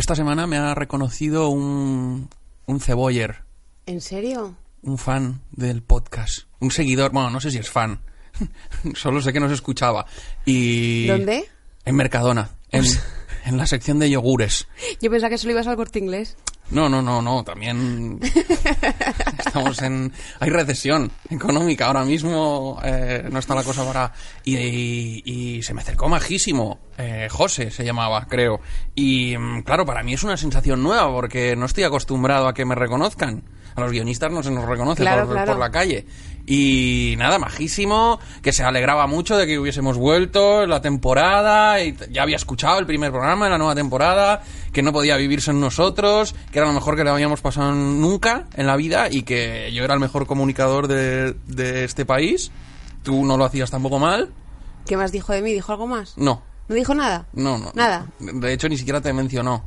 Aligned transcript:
Esta 0.00 0.14
semana 0.16 0.46
me 0.46 0.56
ha 0.56 0.74
reconocido 0.74 1.50
un, 1.50 2.30
un 2.64 2.80
ceboller, 2.80 3.42
¿En 3.84 4.00
serio? 4.00 4.56
un 4.80 4.96
fan 4.96 5.42
del 5.52 5.82
podcast, 5.82 6.44
un 6.58 6.70
seguidor, 6.70 7.12
bueno, 7.12 7.28
no 7.28 7.38
sé 7.38 7.50
si 7.50 7.58
es 7.58 7.68
fan, 7.68 8.00
solo 8.94 9.20
sé 9.20 9.30
que 9.34 9.40
nos 9.40 9.52
escuchaba. 9.52 10.06
Y 10.46 11.06
¿Dónde? 11.06 11.44
En 11.84 11.96
Mercadona, 11.96 12.48
en, 12.70 12.82
en 13.44 13.58
la 13.58 13.66
sección 13.66 13.98
de 13.98 14.08
yogures. 14.08 14.68
Yo 15.02 15.10
pensaba 15.10 15.28
que 15.28 15.36
solo 15.36 15.52
ibas 15.52 15.66
al 15.66 15.76
corte 15.76 15.98
inglés. 15.98 16.38
No, 16.70 16.88
no, 16.88 17.02
no, 17.02 17.20
no, 17.20 17.42
también 17.42 18.20
estamos 19.44 19.80
en... 19.82 20.12
Hay 20.38 20.50
recesión 20.50 21.10
económica 21.28 21.86
ahora 21.86 22.04
mismo, 22.04 22.80
eh, 22.84 23.28
no 23.30 23.38
está 23.38 23.54
la 23.54 23.62
cosa 23.64 23.84
para... 23.84 24.12
Y, 24.44 24.56
y- 24.56 25.22
y 25.24 25.62
se 25.62 25.74
me 25.74 25.80
acercó 25.82 26.08
majísimo, 26.08 26.78
eh, 26.98 27.28
José 27.30 27.70
se 27.70 27.84
llamaba, 27.84 28.26
creo. 28.28 28.60
Y 28.94 29.36
mm, 29.36 29.62
claro, 29.62 29.84
para 29.84 30.02
mí 30.02 30.14
es 30.14 30.22
una 30.22 30.36
sensación 30.36 30.82
nueva 30.82 31.10
porque 31.12 31.56
no 31.56 31.66
estoy 31.66 31.84
acostumbrado 31.84 32.48
a 32.48 32.54
que 32.54 32.64
me 32.64 32.74
reconozcan. 32.74 33.42
A 33.76 33.80
los 33.82 33.92
guionistas 33.92 34.32
no 34.32 34.42
se 34.42 34.50
nos 34.50 34.64
reconoce 34.64 35.02
Claro, 35.02 35.26
por, 35.26 35.34
claro. 35.36 35.52
por 35.52 35.60
la 35.60 35.70
calle. 35.70 36.04
Y 36.46 37.14
nada, 37.18 37.38
majísimo, 37.38 38.18
que 38.42 38.52
se 38.52 38.64
alegraba 38.64 39.06
mucho 39.06 39.36
de 39.36 39.46
que 39.46 39.58
hubiésemos 39.58 39.96
vuelto 39.96 40.66
la 40.66 40.80
temporada, 40.80 41.80
y 41.82 41.96
ya 42.10 42.22
había 42.22 42.36
escuchado 42.36 42.78
el 42.78 42.86
primer 42.86 43.12
programa 43.12 43.44
de 43.46 43.52
la 43.52 43.58
nueva 43.58 43.74
temporada, 43.74 44.42
que 44.72 44.82
no 44.82 44.92
podía 44.92 45.16
vivirse 45.16 45.52
en 45.52 45.60
nosotros, 45.60 46.34
que 46.50 46.58
era 46.58 46.66
lo 46.66 46.72
mejor 46.74 46.96
que 46.96 47.04
le 47.04 47.10
habíamos 47.10 47.40
pasado 47.40 47.72
nunca 47.72 48.46
en 48.54 48.66
la 48.66 48.76
vida 48.76 49.08
y 49.10 49.22
que 49.22 49.70
yo 49.72 49.84
era 49.84 49.94
el 49.94 50.00
mejor 50.00 50.26
comunicador 50.26 50.88
de, 50.88 51.34
de 51.46 51.84
este 51.84 52.04
país. 52.04 52.50
Tú 53.02 53.24
no 53.24 53.36
lo 53.36 53.44
hacías 53.44 53.70
tampoco 53.70 53.98
mal. 53.98 54.30
¿Qué 54.86 54.96
más 54.96 55.12
dijo 55.12 55.32
de 55.32 55.42
mí? 55.42 55.52
¿Dijo 55.52 55.72
algo 55.72 55.86
más? 55.86 56.16
No, 56.18 56.42
¿No 56.68 56.74
dijo 56.74 56.94
nada? 56.94 57.26
no, 57.32 57.58
no. 57.58 57.70
Nada. 57.74 58.06
De 58.18 58.52
hecho, 58.52 58.68
ni 58.68 58.76
siquiera 58.76 59.00
te 59.00 59.12
mencionó. 59.12 59.64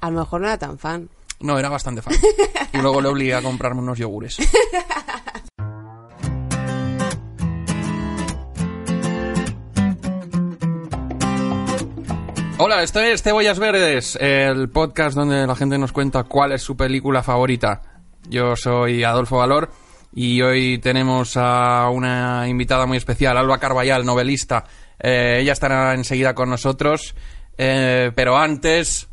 A 0.00 0.10
lo 0.10 0.20
mejor 0.20 0.40
no 0.42 0.46
era 0.46 0.58
tan 0.58 0.78
fan. 0.78 1.08
No, 1.40 1.58
era 1.58 1.68
bastante 1.68 2.02
fan. 2.02 2.14
Y 2.72 2.78
luego 2.78 3.00
le 3.00 3.08
obligué 3.08 3.34
a 3.34 3.42
comprarme 3.42 3.80
unos 3.80 3.98
yogures. 3.98 4.36
Hola, 12.58 12.82
esto 12.82 13.00
es 13.00 13.22
Cebollas 13.22 13.58
Verdes, 13.58 14.16
el 14.18 14.70
podcast 14.70 15.14
donde 15.14 15.46
la 15.46 15.54
gente 15.54 15.76
nos 15.76 15.92
cuenta 15.92 16.22
cuál 16.24 16.52
es 16.52 16.62
su 16.62 16.74
película 16.74 17.22
favorita. 17.22 17.82
Yo 18.30 18.56
soy 18.56 19.04
Adolfo 19.04 19.36
Valor 19.36 19.70
y 20.14 20.40
hoy 20.40 20.78
tenemos 20.78 21.36
a 21.36 21.90
una 21.90 22.48
invitada 22.48 22.86
muy 22.86 22.96
especial, 22.96 23.36
Alba 23.36 23.58
Carballal, 23.58 24.06
novelista. 24.06 24.64
Eh, 24.98 25.40
ella 25.42 25.52
estará 25.52 25.92
enseguida 25.92 26.34
con 26.34 26.48
nosotros, 26.48 27.14
eh, 27.58 28.10
pero 28.14 28.38
antes, 28.38 29.06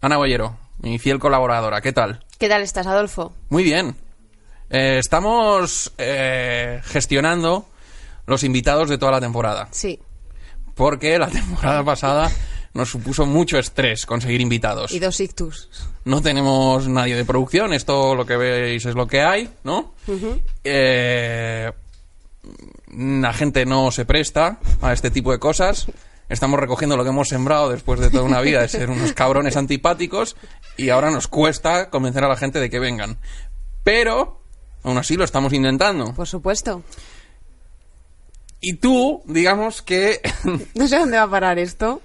Ana 0.00 0.16
Bollero, 0.16 0.56
mi 0.78 1.00
fiel 1.00 1.18
colaboradora. 1.18 1.80
¿Qué 1.80 1.92
tal? 1.92 2.24
¿Qué 2.38 2.48
tal 2.48 2.62
estás, 2.62 2.86
Adolfo? 2.86 3.32
Muy 3.48 3.64
bien. 3.64 3.96
Eh, 4.70 4.98
estamos 5.00 5.92
eh, 5.98 6.80
gestionando 6.84 7.66
los 8.26 8.44
invitados 8.44 8.88
de 8.88 8.98
toda 8.98 9.10
la 9.10 9.20
temporada. 9.20 9.66
Sí. 9.72 9.98
Porque 10.76 11.18
la 11.18 11.26
temporada 11.28 11.82
pasada 11.82 12.30
nos 12.74 12.90
supuso 12.90 13.24
mucho 13.24 13.58
estrés 13.58 14.04
conseguir 14.04 14.40
invitados. 14.40 14.92
Y 14.92 14.98
dos 14.98 15.20
ictus. 15.20 15.68
No 16.04 16.20
tenemos 16.20 16.88
nadie 16.88 17.14
de 17.14 17.24
producción, 17.24 17.72
esto 17.72 18.14
lo 18.14 18.26
que 18.26 18.36
veis 18.36 18.84
es 18.84 18.94
lo 18.94 19.06
que 19.06 19.22
hay, 19.22 19.48
¿no? 19.62 19.94
Eh, 20.64 21.72
la 22.96 23.32
gente 23.32 23.64
no 23.64 23.90
se 23.90 24.04
presta 24.04 24.58
a 24.82 24.92
este 24.92 25.10
tipo 25.10 25.32
de 25.32 25.38
cosas. 25.38 25.86
Estamos 26.28 26.58
recogiendo 26.58 26.96
lo 26.96 27.04
que 27.04 27.10
hemos 27.10 27.28
sembrado 27.28 27.70
después 27.70 28.00
de 28.00 28.10
toda 28.10 28.24
una 28.24 28.40
vida 28.40 28.60
de 28.60 28.68
ser 28.68 28.90
unos 28.90 29.12
cabrones 29.12 29.56
antipáticos 29.56 30.36
y 30.76 30.88
ahora 30.88 31.10
nos 31.10 31.28
cuesta 31.28 31.90
convencer 31.90 32.24
a 32.24 32.28
la 32.28 32.36
gente 32.36 32.60
de 32.60 32.70
que 32.70 32.78
vengan. 32.80 33.18
Pero, 33.84 34.40
aún 34.82 34.98
así 34.98 35.16
lo 35.16 35.24
estamos 35.24 35.52
intentando. 35.52 36.12
Por 36.14 36.26
supuesto. 36.26 36.82
Y 38.66 38.74
tú, 38.74 39.22
digamos 39.26 39.82
que, 39.82 40.22
No 40.74 40.88
sé 40.88 40.98
dónde 40.98 41.18
va 41.18 41.24
a 41.24 41.30
parar 41.30 41.58
esto. 41.58 42.00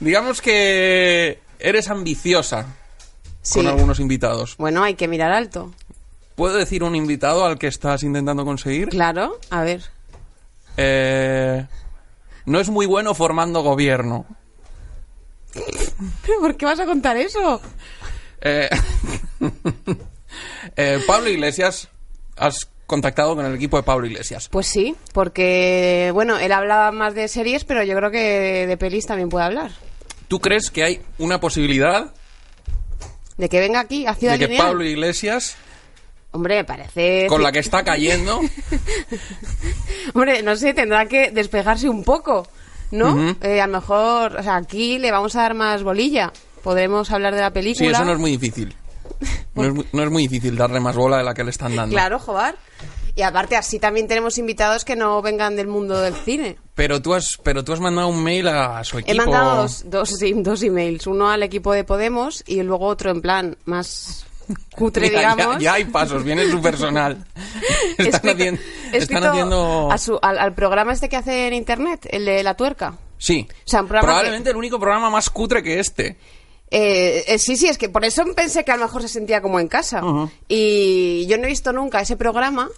digamos 0.00 0.40
que 0.40 1.40
eres 1.58 1.88
ambiciosa 1.90 2.66
Sí. 3.42 3.58
con 3.58 3.66
algunos 3.66 4.00
invitados. 4.00 4.56
Bueno, 4.56 4.82
hay 4.82 4.94
que 4.94 5.06
mirar 5.08 5.30
alto. 5.32 5.74
¿Puedo 6.36 6.56
decir 6.56 6.82
un 6.82 6.96
invitado 6.96 7.44
al 7.44 7.58
que 7.58 7.66
estás 7.66 8.02
intentando 8.02 8.46
conseguir? 8.46 8.88
Claro. 8.88 9.38
A 9.50 9.62
ver. 9.62 9.82
Eh, 10.78 11.66
no 12.46 12.60
es 12.60 12.70
muy 12.70 12.86
bueno 12.86 13.12
formando 13.14 13.62
gobierno. 13.62 14.24
¿Pero 15.52 16.40
por 16.40 16.56
qué 16.56 16.64
vas 16.64 16.80
a 16.80 16.86
contar 16.86 17.18
eso? 17.18 17.60
Eh, 18.40 18.70
eh, 20.76 21.00
Pablo 21.06 21.28
Iglesias, 21.28 21.88
has 22.36 22.68
contactado 22.86 23.34
con 23.34 23.44
el 23.46 23.54
equipo 23.54 23.76
de 23.76 23.82
Pablo 23.82 24.06
Iglesias. 24.06 24.48
Pues 24.50 24.66
sí, 24.66 24.94
porque, 25.12 26.10
bueno, 26.12 26.38
él 26.38 26.52
hablaba 26.52 26.92
más 26.92 27.14
de 27.14 27.28
series, 27.28 27.64
pero 27.64 27.82
yo 27.82 27.96
creo 27.96 28.10
que 28.10 28.66
de 28.66 28.76
pelis 28.76 29.06
también 29.06 29.28
puede 29.28 29.46
hablar. 29.46 29.70
¿Tú 30.28 30.40
crees 30.40 30.70
que 30.70 30.84
hay 30.84 31.00
una 31.18 31.40
posibilidad 31.40 32.12
De 33.36 33.48
que 33.48 33.60
venga 33.60 33.80
aquí, 33.80 34.06
a 34.06 34.14
Ciudad 34.14 34.34
de 34.34 34.38
que 34.40 34.46
Lineal. 34.48 34.66
Pablo 34.66 34.84
Iglesias, 34.84 35.56
Hombre, 36.32 36.56
me 36.56 36.64
parece... 36.64 37.26
con 37.28 37.42
la 37.42 37.52
que 37.52 37.60
está 37.60 37.84
cayendo, 37.84 38.40
Hombre, 40.14 40.42
no 40.42 40.56
sé, 40.56 40.74
tendrá 40.74 41.06
que 41.06 41.30
despegarse 41.30 41.88
un 41.88 42.04
poco, 42.04 42.48
¿no? 42.90 43.10
Ujú. 43.14 43.36
Eh, 43.40 43.60
a 43.60 43.66
lo 43.66 43.74
mejor, 43.74 44.36
o 44.36 44.42
sea, 44.42 44.56
aquí 44.56 44.98
le 44.98 45.10
vamos 45.10 45.36
a 45.36 45.42
dar 45.42 45.54
más 45.54 45.82
bolilla. 45.82 46.32
Podremos 46.62 47.10
hablar 47.10 47.34
de 47.34 47.40
la 47.40 47.48
sí, 47.48 47.54
película. 47.54 47.90
eso 47.90 48.04
no 48.04 48.12
es 48.12 48.18
muy 48.18 48.32
difícil. 48.32 48.74
No 49.54 49.64
es 49.64 49.72
muy, 49.74 49.86
no 49.92 50.02
es 50.02 50.10
muy 50.10 50.22
difícil 50.28 50.56
darle 50.56 50.80
más 50.80 50.96
bola 50.96 51.18
de 51.18 51.24
la 51.24 51.34
que 51.34 51.44
le 51.44 51.50
están 51.50 51.74
dando. 51.76 51.94
Claro, 51.94 52.18
joder. 52.18 52.56
Y 53.16 53.22
aparte, 53.22 53.54
así 53.56 53.78
también 53.78 54.08
tenemos 54.08 54.38
invitados 54.38 54.84
que 54.84 54.96
no 54.96 55.22
vengan 55.22 55.54
del 55.54 55.68
mundo 55.68 56.00
del 56.00 56.14
cine. 56.14 56.56
Pero 56.74 57.00
tú 57.00 57.14
has, 57.14 57.38
pero 57.44 57.62
tú 57.62 57.72
has 57.72 57.78
mandado 57.78 58.08
un 58.08 58.22
mail 58.24 58.48
a 58.48 58.82
su 58.82 58.98
equipo. 58.98 59.12
He 59.12 59.16
mandado 59.16 59.62
dos, 59.62 59.84
dos, 59.88 60.08
sí, 60.10 60.32
dos 60.36 60.62
emails. 60.64 61.06
Uno 61.06 61.30
al 61.30 61.44
equipo 61.44 61.72
de 61.72 61.84
Podemos 61.84 62.42
y 62.46 62.60
luego 62.64 62.86
otro 62.86 63.12
en 63.12 63.22
plan 63.22 63.56
más 63.66 64.26
cutre, 64.74 65.08
ya- 65.10 65.18
digamos. 65.34 65.58
Ya, 65.62 65.74
hay 65.74 65.84
pasos, 65.84 66.24
viene 66.24 66.50
su 66.50 66.60
personal. 66.60 67.24
Están, 67.98 68.06
escrito- 68.06 68.30
haciendo, 68.32 68.60
están 68.92 69.24
haciendo... 69.24 69.88
a 69.92 69.98
su- 69.98 70.18
al, 70.20 70.38
al 70.38 70.52
programa 70.54 70.92
este 70.92 71.08
que 71.08 71.16
hace 71.16 71.46
en 71.46 71.54
internet, 71.54 72.08
el 72.10 72.24
de 72.24 72.42
la 72.42 72.54
tuerca. 72.56 72.98
Sí. 73.16 73.46
O 73.50 73.54
sea, 73.70 73.84
Probablemente 73.84 74.50
el 74.50 74.56
único 74.56 74.80
programa 74.80 75.08
más 75.08 75.30
cutre 75.30 75.62
que 75.62 75.78
este. 75.78 76.16
Eh, 76.76 77.24
eh, 77.28 77.38
sí, 77.38 77.56
sí, 77.56 77.68
es 77.68 77.78
que 77.78 77.88
por 77.88 78.04
eso 78.04 78.24
pensé 78.34 78.64
que 78.64 78.72
a 78.72 78.76
lo 78.76 78.82
mejor 78.84 79.02
se 79.02 79.08
sentía 79.08 79.40
como 79.40 79.60
en 79.60 79.68
casa. 79.68 80.02
Y 80.48 81.24
yo 81.26 81.38
no 81.38 81.44
he 81.44 81.48
visto 81.48 81.72
nunca 81.72 82.00
ese 82.00 82.16
programa, 82.16 82.68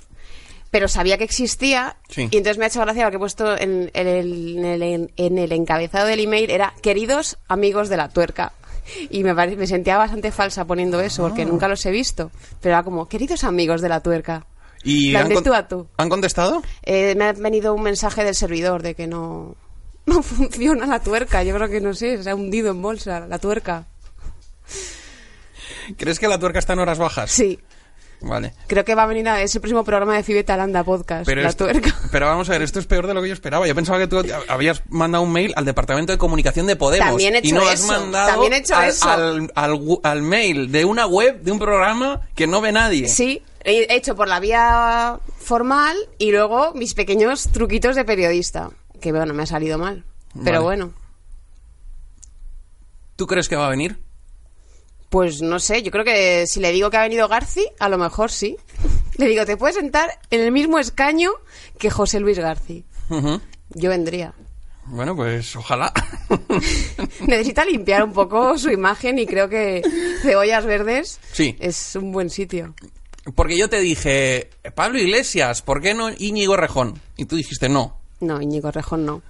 pero 0.71 0.87
sabía 0.87 1.17
que 1.17 1.25
existía. 1.25 1.97
Sí. 2.11 2.29
Y 2.31 2.37
entonces 2.37 2.59
me 2.59 2.65
ha 2.67 2.69
hecho 2.69 2.81
gracia 2.83 3.05
lo 3.05 3.11
que 3.11 3.17
he 3.17 3.21
puesto 3.21 3.57
en, 3.57 3.91
en 3.95 4.07
el, 4.07 4.59
en 4.65 4.83
el- 4.83 5.13
en 5.17 5.39
el 5.39 5.53
encabezado 5.53 6.07
del 6.07 6.21
email, 6.21 6.51
era 6.51 6.75
queridos 6.83 7.39
amigos 7.49 7.89
de 7.89 7.97
la 7.97 8.09
tuerca. 8.11 8.53
Y 9.11 9.25
me, 9.25 9.35
pare- 9.35 9.57
me 9.57 9.67
sentía 9.67 9.97
bastante 9.97 10.31
falsa 10.31 10.65
poniendo 10.67 11.01
eso, 11.01 11.23
porque 11.23 11.43
Ah. 11.43 11.47
nunca 11.47 11.67
los 11.67 11.85
he 11.87 11.91
visto. 11.91 12.31
Pero 12.61 12.75
era 12.75 12.83
como, 12.85 13.09
queridos 13.09 13.45
amigos 13.45 13.81
de 13.81 13.89
la 13.89 14.01
tuerca. 14.01 14.47
Y 14.85 15.17
han 15.17 15.29
tú 15.43 15.53
a 15.55 15.67
tú. 15.67 15.89
¿Han 15.97 16.09
contestado? 16.09 16.63
Eh, 16.85 17.15
me 17.17 17.25
ha 17.25 17.33
venido 17.33 17.75
un 17.75 17.83
mensaje 17.83 18.23
del 18.23 18.35
servidor 18.37 18.83
de 18.83 18.95
que 18.95 19.07
no, 19.09 19.57
no 20.17 20.23
funciona 20.23 20.87
la 20.87 21.01
tuerca. 21.01 21.43
Yo 21.43 21.55
creo 21.55 21.69
que 21.69 21.81
no 21.81 21.95
sé, 21.95 22.23
se 22.23 22.31
ha 22.31 22.35
hundido 22.35 22.71
en 22.71 22.81
bolsa 22.83 23.21
la 23.27 23.39
tuerca. 23.39 23.87
¿Crees 25.97 26.19
que 26.19 26.29
la 26.29 26.39
tuerca 26.39 26.59
está 26.59 26.73
en 26.73 26.81
horas 26.81 26.99
bajas? 26.99 27.31
Sí. 27.31 27.59
Vale. 28.23 28.55
Creo 28.67 28.83
que 28.85 28.95
va 28.95 29.03
a 29.03 29.07
venir 29.07 29.29
a 29.29 29.43
ese 29.43 29.61
próximo 29.61 29.85
programa 29.85 30.17
de 30.17 30.23
Fibeta 30.23 30.55
Aranda 30.55 30.83
Podcast, 30.83 31.27
Pero, 31.27 31.43
la 31.43 31.51
esto- 31.51 31.67
tuerca. 31.67 31.95
pero 32.11 32.27
vamos 32.27 32.49
a 32.49 32.53
ver, 32.53 32.63
esto 32.63 32.79
es 32.79 32.87
peor 32.87 33.07
de 33.07 33.13
lo 33.13 33.21
que 33.21 33.29
yo 33.29 33.35
esperaba. 33.35 33.67
Yo 33.67 33.75
pensaba 33.75 33.99
que 33.99 34.07
tú 34.07 34.23
habías 34.49 34.83
mandado 34.89 35.23
un 35.23 35.33
mail 35.33 35.53
al 35.55 35.67
departamento 35.67 36.13
de 36.13 36.19
comunicación 36.19 36.67
de 36.67 36.77
Podemos. 36.77 37.09
También 37.09 37.35
he 37.37 37.39
y 37.43 37.49
hecho 37.49 37.57
no 37.57 37.69
has 37.69 37.75
eso, 37.81 37.87
mandado 37.93 38.29
también 38.31 38.55
he 38.55 38.57
hecho 38.57 38.75
al, 38.75 38.89
eso. 38.89 39.09
Al, 39.11 39.51
al 40.03 40.23
mail 40.23 40.73
de 40.73 40.85
una 40.87 41.07
web, 41.07 41.43
de 41.43 41.53
un 41.53 41.59
programa 41.59 42.23
que 42.35 42.47
no 42.47 42.63
ve 42.63 42.73
nadie. 42.73 43.07
Sí, 43.09 43.43
he 43.65 43.95
hecho 43.95 44.17
por 44.17 44.29
la 44.29 44.41
vía 44.41 45.21
formal 45.39 45.95
y 46.19 46.33
luego 46.33 46.73
mis 46.75 46.95
pequeños 46.95 47.49
truquitos 47.53 47.97
de 47.97 48.05
periodista. 48.07 48.71
Que 49.01 49.13
bueno, 49.13 49.35
me 49.35 49.43
ha 49.45 49.47
salido 49.47 49.79
mal. 49.79 50.05
Pero 50.35 50.45
Vale. 50.45 50.65
bueno, 50.65 50.93
¿Tú 53.17 53.27
crees 53.27 53.49
que 53.49 53.57
va 53.57 53.67
a 53.67 53.71
venir? 53.71 53.99
Pues 55.09 55.41
no 55.41 55.59
sé, 55.59 55.83
yo 55.83 55.91
creo 55.91 56.05
que 56.05 56.47
si 56.47 56.61
le 56.61 56.73
digo 56.73 56.91
que 56.91 56.97
ha 56.99 57.03
venido 57.03 57.29
Garci, 57.29 57.67
a 57.79 57.89
lo 57.89 57.97
mejor 57.97 58.31
sí. 58.31 58.57
Le 59.17 59.27
digo, 59.29 59.47
te 59.47 59.57
puedes 59.57 59.77
sentar 59.77 60.11
en 60.31 60.41
el 60.43 60.53
mismo 60.53 60.79
escaño 60.79 61.31
que 61.79 61.89
José 61.91 62.21
Luis 62.21 62.39
Garci. 62.39 62.85
Yo 63.71 63.89
vendría. 63.91 64.35
Bueno, 64.85 65.17
pues 65.17 65.57
ojalá. 65.57 65.91
Necesita 67.27 67.65
limpiar 67.65 68.05
un 68.05 68.13
poco 68.13 68.59
su 68.59 68.71
imagen 68.71 69.19
y 69.19 69.27
creo 69.27 69.49
que 69.49 69.83
Cebollas 70.23 70.67
Verdes 70.67 71.19
Sí. 71.33 71.57
es 71.61 71.97
un 71.97 72.13
buen 72.13 72.29
sitio. 72.29 72.75
Porque 73.35 73.57
yo 73.57 73.69
te 73.71 73.81
dije, 73.81 74.51
Pablo 74.75 74.99
Iglesias, 75.01 75.63
¿por 75.63 75.81
qué 75.81 75.95
no 75.95 76.11
Íñigo 76.17 76.57
Rejón? 76.57 77.01
Y 77.17 77.25
tú 77.25 77.37
dijiste 77.37 77.69
no. 77.71 77.99
No, 78.21 78.41
Íñigo 78.41 78.71
Rejón 78.71 79.05
no. 79.07 79.23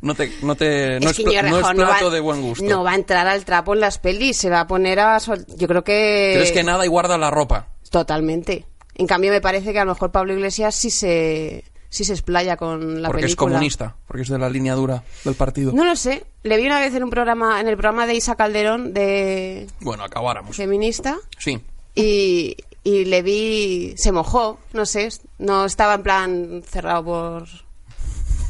No 0.00 0.14
te, 0.14 0.32
no 0.42 0.54
te, 0.54 0.98
no 1.00 1.10
es, 1.10 1.18
no 1.24 1.30
es 1.32 1.66
no 1.66 1.74
plato 1.74 2.06
va- 2.06 2.10
de 2.14 2.20
buen 2.20 2.40
gusto. 2.42 2.64
No 2.64 2.82
va 2.84 2.92
a 2.92 2.94
entrar 2.94 3.26
al 3.26 3.44
trapo 3.44 3.74
en 3.74 3.80
las 3.80 3.98
pelis, 3.98 4.36
se 4.36 4.50
va 4.50 4.60
a 4.60 4.66
poner 4.66 5.00
a... 5.00 5.18
sol- 5.20 5.44
Yo 5.56 5.66
creo 5.68 5.82
que... 5.84 6.32
¿Crees 6.36 6.52
que 6.52 6.62
nada 6.64 6.84
y 6.84 6.88
guarda 6.88 7.18
la 7.18 7.30
ropa? 7.30 7.68
Totalmente. 7.90 8.64
En 8.94 9.06
cambio, 9.06 9.30
me 9.30 9.40
parece 9.40 9.72
que 9.72 9.78
a 9.80 9.84
lo 9.84 9.92
mejor 9.94 10.10
Pablo 10.12 10.32
Iglesias 10.34 10.74
sí 10.74 10.90
se, 10.90 11.64
sí 11.88 12.04
se 12.04 12.12
explaya 12.12 12.56
con 12.56 13.02
la 13.02 13.08
porque 13.08 13.22
es 13.24 13.30
película. 13.32 13.50
comunista, 13.52 13.96
porque 14.06 14.22
es 14.22 14.28
de 14.28 14.38
la 14.38 14.48
línea 14.48 14.74
dura 14.74 15.02
del 15.24 15.34
partido. 15.34 15.72
No 15.72 15.84
lo 15.84 15.96
sé. 15.96 16.24
Le 16.42 16.56
vi 16.56 16.66
una 16.66 16.80
vez 16.80 16.94
en 16.94 17.02
un 17.04 17.10
programa, 17.10 17.60
en 17.60 17.68
el 17.68 17.76
programa 17.76 18.06
de 18.06 18.14
Isa 18.14 18.34
Calderón 18.36 18.92
de 18.94 19.66
Bueno, 19.80 20.04
acabáramos. 20.04 20.56
feminista 20.56 21.18
Sí. 21.38 21.60
y, 21.94 22.56
y 22.84 23.04
le 23.06 23.22
vi, 23.22 23.94
se 23.96 24.12
mojó, 24.12 24.58
no 24.72 24.86
sé, 24.86 25.08
no 25.38 25.64
estaba 25.64 25.94
en 25.94 26.02
plan 26.02 26.62
cerrado 26.68 27.04
por, 27.04 27.44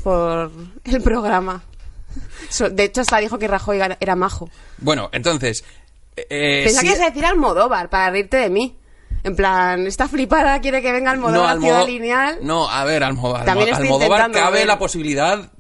por 0.03 0.51
el 0.85 1.03
programa. 1.03 1.63
De 2.71 2.85
hecho, 2.85 3.01
hasta 3.01 3.19
dijo 3.19 3.39
que 3.39 3.49
Rajoy 3.49 3.81
era- 4.01 4.17
majo. 4.17 4.51
Bueno, 4.79 5.09
entonces... 5.13 5.65
eh, 6.17 6.63
Pensaba 6.65 6.81
si- 6.83 6.87
que 6.89 6.93
ibas 6.95 7.07
a 7.07 7.11
decir 7.11 7.25
Almodóvar 7.25 7.89
para 7.89 8.11
reírte 8.11 8.37
de 8.37 8.51
mí. 8.51 8.77
En 9.25 9.37
plan, 9.37 9.87
esta 9.87 10.09
flipada 10.09 10.61
quiere 10.61 10.83
que 10.83 10.93
venga 10.93 11.11
Almodóvar 11.13 11.57
a 11.57 11.61
Ciudad 11.61 11.87
Lineal. 11.87 12.39
No, 12.43 12.69
a 12.69 12.85
ver, 12.85 13.05
Almodóvar. 13.05 13.45
También 13.45 13.69
estoy 13.71 13.87
Almodóvar 13.87 14.31
cabe 14.33 14.59
ver. 14.59 14.67
la 14.67 14.79
posibilidad... 14.79 15.51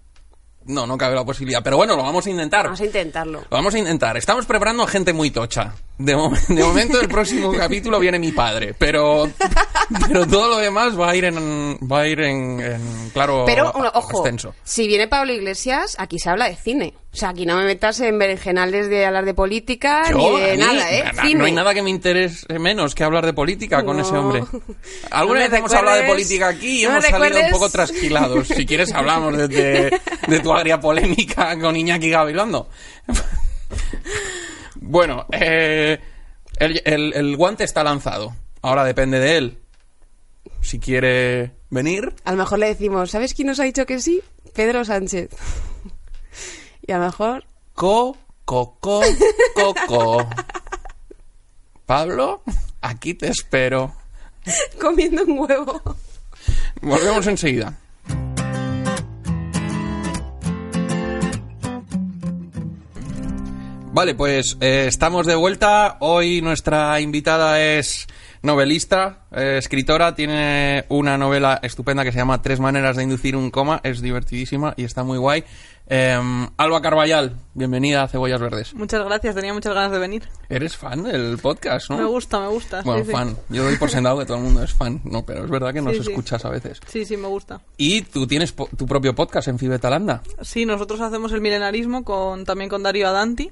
No, 0.65 0.87
no 0.87 0.97
cabe 0.97 1.15
la 1.17 1.25
posibilidad. 1.25 1.61
Pero 1.65 1.77
bueno, 1.77 1.97
lo 1.97 2.03
vamos 2.05 2.25
a 2.27 2.31
intentar. 2.31 2.65
Vamos 2.67 2.81
a 2.81 2.85
intentarlo. 2.85 3.41
Lo 3.41 3.57
vamos 3.57 3.75
a 3.75 3.79
intentar. 3.79 4.17
Estamos 4.17 4.47
preparando 4.47 4.85
a 4.85 4.87
gente 4.87 5.13
muy 5.13 5.31
tocha. 5.33 5.75
De, 6.05 6.17
mo- 6.17 6.33
de 6.49 6.65
momento, 6.65 7.01
el 7.01 7.09
próximo 7.09 7.53
capítulo 7.57 8.01
viene 8.01 8.19
mi 8.19 8.33
padre. 8.33 8.75
Pero, 8.79 9.31
pero 10.09 10.27
todo 10.27 10.49
lo 10.49 10.57
demás 10.59 10.99
va 10.99 11.11
a 11.11 11.17
ir 11.17 11.25
en, 11.27 11.79
va 11.91 12.01
a 12.01 12.09
ir 12.09 12.21
en, 12.21 12.61
en 12.61 13.11
claro 13.13 13.45
Pero, 13.47 13.71
ojo, 13.95 14.19
extenso. 14.21 14.55
si 14.65 14.87
viene 14.87 15.07
Pablo 15.09 15.33
Iglesias, 15.33 15.95
aquí 15.99 16.19
se 16.19 16.29
habla 16.31 16.49
de 16.49 16.57
cine. 16.57 16.95
O 17.13 17.17
sea, 17.17 17.29
aquí 17.29 17.45
no 17.45 17.57
me 17.59 17.65
metas 17.67 18.01
en 18.01 18.19
berenjenales 18.19 18.89
de 18.89 19.05
hablar 19.05 19.27
de 19.27 19.35
política 19.35 20.03
Yo, 20.11 20.17
ni 20.17 20.41
de 20.41 20.53
mí, 20.53 20.63
nada, 20.63 20.91
¿eh? 20.91 21.05
na-. 21.15 21.35
No 21.35 21.45
hay 21.45 21.53
nada 21.53 21.75
que 21.75 21.83
me 21.83 21.91
interese 21.91 22.59
menos 22.59 22.95
que 22.95 23.05
hablar 23.05 23.27
de 23.27 23.35
política 23.35 23.85
con 23.85 23.99
No. 23.99 24.03
ese 24.03 24.17
hombre. 24.17 24.43
Alguna 25.11 25.41
vez 25.41 25.53
hemos 25.53 25.73
hablado 25.75 25.99
de 25.99 26.05
política 26.09 26.49
aquí 26.49 26.81
y 26.83 26.85
no 26.87 26.93
hemos 26.93 27.05
salido 27.05 27.39
un 27.41 27.51
poco 27.51 27.69
trasquilados. 27.69 28.49
Si 28.49 28.65
quieres 28.67 28.93
hablamos 28.95 29.37
de, 29.37 29.47
de- 29.49 30.01
de 30.27 30.41
tu 30.41 30.53
agria 30.53 30.81
polémica 30.81 31.57
con 31.61 31.77
Iñaki 31.77 32.09
Gabilondo. 32.11 32.69
Bueno, 34.83 35.27
eh, 35.33 35.99
el, 36.59 36.83
el- 36.85 37.13
el 37.15 37.37
guante 37.37 37.65
está 37.65 37.83
lanzado. 37.85 38.35
Ahora 38.63 38.85
depende 38.85 39.19
de 39.19 39.37
él. 39.39 39.59
Si 40.61 40.79
quiere 40.79 41.53
venir, 41.71 42.15
A 42.25 42.33
lo 42.33 42.39
mejor 42.39 42.59
le 42.59 42.67
decimos, 42.67 43.11
¿sabes 43.11 43.35
quién 43.35 43.49
nos 43.49 43.59
ha 43.61 43.65
dicho 43.65 43.87
que 43.87 44.01
sí? 44.01 44.23
Pedro 44.55 44.85
Sánchez. 44.85 45.31
y 46.87 46.93
a 46.93 46.99
lo 46.99 47.05
mejor... 47.07 47.45
co, 47.75 48.17
co, 48.45 48.77
co, 48.81 49.01
co, 49.55 49.75
co. 49.87 50.29
Pablo, 51.87 52.43
aquí 52.81 53.15
te 53.15 53.29
espero. 53.29 53.95
comiendo 54.81 55.25
un 55.25 55.39
huevo. 55.39 55.97
Volvemos 56.81 57.27
enseguida. 57.27 57.79
Vale, 63.95 64.15
pues 64.15 64.57
eh, 64.61 64.87
estamos 64.89 65.27
de 65.27 65.35
vuelta. 65.35 65.99
Hoy 66.01 66.41
nuestra 66.41 66.99
invitada 67.01 67.61
es 67.61 68.07
novelista, 68.43 69.27
eh, 69.31 69.57
escritora, 69.59 70.15
tiene 70.15 70.87
una 70.89 71.19
novela 71.19 71.61
estupenda 71.63 72.03
que 72.03 72.11
se 72.11 72.17
llama 72.19 72.41
Tres 72.41 72.59
maneras 72.59 72.97
de 72.97 73.03
inducir 73.03 73.37
un 73.37 73.51
coma, 73.51 73.81
es 73.85 74.01
divertidísima 74.01 74.73
y 74.79 74.85
está 74.85 75.03
muy 75.05 75.19
guay. 75.19 75.45
Em, 75.89 76.49
Alba 76.57 76.81
Carballal, 76.81 77.37
bienvenida 77.53 78.03
a 78.05 78.09
Cebollas 78.09 78.41
Verdes. 78.41 78.73
Muchas 78.73 79.05
gracias, 79.05 79.35
tenía 79.35 79.53
muchas 79.53 79.75
ganas 79.75 79.93
de 79.93 79.99
venir. 79.99 80.27
Eres 80.49 80.75
fan 80.75 81.03
del 81.03 81.37
podcast, 81.37 81.91
¿no? 81.91 81.99
Me 81.99 82.05
gusta, 82.07 82.41
me 82.41 82.47
gusta. 82.49 82.81
Bueno, 82.83 83.01
sí, 83.03 83.07
sí. 83.09 83.13
fan. 83.13 83.37
Yo 83.51 83.63
doy 83.65 83.77
por 83.77 83.91
sentado 83.91 84.19
que 84.21 84.25
todo 84.25 84.39
el 84.39 84.45
mundo 84.45 84.63
es 84.63 84.73
fan, 84.73 85.03
no, 85.05 85.27
pero 85.27 85.45
es 85.45 85.51
verdad 85.51 85.75
que 85.75 85.83
nos 85.83 85.95
sí. 85.97 86.01
escuchas 86.01 86.43
a 86.47 86.49
veces. 86.49 86.81
Sí, 86.87 87.05
sí, 87.05 87.19
me 87.19 87.29
gusta. 87.29 87.61
Y 87.77 88.01
tú 88.03 88.27
tienes 88.27 88.53
po- 88.53 88.71
tu 88.75 88.87
propio 88.87 89.15
podcast 89.15 89.49
en 89.49 89.59
Fibetalanda. 89.59 90.23
Sí, 90.41 90.65
nosotros 90.65 90.99
hacemos 91.03 91.31
el 91.33 91.43
milenarismo 91.43 92.05
con, 92.05 92.47
también 92.47 92.71
con 92.71 92.83
Darío 92.83 93.09
Adanti. 93.09 93.51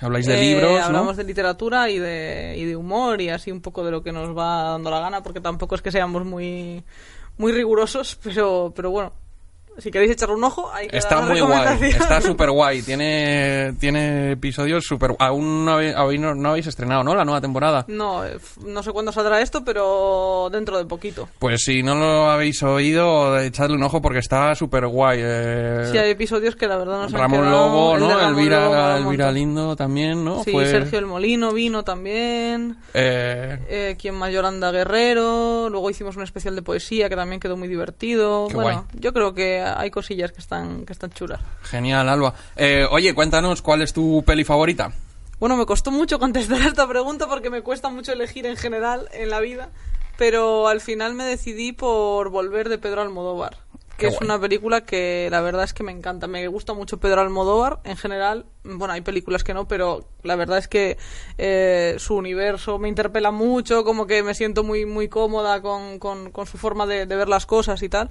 Habláis 0.00 0.26
de 0.26 0.34
Eh, 0.38 0.54
libros. 0.54 0.80
Hablamos 0.80 1.16
de 1.16 1.24
literatura 1.24 1.90
y 1.90 1.98
de, 1.98 2.54
y 2.56 2.64
de 2.64 2.76
humor 2.76 3.20
y 3.20 3.28
así 3.28 3.50
un 3.50 3.60
poco 3.60 3.84
de 3.84 3.90
lo 3.90 4.02
que 4.02 4.12
nos 4.12 4.36
va 4.36 4.70
dando 4.70 4.90
la 4.90 5.00
gana, 5.00 5.22
porque 5.22 5.40
tampoco 5.40 5.74
es 5.74 5.82
que 5.82 5.92
seamos 5.92 6.24
muy, 6.24 6.82
muy 7.36 7.52
rigurosos, 7.52 8.18
pero, 8.22 8.72
pero 8.74 8.90
bueno, 8.90 9.12
si 9.78 9.90
queréis 9.90 10.12
echarle 10.12 10.34
un 10.34 10.44
ojo, 10.44 10.70
hay 10.72 10.88
que 10.88 10.96
Está 10.98 11.20
muy 11.22 11.40
guay, 11.40 11.78
está 11.90 12.20
súper 12.20 12.50
guay. 12.50 12.82
Tiene, 12.82 13.74
tiene 13.80 14.32
episodios 14.32 14.84
súper... 14.84 15.14
Aún 15.18 15.64
no 15.64 15.72
habéis, 15.72 16.20
no, 16.20 16.34
no 16.34 16.54
estrenado, 16.56 17.02
¿no? 17.02 17.14
La 17.14 17.24
nueva 17.24 17.40
temporada. 17.40 17.84
No, 17.88 18.22
no 18.66 18.82
sé 18.82 18.92
cuándo 18.92 19.10
saldrá 19.12 19.40
esto, 19.40 19.64
pero 19.64 20.48
dentro 20.52 20.76
de 20.78 20.84
poquito. 20.84 21.28
Pues 21.38 21.62
si 21.64 21.82
no 21.82 21.94
lo 21.94 22.30
habéis 22.30 22.62
oído, 22.62 23.38
echadle 23.40 23.76
un 23.76 23.82
ojo 23.82 24.02
porque 24.02 24.18
está 24.18 24.54
súper 24.54 24.86
guay. 24.86 25.18
eh, 25.22 25.88
Sí, 25.90 25.96
hay 25.98 26.10
episodios 26.10 26.56
que 26.56 26.66
la 26.68 26.76
verdad 26.76 27.02
nos 27.02 27.14
han 27.14 27.20
Ramón 27.20 27.50
Lobo, 27.50 27.94
el 27.94 28.00
¿no? 28.00 28.08
Ramón 28.10 28.38
Elvira, 28.38 28.64
Lobo. 28.98 29.30
Lindo 29.32 29.76
también, 29.76 30.24
¿no? 30.24 30.42
Sí, 30.44 30.50
Fue- 30.52 30.66
Sergio 30.66 30.98
El 30.98 31.06
Molino 31.06 31.52
vino 31.52 31.84
también. 31.84 32.76
eh, 32.94 33.58
Eh, 33.68 33.96
quien 33.98 34.14
mayor 34.14 34.44
anda 34.44 34.70
Guerrero. 34.70 35.68
Luego 35.70 35.88
hicimos 35.90 36.16
un 36.16 36.22
especial 36.22 36.54
de 36.56 36.62
poesía 36.62 37.08
que 37.08 37.16
también 37.16 37.40
quedó 37.40 37.56
muy 37.56 37.68
divertido. 37.68 38.46
Qué 38.48 38.54
bueno, 38.54 38.86
guay. 38.90 39.00
yo 39.00 39.12
creo 39.12 39.34
que 39.34 39.59
hay 39.62 39.90
cosillas 39.90 40.32
que 40.32 40.40
están, 40.40 40.84
que 40.84 40.92
están 40.92 41.10
chulas. 41.10 41.40
genial, 41.62 42.08
Alba. 42.08 42.34
Eh, 42.56 42.86
oye, 42.90 43.14
cuéntanos 43.14 43.62
cuál 43.62 43.82
es 43.82 43.92
tu 43.92 44.22
peli 44.24 44.44
favorita. 44.44 44.92
Bueno, 45.38 45.56
me 45.56 45.64
costó 45.66 45.90
mucho 45.90 46.18
contestar 46.18 46.60
esta 46.66 46.86
pregunta 46.88 47.26
porque 47.28 47.50
me 47.50 47.62
cuesta 47.62 47.88
mucho 47.88 48.12
elegir 48.12 48.46
en 48.46 48.56
general 48.56 49.08
en 49.12 49.30
la 49.30 49.40
vida. 49.40 49.70
Pero 50.18 50.68
al 50.68 50.80
final 50.82 51.14
me 51.14 51.24
decidí 51.24 51.72
por 51.72 52.28
Volver 52.28 52.68
de 52.68 52.76
Pedro 52.76 53.00
Almodóvar. 53.00 53.56
Qué 53.96 54.08
Que 54.08 54.14
es 54.14 54.20
una 54.22 54.38
película 54.38 54.82
que 54.82 55.28
la 55.30 55.40
verdad 55.42 55.64
es 55.64 55.72
que 55.74 55.82
me 55.82 55.92
encanta. 55.92 56.26
Me 56.26 56.46
gusta 56.48 56.72
mucho 56.74 56.98
Pedro 56.98 57.20
Almodóvar 57.22 57.80
en 57.84 57.96
general. 57.96 58.44
Bueno, 58.64 58.92
hay 58.92 59.00
películas 59.02 59.44
que 59.44 59.54
no, 59.54 59.66
pero 59.68 60.04
la 60.22 60.36
verdad 60.36 60.58
es 60.58 60.68
que 60.68 60.98
eh, 61.38 61.96
su 61.98 62.16
universo 62.16 62.78
me 62.78 62.88
interpela 62.88 63.30
mucho. 63.30 63.82
Como 63.84 64.06
que 64.06 64.22
me 64.22 64.34
siento 64.34 64.62
muy, 64.62 64.84
muy 64.84 65.08
cómoda 65.08 65.62
con, 65.62 65.98
con- 65.98 66.30
con 66.32 66.46
su 66.46 66.58
forma 66.58 66.86
de, 66.86 67.06
de 67.06 67.16
ver 67.16 67.28
las 67.28 67.46
cosas 67.46 67.82
y 67.82 67.88
tal. 67.88 68.10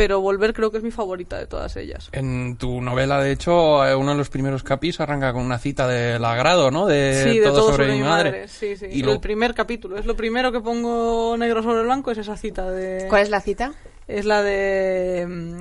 Pero 0.00 0.18
Volver 0.22 0.54
creo 0.54 0.70
que 0.70 0.78
es 0.78 0.82
mi 0.82 0.90
favorita 0.90 1.36
de 1.36 1.46
todas 1.46 1.76
ellas. 1.76 2.08
En 2.12 2.56
tu 2.56 2.80
novela, 2.80 3.20
de 3.20 3.32
hecho, 3.32 3.86
eh, 3.86 3.94
uno 3.94 4.12
de 4.12 4.16
los 4.16 4.30
primeros 4.30 4.62
capis 4.62 4.98
arranca 4.98 5.34
con 5.34 5.42
una 5.44 5.58
cita 5.58 5.86
del 5.86 6.24
agrado, 6.24 6.70
¿no? 6.70 6.86
De, 6.86 7.20
sí, 7.22 7.38
de 7.38 7.44
todo, 7.44 7.70
sobre, 7.70 7.92
mi 7.92 8.00
madre. 8.00 8.48
Sí, 8.48 8.76
sí. 8.76 8.86
Y 8.90 9.02
el 9.06 9.20
primer 9.20 9.52
capítulo. 9.52 9.98
Es 9.98 10.06
lo 10.06 10.16
primero 10.16 10.52
que 10.52 10.60
pongo 10.60 11.36
negro 11.36 11.62
sobre 11.62 11.82
blanco, 11.82 12.12
es 12.12 12.16
esa 12.16 12.38
cita 12.38 12.70
de... 12.70 13.08
¿Cuál 13.10 13.24
es 13.24 13.28
la 13.28 13.42
cita? 13.42 13.74
Es 14.08 14.24
la 14.24 14.42
de... 14.42 15.26
mm, 15.28 15.60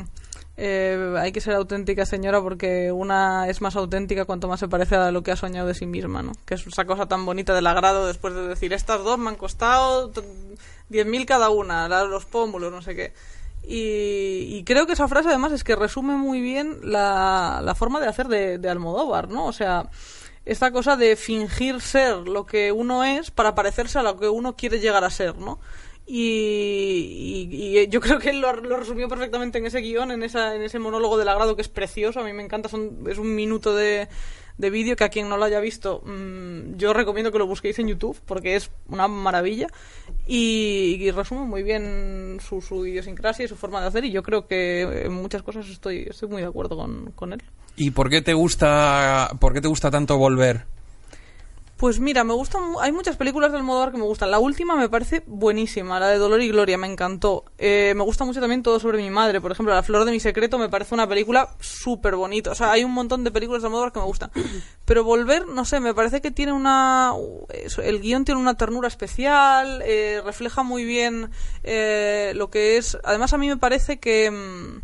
eh, 0.55 1.15
hay 1.17 1.33
que 1.33 1.41
ser 1.41 1.55
auténtica 1.55 2.05
señora 2.05 2.41
porque 2.41 2.93
una 2.93 3.49
es 3.49 3.59
más 3.59 3.75
auténtica 3.75 4.23
cuanto 4.23 4.47
más 4.47 4.61
se 4.61 4.69
parece 4.69 4.95
a 4.95 5.11
lo 5.11 5.21
que 5.21 5.31
ha 5.31 5.35
soñado 5.35 5.67
de 5.67 5.73
sí 5.73 5.85
misma, 5.85 6.23
¿no? 6.23 6.31
Que 6.45 6.53
es 6.53 6.65
esa 6.65 6.85
cosa 6.85 7.07
tan 7.07 7.25
bonita 7.25 7.53
del 7.53 7.67
agrado 7.67 8.07
después 8.07 8.33
de 8.33 8.47
decir 8.47 8.71
estas 8.71 9.03
dos 9.03 9.17
me 9.19 9.29
han 9.31 9.35
costado 9.35 10.11
t- 10.11 10.21
10.000 10.91 11.25
cada 11.25 11.49
una, 11.49 11.89
los 12.05 12.23
pómulos, 12.25 12.71
no 12.71 12.81
sé 12.81 12.95
qué. 12.95 13.11
Y, 13.63 14.63
creo 14.65 14.87
que 14.87 14.93
esa 14.93 15.07
frase 15.07 15.29
además 15.29 15.51
es 15.51 15.63
que 15.63 15.75
resume 15.75 16.15
muy 16.15 16.41
bien 16.41 16.79
la, 16.83 17.61
la 17.63 17.75
forma 17.75 17.99
de 17.99 18.07
hacer 18.07 18.27
de, 18.27 18.69
Almodóvar, 18.69 19.29
¿no? 19.29 19.45
O 19.45 19.53
sea, 19.53 19.89
esta 20.45 20.71
cosa 20.71 20.95
de 20.95 21.15
fingir 21.15 21.81
ser 21.81 22.15
lo 22.27 22.45
que 22.45 22.71
uno 22.71 23.03
es 23.03 23.31
para 23.31 23.55
parecerse 23.55 23.99
a 23.99 24.03
lo 24.03 24.17
que 24.19 24.27
uno 24.29 24.55
quiere 24.55 24.79
llegar 24.79 25.03
a 25.03 25.09
ser, 25.11 25.37
¿no? 25.37 25.59
Y, 26.07 27.47
y- 27.51 27.87
yo 27.89 28.01
creo 28.01 28.17
que 28.19 28.31
él 28.31 28.41
lo, 28.41 28.51
lo 28.55 28.77
resumió 28.77 29.07
perfectamente 29.07 29.59
en 29.59 29.67
ese 29.67 29.79
guion, 29.81 30.11
en, 30.11 30.23
esa, 30.23 30.55
en 30.55 30.63
ese 30.63 30.79
monólogo 30.79 31.17
del 31.17 31.29
agrado 31.29 31.55
que 31.55 31.61
es 31.61 31.67
precioso. 31.69 32.19
A 32.19 32.23
mí 32.23 32.33
me 32.33 32.43
encanta, 32.43 32.69
son- 32.69 33.03
es 33.07 33.17
un 33.19 33.35
minuto 33.35 33.75
de, 33.75 34.07
de 34.59 34.69
vídeo 34.69 34.97
que 34.97 35.05
a 35.05 35.09
quien 35.09 35.29
no 35.29 35.37
lo 35.37 35.45
haya 35.45 35.61
visto, 35.61 36.03
mm, 36.05 36.75
yo 36.75 36.93
recomiendo 36.93 37.31
que 37.31 37.39
lo 37.39 37.47
busquéis 37.47 37.79
en 37.79 37.87
YouTube 37.87 38.19
porque 38.25 38.55
es 38.55 38.69
una 38.89 39.07
maravilla 39.07 39.67
y, 40.27 40.97
y 40.99 41.11
resume 41.11 41.45
muy 41.45 41.63
bien 41.63 42.39
su, 42.41 42.61
su 42.61 42.85
idiosincrasia 42.85 43.45
y 43.45 43.47
su 43.47 43.55
forma 43.55 43.79
de 43.79 43.87
hacer. 43.87 44.03
Y 44.03 44.11
yo 44.11 44.21
creo 44.21 44.47
que 44.47 45.05
en 45.05 45.13
muchas 45.13 45.43
cosas 45.43 45.67
estoy, 45.69 46.07
estoy 46.09 46.27
muy 46.27 46.41
de 46.41 46.49
acuerdo 46.49 46.75
con, 46.75 47.11
con 47.15 47.31
él. 47.31 47.41
¿Y 47.77 47.91
por 47.91 48.09
qué 48.09 48.21
te 48.21 48.33
gusta, 48.33 49.31
por 49.39 49.53
qué 49.53 49.61
te 49.61 49.69
gusta 49.69 49.89
tanto 49.89 50.17
volver? 50.17 50.65
Pues 51.79 52.01
mira, 52.01 52.25
me 52.25 52.33
gustan, 52.33 52.61
hay 52.81 52.91
muchas 52.91 53.15
películas 53.15 53.53
del 53.53 53.61
Almodóvar 53.61 53.93
que 53.93 53.97
me 53.97 54.03
gustan. 54.03 54.29
La 54.29 54.39
última 54.39 54.75
me 54.75 54.89
parece 54.89 55.23
buenísima, 55.25 55.97
la 55.97 56.09
de 56.09 56.17
Dolor 56.17 56.41
y 56.41 56.49
Gloria, 56.49 56.77
me 56.77 56.87
encantó. 56.87 57.45
Eh, 57.57 57.93
me 57.95 58.03
gusta 58.03 58.25
mucho 58.25 58.41
también 58.41 58.63
todo 58.63 58.81
sobre 58.81 58.97
mi 58.97 59.09
madre, 59.09 59.39
por 59.39 59.53
ejemplo, 59.53 59.73
La 59.73 59.81
Flor 59.81 60.03
de 60.03 60.11
mi 60.11 60.19
Secreto 60.19 60.57
me 60.57 60.67
parece 60.67 60.93
una 60.93 61.07
película 61.07 61.55
súper 61.61 62.17
bonita. 62.17 62.51
O 62.51 62.55
sea, 62.55 62.73
hay 62.73 62.83
un 62.83 62.91
montón 62.91 63.23
de 63.23 63.31
películas 63.31 63.61
del 63.61 63.67
Almodóvar 63.67 63.93
que 63.93 63.99
me 63.99 64.05
gustan. 64.07 64.29
Pero 64.83 65.05
Volver, 65.05 65.47
no 65.47 65.63
sé, 65.63 65.79
me 65.79 65.93
parece 65.93 66.19
que 66.19 66.31
tiene 66.31 66.51
una... 66.51 67.13
El 67.81 68.01
guion 68.01 68.25
tiene 68.25 68.41
una 68.41 68.57
ternura 68.57 68.89
especial, 68.89 69.81
eh, 69.85 70.21
refleja 70.25 70.63
muy 70.63 70.83
bien 70.83 71.31
eh, 71.63 72.33
lo 72.35 72.49
que 72.49 72.75
es... 72.75 72.97
Además, 73.05 73.31
a 73.31 73.37
mí 73.37 73.47
me 73.47 73.55
parece 73.55 74.01
que... 74.01 74.81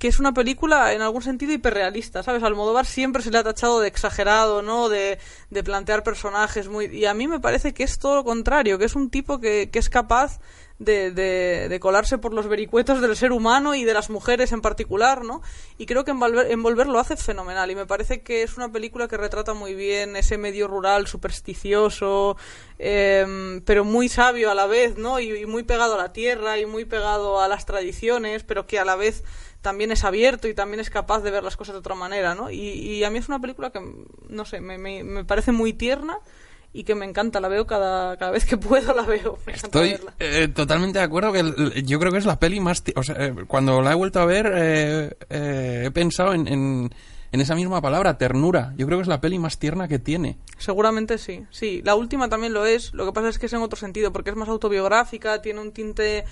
Que 0.00 0.08
es 0.08 0.18
una 0.18 0.32
película 0.32 0.94
en 0.94 1.02
algún 1.02 1.22
sentido 1.22 1.52
hiperrealista, 1.52 2.22
¿sabes? 2.22 2.42
Almodóvar 2.42 2.86
siempre 2.86 3.22
se 3.22 3.30
le 3.30 3.38
ha 3.38 3.44
tachado 3.44 3.80
de 3.80 3.88
exagerado, 3.88 4.62
¿no? 4.62 4.88
De, 4.88 5.18
de 5.50 5.62
plantear 5.62 6.02
personajes 6.02 6.68
muy... 6.68 6.86
Y 6.86 7.04
a 7.04 7.14
mí 7.14 7.28
me 7.28 7.38
parece 7.38 7.74
que 7.74 7.84
es 7.84 7.98
todo 7.98 8.16
lo 8.16 8.24
contrario, 8.24 8.78
que 8.78 8.86
es 8.86 8.96
un 8.96 9.10
tipo 9.10 9.40
que, 9.40 9.68
que 9.70 9.78
es 9.78 9.90
capaz 9.90 10.40
de, 10.80 11.12
de, 11.12 11.68
de, 11.68 11.80
colarse 11.80 12.18
por 12.18 12.32
los 12.32 12.48
vericuetos 12.48 13.00
del 13.00 13.14
ser 13.14 13.32
humano 13.32 13.74
y 13.74 13.84
de 13.84 13.94
las 13.94 14.10
mujeres 14.10 14.50
en 14.50 14.62
particular, 14.62 15.22
¿no? 15.22 15.42
Y 15.78 15.86
creo 15.86 16.04
que 16.04 16.10
Envolver, 16.10 16.88
lo 16.88 16.98
hace 16.98 17.16
fenomenal 17.16 17.70
y 17.70 17.76
me 17.76 17.86
parece 17.86 18.22
que 18.22 18.42
es 18.42 18.56
una 18.56 18.72
película 18.72 19.06
que 19.06 19.18
retrata 19.18 19.54
muy 19.54 19.74
bien 19.74 20.16
ese 20.16 20.38
medio 20.38 20.66
rural 20.66 21.06
supersticioso, 21.06 22.36
eh, 22.78 23.60
pero 23.66 23.84
muy 23.84 24.08
sabio 24.08 24.50
a 24.50 24.54
la 24.54 24.66
vez, 24.66 24.96
¿no? 24.96 25.20
Y, 25.20 25.30
y 25.42 25.46
muy 25.46 25.62
pegado 25.62 25.94
a 25.94 25.98
la 25.98 26.12
tierra 26.12 26.58
y 26.58 26.64
muy 26.64 26.86
pegado 26.86 27.40
a 27.40 27.46
las 27.46 27.66
tradiciones, 27.66 28.42
pero 28.42 28.66
que 28.66 28.78
a 28.78 28.84
la 28.86 28.96
vez 28.96 29.22
también 29.60 29.92
es 29.92 30.04
abierto 30.04 30.48
y 30.48 30.54
también 30.54 30.80
es 30.80 30.88
capaz 30.88 31.20
de 31.20 31.30
ver 31.30 31.44
las 31.44 31.56
cosas 31.56 31.74
de 31.74 31.80
otra 31.80 31.94
manera, 31.94 32.34
¿no? 32.34 32.50
Y, 32.50 32.56
y 32.58 33.04
a 33.04 33.10
mí 33.10 33.18
es 33.18 33.28
una 33.28 33.38
película 33.38 33.70
que, 33.70 33.80
no 34.28 34.44
sé, 34.46 34.60
me, 34.60 34.78
me, 34.78 35.04
me, 35.04 35.24
parece 35.24 35.52
muy 35.52 35.74
tierna 35.74 36.18
y 36.72 36.84
que 36.84 36.94
me 36.94 37.04
encanta, 37.04 37.40
la 37.40 37.48
veo 37.48 37.66
cada, 37.66 38.16
cada 38.16 38.30
vez 38.30 38.44
que 38.44 38.56
puedo, 38.56 38.94
la 38.94 39.02
veo. 39.02 39.38
Me 39.46 39.52
Estoy 39.52 39.96
eh, 40.18 40.48
totalmente 40.48 40.98
de 40.98 41.04
acuerdo 41.04 41.32
que 41.32 41.40
el, 41.40 41.84
yo 41.84 41.98
creo 41.98 42.12
que 42.12 42.18
es 42.18 42.26
la 42.26 42.38
peli 42.38 42.60
más... 42.60 42.82
O 42.94 43.02
sea, 43.02 43.16
eh, 43.18 43.34
cuando 43.46 43.80
la 43.82 43.92
he 43.92 43.94
vuelto 43.94 44.20
a 44.20 44.24
ver 44.24 44.52
eh, 44.54 45.16
eh, 45.30 45.82
he 45.86 45.90
pensado 45.90 46.32
en, 46.32 46.46
en, 46.46 46.90
en, 47.32 47.40
esa 47.40 47.56
misma 47.56 47.80
palabra, 47.80 48.18
ternura. 48.18 48.72
Yo 48.76 48.86
creo 48.86 48.98
que 48.98 49.02
es 49.02 49.08
la 49.08 49.20
peli 49.20 49.38
más 49.38 49.58
tierna 49.58 49.88
que 49.88 49.98
tiene. 49.98 50.38
Seguramente 50.58 51.18
sí, 51.18 51.44
sí. 51.50 51.82
La 51.84 51.96
última 51.96 52.28
también 52.28 52.52
lo 52.52 52.64
es, 52.66 52.94
lo 52.94 53.04
que 53.04 53.12
pasa 53.12 53.28
es 53.28 53.38
que 53.38 53.46
es 53.46 53.52
en 53.52 53.62
otro 53.62 53.78
sentido, 53.78 54.12
porque 54.12 54.30
es 54.30 54.36
más 54.36 54.48
autobiográfica, 54.48 55.42
tiene 55.42 55.60
un 55.60 55.72
tinte 55.72 56.24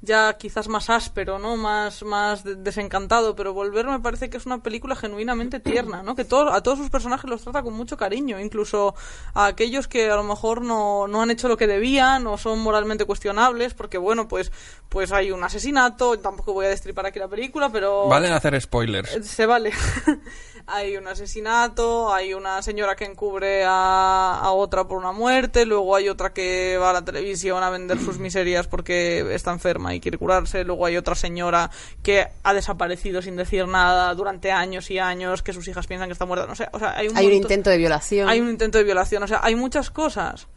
ya 0.00 0.34
quizás 0.34 0.68
más 0.68 0.90
áspero, 0.90 1.38
¿no? 1.38 1.56
Más, 1.56 2.02
más 2.02 2.44
desencantado, 2.44 3.34
pero 3.36 3.52
Volver 3.52 3.86
me 3.86 4.00
parece 4.00 4.30
que 4.30 4.36
es 4.36 4.46
una 4.46 4.62
película 4.62 4.96
genuinamente 4.96 5.60
tierna, 5.60 6.02
¿no? 6.02 6.14
Que 6.14 6.24
todo, 6.24 6.52
a 6.52 6.62
todos 6.62 6.78
sus 6.78 6.90
personajes 6.90 7.28
los 7.28 7.42
trata 7.42 7.62
con 7.62 7.74
mucho 7.74 7.96
cariño, 7.96 8.40
incluso 8.40 8.94
a 9.34 9.46
aquellos 9.46 9.88
que 9.88 10.10
a 10.10 10.16
lo 10.16 10.22
mejor 10.22 10.62
no, 10.62 11.06
no 11.08 11.22
han 11.22 11.30
hecho 11.30 11.48
lo 11.48 11.56
que 11.56 11.66
debían 11.66 12.26
o 12.26 12.38
son 12.38 12.60
moralmente 12.60 13.04
cuestionables, 13.04 13.74
porque 13.74 13.98
bueno, 13.98 14.28
pues, 14.28 14.52
pues 14.88 15.12
hay 15.12 15.30
un 15.30 15.42
asesinato, 15.44 16.18
tampoco 16.18 16.52
voy 16.52 16.66
a 16.66 16.70
destripar 16.70 17.06
aquí 17.06 17.18
la 17.18 17.28
película, 17.28 17.70
pero... 17.70 18.08
Valen 18.08 18.32
hacer 18.32 18.60
spoilers. 18.60 19.26
Se 19.26 19.46
vale. 19.46 19.72
hay 20.68 20.96
un 20.96 21.06
asesinato, 21.06 22.12
hay 22.12 22.34
una 22.34 22.60
señora 22.60 22.96
que 22.96 23.04
encubre 23.04 23.64
a, 23.64 24.40
a, 24.42 24.50
otra 24.50 24.88
por 24.88 24.98
una 24.98 25.12
muerte, 25.12 25.64
luego 25.64 25.94
hay 25.94 26.08
otra 26.08 26.32
que 26.32 26.76
va 26.76 26.90
a 26.90 26.92
la 26.92 27.04
televisión 27.04 27.62
a 27.62 27.70
vender 27.70 27.98
sus 27.98 28.18
miserias 28.18 28.66
porque 28.66 29.34
está 29.34 29.52
enferma 29.52 29.94
y 29.94 30.00
quiere 30.00 30.18
curarse, 30.18 30.64
luego 30.64 30.86
hay 30.86 30.96
otra 30.96 31.14
señora 31.14 31.70
que 32.02 32.26
ha 32.42 32.52
desaparecido 32.52 33.22
sin 33.22 33.36
decir 33.36 33.68
nada 33.68 34.12
durante 34.14 34.50
años 34.50 34.90
y 34.90 34.98
años, 34.98 35.42
que 35.42 35.52
sus 35.52 35.68
hijas 35.68 35.86
piensan 35.86 36.08
que 36.08 36.14
está 36.14 36.26
muerta, 36.26 36.46
no 36.46 36.56
sé, 36.56 36.68
o 36.72 36.78
sea, 36.78 36.96
hay 36.96 37.08
un, 37.08 37.16
hay 37.16 37.26
un 37.26 37.32
intento 37.32 37.70
de 37.70 37.78
violación. 37.78 38.28
Hay 38.28 38.40
un 38.40 38.50
intento 38.50 38.78
de 38.78 38.84
violación, 38.84 39.22
o 39.22 39.28
sea, 39.28 39.40
hay 39.42 39.54
muchas 39.54 39.90
cosas 39.90 40.48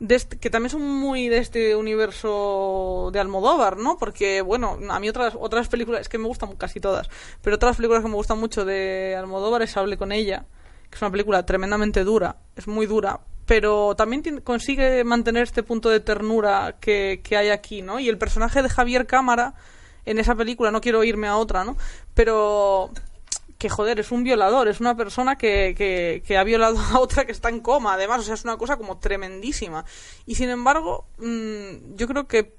este, 0.00 0.38
que 0.38 0.50
también 0.50 0.70
son 0.70 0.82
muy 0.82 1.28
de 1.28 1.38
este 1.38 1.76
universo 1.76 3.10
de 3.12 3.20
Almodóvar, 3.20 3.76
¿no? 3.76 3.96
Porque, 3.96 4.42
bueno, 4.42 4.78
a 4.90 5.00
mí 5.00 5.08
otras, 5.08 5.34
otras 5.38 5.68
películas, 5.68 6.02
es 6.02 6.08
que 6.08 6.18
me 6.18 6.26
gustan 6.26 6.56
casi 6.56 6.80
todas, 6.80 7.08
pero 7.42 7.56
otras 7.56 7.76
películas 7.76 8.02
que 8.02 8.08
me 8.08 8.16
gustan 8.16 8.38
mucho 8.38 8.64
de 8.64 9.14
Almodóvar 9.16 9.62
es 9.62 9.76
Hable 9.76 9.96
con 9.96 10.12
ella, 10.12 10.46
que 10.90 10.96
es 10.96 11.02
una 11.02 11.10
película 11.10 11.46
tremendamente 11.46 12.04
dura, 12.04 12.36
es 12.56 12.66
muy 12.66 12.86
dura, 12.86 13.20
pero 13.46 13.94
también 13.94 14.40
consigue 14.40 15.04
mantener 15.04 15.44
este 15.44 15.62
punto 15.62 15.90
de 15.90 16.00
ternura 16.00 16.76
que, 16.80 17.20
que 17.22 17.36
hay 17.36 17.50
aquí, 17.50 17.82
¿no? 17.82 18.00
Y 18.00 18.08
el 18.08 18.18
personaje 18.18 18.62
de 18.62 18.68
Javier 18.68 19.06
Cámara 19.06 19.54
en 20.06 20.18
esa 20.18 20.34
película, 20.34 20.70
no 20.70 20.80
quiero 20.80 21.04
irme 21.04 21.28
a 21.28 21.36
otra, 21.36 21.64
¿no? 21.64 21.76
Pero 22.14 22.90
que 23.64 23.70
joder, 23.70 23.98
es 23.98 24.12
un 24.12 24.24
violador, 24.24 24.68
es 24.68 24.80
una 24.80 24.94
persona 24.94 25.36
que, 25.36 25.74
que, 25.74 26.22
que, 26.26 26.36
ha 26.36 26.44
violado 26.44 26.78
a 26.78 27.00
otra 27.00 27.24
que 27.24 27.32
está 27.32 27.48
en 27.48 27.60
coma, 27.60 27.94
además, 27.94 28.20
o 28.20 28.22
sea, 28.22 28.34
es 28.34 28.44
una 28.44 28.58
cosa 28.58 28.76
como 28.76 28.98
tremendísima. 28.98 29.86
Y 30.26 30.34
sin 30.34 30.50
embargo, 30.50 31.06
mmm, 31.16 31.94
yo 31.96 32.06
creo 32.06 32.28
que 32.28 32.54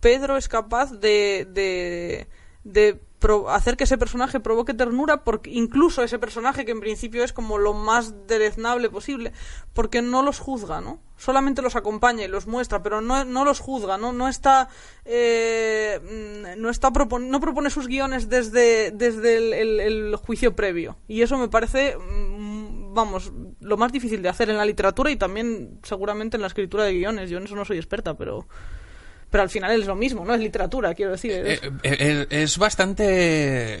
Pedro 0.00 0.36
es 0.36 0.48
capaz 0.48 0.92
de, 0.92 1.48
de, 1.50 2.26
de 2.64 3.00
hacer 3.48 3.76
que 3.76 3.84
ese 3.84 3.98
personaje 3.98 4.40
provoque 4.40 4.74
ternura, 4.74 5.24
porque 5.24 5.50
incluso 5.50 6.02
ese 6.02 6.18
personaje 6.18 6.64
que 6.64 6.72
en 6.72 6.80
principio 6.80 7.22
es 7.24 7.32
como 7.32 7.58
lo 7.58 7.74
más 7.74 8.26
dereznable 8.26 8.90
posible, 8.90 9.32
porque 9.72 10.02
no 10.02 10.22
los 10.22 10.38
juzga, 10.38 10.80
¿no? 10.80 11.00
Solamente 11.16 11.60
los 11.60 11.76
acompaña 11.76 12.24
y 12.24 12.28
los 12.28 12.46
muestra, 12.46 12.82
pero 12.82 13.00
no, 13.00 13.24
no 13.24 13.44
los 13.44 13.60
juzga, 13.60 13.98
¿no? 13.98 14.12
No 14.12 14.28
está, 14.28 14.68
eh, 15.04 16.54
no 16.56 16.70
está 16.70 16.92
propon 16.92 17.28
no 17.28 17.40
propone 17.40 17.68
sus 17.68 17.88
guiones 17.88 18.30
desde, 18.30 18.90
desde 18.90 19.36
el, 19.36 19.52
el, 19.52 19.80
el, 19.80 20.16
juicio 20.16 20.56
previo. 20.56 20.96
Y 21.06 21.20
eso 21.20 21.36
me 21.36 21.48
parece, 21.48 21.96
vamos, 21.98 23.32
lo 23.60 23.76
más 23.76 23.92
difícil 23.92 24.22
de 24.22 24.30
hacer 24.30 24.48
en 24.48 24.56
la 24.56 24.64
literatura 24.64 25.10
y 25.10 25.16
también 25.16 25.78
seguramente 25.82 26.38
en 26.38 26.40
la 26.40 26.46
escritura 26.46 26.84
de 26.84 26.94
guiones. 26.94 27.28
Yo 27.28 27.36
en 27.36 27.44
eso 27.44 27.54
no 27.54 27.66
soy 27.66 27.76
experta, 27.76 28.16
pero 28.16 28.46
pero 29.30 29.42
al 29.42 29.50
final 29.50 29.78
es 29.78 29.86
lo 29.86 29.94
mismo, 29.94 30.24
¿no? 30.24 30.34
Es 30.34 30.40
literatura, 30.40 30.94
quiero 30.94 31.12
decir. 31.12 31.32
Es, 31.32 31.62
eh, 31.62 31.70
eh, 31.82 32.26
es 32.30 32.58
bastante... 32.58 33.80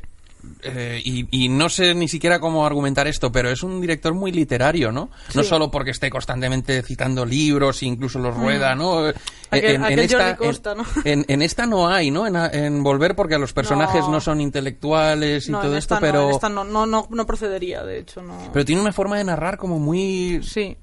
Eh, 0.62 1.02
y, 1.04 1.26
y, 1.30 1.48
no 1.50 1.68
sé 1.68 1.94
ni 1.94 2.08
siquiera 2.08 2.40
cómo 2.40 2.64
argumentar 2.64 3.06
esto, 3.06 3.30
pero 3.30 3.50
es 3.50 3.62
un 3.62 3.78
director 3.78 4.14
muy 4.14 4.32
literario, 4.32 4.90
¿no? 4.90 5.10
Sí. 5.28 5.36
No 5.36 5.44
solo 5.44 5.70
porque 5.70 5.90
esté 5.90 6.08
constantemente 6.08 6.82
citando 6.82 7.26
libros, 7.26 7.82
incluso 7.82 8.18
los 8.18 8.34
rueda, 8.34 8.74
¿no? 8.74 9.08
Aquel, 9.50 9.74
en, 9.74 9.84
aquel 9.84 9.98
en, 9.98 10.04
esta, 10.06 10.36
Costa, 10.36 10.74
¿no? 10.74 10.86
En, 11.04 11.26
en, 11.28 11.42
esta 11.42 11.66
no 11.66 11.88
hay, 11.88 12.10
¿no? 12.10 12.26
En, 12.26 12.82
Volver 12.82 13.14
porque 13.14 13.36
los 13.36 13.52
personajes 13.52 14.00
no, 14.02 14.12
no 14.12 14.20
son 14.22 14.40
intelectuales 14.40 15.46
y 15.46 15.52
no, 15.52 15.60
todo 15.60 15.76
esto, 15.76 15.96
no, 15.96 16.00
pero... 16.00 16.28
En 16.28 16.30
esta 16.30 16.48
no, 16.48 16.64
no, 16.64 16.86
no, 16.86 17.06
no 17.10 17.26
procedería, 17.26 17.82
de 17.82 17.98
hecho, 17.98 18.22
no... 18.22 18.50
Pero 18.50 18.64
tiene 18.64 18.80
una 18.80 18.92
forma 18.92 19.18
de 19.18 19.24
narrar 19.24 19.58
como 19.58 19.78
muy... 19.78 20.40
Sí 20.42 20.74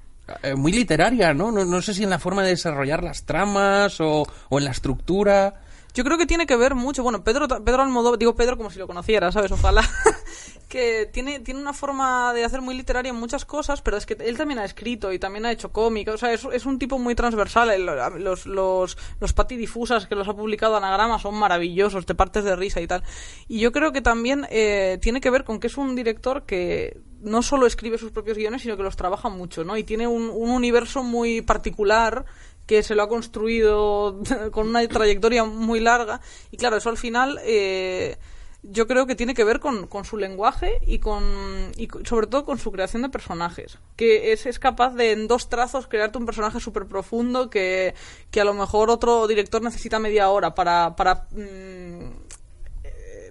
muy 0.56 0.72
literaria, 0.72 1.34
¿no? 1.34 1.52
¿no? 1.52 1.82
Sé 1.82 1.94
si 1.94 2.04
en 2.04 2.10
la 2.10 2.20
forma 2.20 2.44
de 2.44 2.50
desarrollar 2.50 3.04
las 3.04 3.24
tramas 3.24 4.00
o, 4.02 4.28
o 4.50 4.58
en 4.58 4.66
la 4.66 4.72
estructura. 4.72 5.62
Yo 5.94 6.04
creo 6.04 6.18
que 6.18 6.26
tiene 6.26 6.46
que 6.46 6.56
ver 6.56 6.76
mucho. 6.76 7.02
Bueno, 7.02 7.24
Pedro, 7.24 7.48
Pedro 7.48 7.82
Almodóvar, 7.82 8.20
digo 8.20 8.36
Pedro 8.36 8.56
como 8.56 8.70
si 8.70 8.78
lo 8.78 8.88
conociera, 8.88 9.32
¿sabes? 9.32 9.52
Ojalá. 9.52 9.82
que 10.68 11.06
tiene, 11.06 11.40
tiene 11.40 11.62
una 11.62 11.74
forma 11.74 12.34
de 12.34 12.44
hacer 12.44 12.62
muy 12.62 12.76
literaria 12.76 13.10
en 13.12 13.16
muchas 13.16 13.46
cosas, 13.46 13.82
pero 13.82 13.96
es 13.96 14.06
que 14.06 14.18
él 14.20 14.38
también 14.38 14.60
ha 14.60 14.66
escrito 14.66 15.14
y 15.14 15.20
también 15.20 15.46
ha 15.46 15.52
hecho 15.52 15.72
cómic. 15.72 16.10
O 16.10 16.18
sea, 16.18 16.34
es, 16.34 16.46
es 16.52 16.66
un 16.66 16.78
tipo 16.78 17.00
muy 17.00 17.16
transversal. 17.16 17.86
Los, 18.20 18.46
los, 18.46 18.98
los 19.20 19.34
patidifusas 19.34 20.08
que 20.08 20.16
los 20.16 20.28
ha 20.28 20.34
publicado 20.34 20.76
Anagrama 20.76 21.20
son 21.20 21.36
maravillosos, 21.36 22.06
te 22.06 22.16
partes 22.16 22.44
de 22.44 22.56
risa 22.56 22.82
y 22.82 22.88
tal. 22.88 23.04
Y 23.48 23.60
yo 23.60 23.72
creo 23.72 23.94
que 23.94 24.02
también 24.02 24.46
eh, 24.50 24.98
tiene 25.02 25.22
que 25.22 25.30
ver 25.30 25.46
con 25.46 25.60
que 25.60 25.68
es 25.68 25.78
un 25.78 25.96
director 25.96 26.46
que 26.46 27.00
no 27.22 27.42
solo 27.42 27.66
escribe 27.66 27.98
sus 27.98 28.12
propios 28.12 28.38
guiones, 28.38 28.62
sino 28.62 28.76
que 28.76 28.84
los 28.84 28.98
trabaja 28.98 29.30
mucho, 29.30 29.64
¿no? 29.64 29.78
Y 29.78 29.84
tiene 29.84 30.08
un, 30.08 30.30
un 30.30 30.50
universo 30.50 31.02
muy 31.02 31.42
particular 31.42 32.26
que 32.66 32.84
se 32.84 32.94
lo 32.94 33.04
ha 33.04 33.10
construido 33.10 34.20
con 34.52 34.68
una 34.68 34.86
trayectoria 34.88 35.46
muy 35.46 35.80
larga. 35.80 36.20
Y 36.52 36.58
claro, 36.58 36.78
eso 36.78 36.90
al 36.90 36.98
final 36.98 37.40
eh, 37.44 38.18
yo 38.64 38.88
creo 38.88 39.06
que 39.06 39.16
tiene 39.16 39.34
que 39.34 39.44
ver 39.44 39.60
con, 39.60 39.88
con 39.88 40.04
su 40.04 40.18
lenguaje 40.18 40.80
y 40.86 41.00
con 41.00 41.72
y 41.78 41.88
sobre 42.06 42.28
todo 42.28 42.44
con 42.44 42.58
su 42.58 42.72
creación 42.72 43.02
de 43.04 43.10
personajes. 43.10 43.78
Que 43.96 44.34
es, 44.34 44.46
es 44.46 44.60
capaz 44.60 44.96
de 44.96 45.12
en 45.12 45.28
dos 45.28 45.50
trazos 45.50 45.88
crearte 45.88 46.18
un 46.18 46.26
personaje 46.26 46.60
súper 46.60 46.86
profundo 46.86 47.50
que, 47.50 47.94
que 48.32 48.42
a 48.42 48.46
lo 48.46 48.54
mejor 48.54 48.90
otro 48.90 49.28
director 49.28 49.62
necesita 49.62 50.00
media 50.00 50.30
hora 50.30 50.56
para... 50.56 50.96
para 50.96 51.28
mmm, 51.32 52.28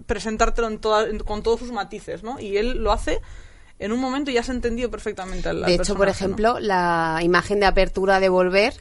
presentártelo 0.06 0.68
en 0.68 0.78
toda, 0.78 1.08
en, 1.08 1.18
con 1.18 1.42
todos 1.42 1.58
sus 1.58 1.72
matices, 1.72 2.22
¿no? 2.22 2.38
Y 2.38 2.58
él 2.58 2.78
lo 2.78 2.92
hace 2.92 3.20
en 3.78 3.92
un 3.92 4.00
momento 4.00 4.30
ya 4.30 4.42
se 4.42 4.52
ha 4.52 4.54
entendido 4.54 4.90
perfectamente 4.90 5.48
al 5.48 5.62
De 5.62 5.74
hecho, 5.74 5.96
por 5.96 6.08
ejemplo, 6.08 6.54
¿no? 6.54 6.60
la 6.60 7.18
imagen 7.22 7.60
de 7.60 7.66
apertura 7.66 8.20
de 8.20 8.28
Volver 8.28 8.74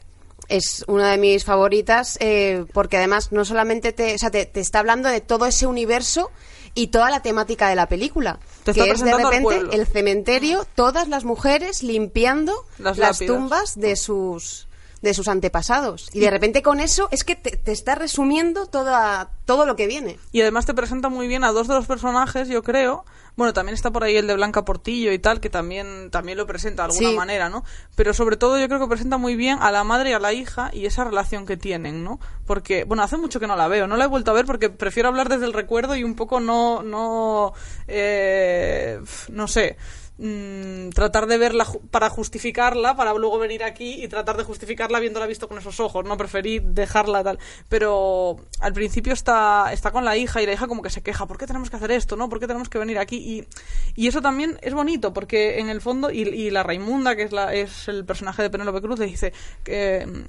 es 0.48 0.84
una 0.88 1.10
de 1.10 1.18
mis 1.18 1.44
favoritas 1.44 2.16
eh, 2.20 2.64
porque 2.72 2.96
además 2.96 3.32
no 3.32 3.44
solamente 3.44 3.92
te, 3.92 4.14
o 4.14 4.18
sea, 4.18 4.30
te, 4.30 4.46
te, 4.46 4.60
está 4.60 4.78
hablando 4.80 5.08
de 5.08 5.20
todo 5.20 5.46
ese 5.46 5.66
universo 5.66 6.30
y 6.74 6.88
toda 6.88 7.10
la 7.10 7.20
temática 7.20 7.68
de 7.68 7.74
la 7.74 7.88
película. 7.88 8.38
Te 8.62 8.72
que 8.72 8.90
es 8.90 9.02
de 9.02 9.16
repente 9.16 9.62
el 9.72 9.86
cementerio, 9.86 10.66
todas 10.74 11.08
las 11.08 11.24
mujeres 11.24 11.82
limpiando 11.82 12.52
las, 12.78 12.98
las 12.98 13.18
tumbas 13.18 13.78
de 13.78 13.96
sus 13.96 14.65
de 15.02 15.14
sus 15.14 15.28
antepasados. 15.28 16.08
Y 16.12 16.20
de 16.20 16.30
repente 16.30 16.62
con 16.62 16.80
eso 16.80 17.08
es 17.10 17.22
que 17.24 17.36
te, 17.36 17.56
te 17.56 17.72
está 17.72 17.94
resumiendo 17.94 18.66
toda, 18.66 19.30
todo 19.44 19.66
lo 19.66 19.76
que 19.76 19.86
viene. 19.86 20.18
Y 20.32 20.40
además 20.40 20.66
te 20.66 20.74
presenta 20.74 21.08
muy 21.08 21.28
bien 21.28 21.44
a 21.44 21.52
dos 21.52 21.68
de 21.68 21.74
los 21.74 21.86
personajes, 21.86 22.48
yo 22.48 22.62
creo. 22.62 23.04
Bueno, 23.36 23.52
también 23.52 23.74
está 23.74 23.90
por 23.90 24.02
ahí 24.02 24.16
el 24.16 24.26
de 24.26 24.34
Blanca 24.34 24.64
Portillo 24.64 25.12
y 25.12 25.18
tal, 25.18 25.40
que 25.40 25.50
también, 25.50 26.10
también 26.10 26.38
lo 26.38 26.46
presenta 26.46 26.84
de 26.84 26.92
alguna 26.92 27.10
Sí. 27.10 27.14
manera, 27.16 27.50
¿no? 27.50 27.64
Pero 27.94 28.14
sobre 28.14 28.38
todo 28.38 28.58
yo 28.58 28.66
creo 28.66 28.80
que 28.80 28.86
presenta 28.88 29.18
muy 29.18 29.36
bien 29.36 29.58
a 29.60 29.70
la 29.70 29.84
madre 29.84 30.10
y 30.10 30.12
a 30.14 30.18
la 30.18 30.32
hija 30.32 30.70
y 30.72 30.86
esa 30.86 31.04
relación 31.04 31.44
que 31.44 31.58
tienen, 31.58 32.02
¿no? 32.02 32.18
Porque, 32.46 32.84
bueno, 32.84 33.02
hace 33.02 33.18
mucho 33.18 33.38
que 33.38 33.46
no 33.46 33.54
la 33.54 33.68
veo, 33.68 33.86
no 33.86 33.98
la 33.98 34.04
he 34.04 34.08
vuelto 34.08 34.30
a 34.30 34.34
ver 34.34 34.46
porque 34.46 34.70
prefiero 34.70 35.10
hablar 35.10 35.28
desde 35.28 35.44
el 35.44 35.52
recuerdo 35.52 35.94
y 35.94 36.02
un 36.02 36.14
poco 36.16 36.40
no, 36.40 36.82
no, 36.82 37.52
eh, 37.88 39.00
no 39.28 39.48
sé, 39.48 39.76
mm, 40.18 40.90
tratar 40.90 41.26
de 41.26 41.38
verla 41.38 41.66
para 41.90 42.10
justificarla, 42.10 42.96
para 42.96 43.14
luego 43.14 43.38
venir 43.38 43.62
aquí 43.64 44.02
y 44.02 44.08
tratar 44.08 44.36
de 44.36 44.44
justificarla 44.44 45.00
viéndola 45.00 45.26
visto 45.26 45.48
con 45.48 45.58
esos 45.58 45.80
ojos, 45.80 46.04
¿no? 46.04 46.16
Preferí 46.16 46.60
dejarla 46.60 47.22
tal. 47.24 47.38
Pero 47.68 48.36
al 48.60 48.72
principio 48.72 49.12
está, 49.12 49.72
está 49.72 49.90
con 49.90 50.04
la 50.04 50.16
hija 50.16 50.42
y 50.42 50.46
la 50.46 50.52
hija 50.52 50.66
como 50.66 50.82
que 50.82 50.90
se 50.90 51.02
queja, 51.02 51.26
¿por 51.26 51.38
qué 51.38 51.46
tenemos 51.46 51.70
que 51.70 51.76
hacer 51.76 51.90
esto, 51.90 52.16
no? 52.16 52.28
¿Por 52.28 52.40
qué 52.40 52.46
tenemos 52.46 52.68
que 52.68 52.78
venir 52.78 52.98
aquí? 52.98 53.16
Y, 53.16 53.48
y 53.94 54.08
eso 54.08 54.20
también 54.20 54.58
es 54.62 54.74
bonito 54.74 55.12
porque 55.12 55.58
en 55.58 55.68
el 55.68 55.80
fondo, 55.80 56.10
y, 56.10 56.50
la 56.50 56.62
Raimunda, 56.62 57.16
que 57.16 57.22
es, 57.22 57.32
la, 57.32 57.54
es 57.54 57.88
el 57.88 58.04
personaje 58.04 58.42
de 58.42 58.50
Penélope 58.50 58.80
Cruz, 58.80 58.98
le 58.98 59.06
dice 59.06 59.32
que... 59.64 60.26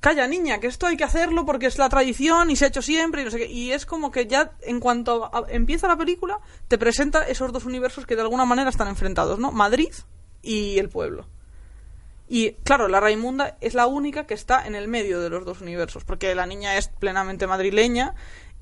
Calla, 0.00 0.26
niña, 0.26 0.60
que 0.60 0.66
esto 0.66 0.86
hay 0.86 0.96
que 0.96 1.04
hacerlo 1.04 1.44
porque 1.44 1.66
es 1.66 1.76
la 1.76 1.90
tradición 1.90 2.50
y 2.50 2.56
se 2.56 2.64
ha 2.64 2.68
hecho 2.68 2.80
siempre 2.80 3.20
y 3.20 3.24
no 3.26 3.30
sé 3.30 3.38
qué. 3.38 3.46
Y 3.46 3.72
es 3.72 3.84
como 3.84 4.10
que 4.10 4.26
ya 4.26 4.52
en 4.62 4.80
cuanto 4.80 5.30
empieza 5.48 5.88
la 5.88 5.96
película, 5.96 6.40
te 6.68 6.78
presenta 6.78 7.28
esos 7.28 7.52
dos 7.52 7.66
universos 7.66 8.06
que 8.06 8.16
de 8.16 8.22
alguna 8.22 8.46
manera 8.46 8.70
están 8.70 8.88
enfrentados, 8.88 9.38
¿no? 9.38 9.52
Madrid 9.52 9.92
y 10.42 10.78
el 10.78 10.88
pueblo. 10.88 11.26
Y 12.28 12.52
claro, 12.62 12.88
la 12.88 13.00
Raimunda 13.00 13.58
es 13.60 13.74
la 13.74 13.86
única 13.86 14.26
que 14.26 14.34
está 14.34 14.66
en 14.66 14.74
el 14.74 14.88
medio 14.88 15.20
de 15.20 15.28
los 15.28 15.44
dos 15.44 15.60
universos, 15.60 16.04
porque 16.04 16.34
la 16.34 16.46
niña 16.46 16.78
es 16.78 16.88
plenamente 16.88 17.46
madrileña 17.46 18.14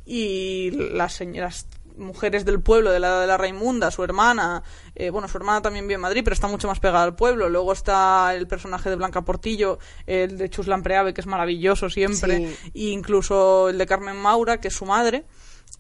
y 0.05 0.71
las 0.71 1.13
señoras 1.13 1.67
mujeres 1.99 2.45
del 2.45 2.61
pueblo 2.61 2.91
de 2.91 3.01
la 3.01 3.21
de 3.21 3.27
la 3.27 3.37
Raimunda, 3.37 3.91
su 3.91 4.03
hermana, 4.05 4.63
eh, 4.95 5.11
bueno, 5.11 5.29
su 5.29 5.37
hermana 5.37 5.61
también 5.63 5.85
vive 5.87 5.95
en 5.97 6.01
Madrid, 6.01 6.23
pero 6.25 6.35
está 6.35 6.47
mucho 6.49 6.69
más 6.69 6.81
pegada 6.81 7.03
al 7.05 7.15
pueblo. 7.17 7.49
Luego 7.49 7.73
está 7.73 8.35
el 8.35 8.47
personaje 8.47 8.89
de 8.91 8.97
Blanca 8.97 9.23
Portillo, 9.23 9.79
el 10.07 10.39
de 10.39 10.49
Chus 10.51 10.67
Lampreave, 10.67 11.13
que 11.15 11.21
es 11.21 11.27
maravilloso 11.27 11.91
siempre, 11.91 12.39
Sí. 12.39 12.71
e 12.75 12.91
incluso 12.93 13.69
el 13.69 13.79
de 13.79 13.87
Carmen 13.87 14.17
Maura, 14.17 14.61
que 14.61 14.69
es 14.69 14.75
su 14.75 14.85
madre. 14.87 15.25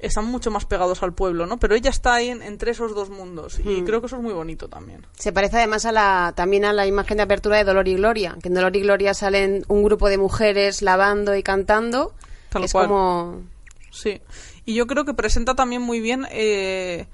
Están 0.00 0.26
mucho 0.26 0.52
más 0.52 0.64
pegados 0.64 1.02
al 1.02 1.12
pueblo, 1.12 1.46
¿no? 1.46 1.58
Pero 1.58 1.74
ella 1.74 1.90
está 1.90 2.14
ahí 2.14 2.28
en- 2.28 2.42
entre 2.42 2.70
esos 2.70 2.94
dos 2.94 3.10
mundos 3.10 3.58
y 3.58 3.82
creo 3.82 4.00
que 4.00 4.06
eso 4.06 4.14
es 4.16 4.22
muy 4.22 4.32
bonito 4.32 4.68
también. 4.68 5.04
Se 5.18 5.32
parece 5.32 5.56
además 5.56 5.86
a 5.86 5.92
la, 5.92 6.34
también 6.36 6.64
a 6.64 6.72
la 6.72 6.86
imagen 6.86 7.16
de 7.16 7.24
apertura 7.24 7.56
de 7.56 7.64
Dolor 7.64 7.88
y 7.88 7.94
Gloria, 7.96 8.36
que 8.40 8.46
en 8.48 8.54
Dolor 8.54 8.76
y 8.76 8.80
Gloria 8.82 9.12
salen 9.12 9.64
un 9.66 9.82
grupo 9.82 10.08
de 10.08 10.18
mujeres 10.18 10.82
lavando 10.82 11.34
y 11.34 11.42
cantando. 11.42 12.14
Tal 12.50 12.62
es 12.64 12.70
cual. 12.72 12.86
como... 12.86 13.42
Sí, 13.90 14.20
y 14.68 14.74
yo 14.74 14.86
creo 14.86 15.04
que 15.04 15.14
presenta 15.14 15.54
también 15.54 15.82
muy 15.82 16.00
bien 16.00 16.26
eh, 16.30 17.06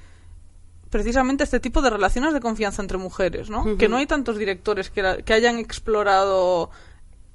precisamente 0.91 1.45
este 1.45 1.61
tipo 1.61 1.83
de 1.83 1.91
relaciones 1.91 2.33
de 2.33 2.41
confianza 2.41 2.83
entre 2.83 2.99
mujeres, 2.99 3.51
¿no? 3.51 3.77
Que 3.79 3.89
no 3.89 3.97
hay 3.97 4.07
tantos 4.07 4.37
directores 4.39 4.91
que, 4.91 5.03
la- 5.03 5.17
que 5.23 5.33
hayan 5.35 5.59
explorado 5.59 6.71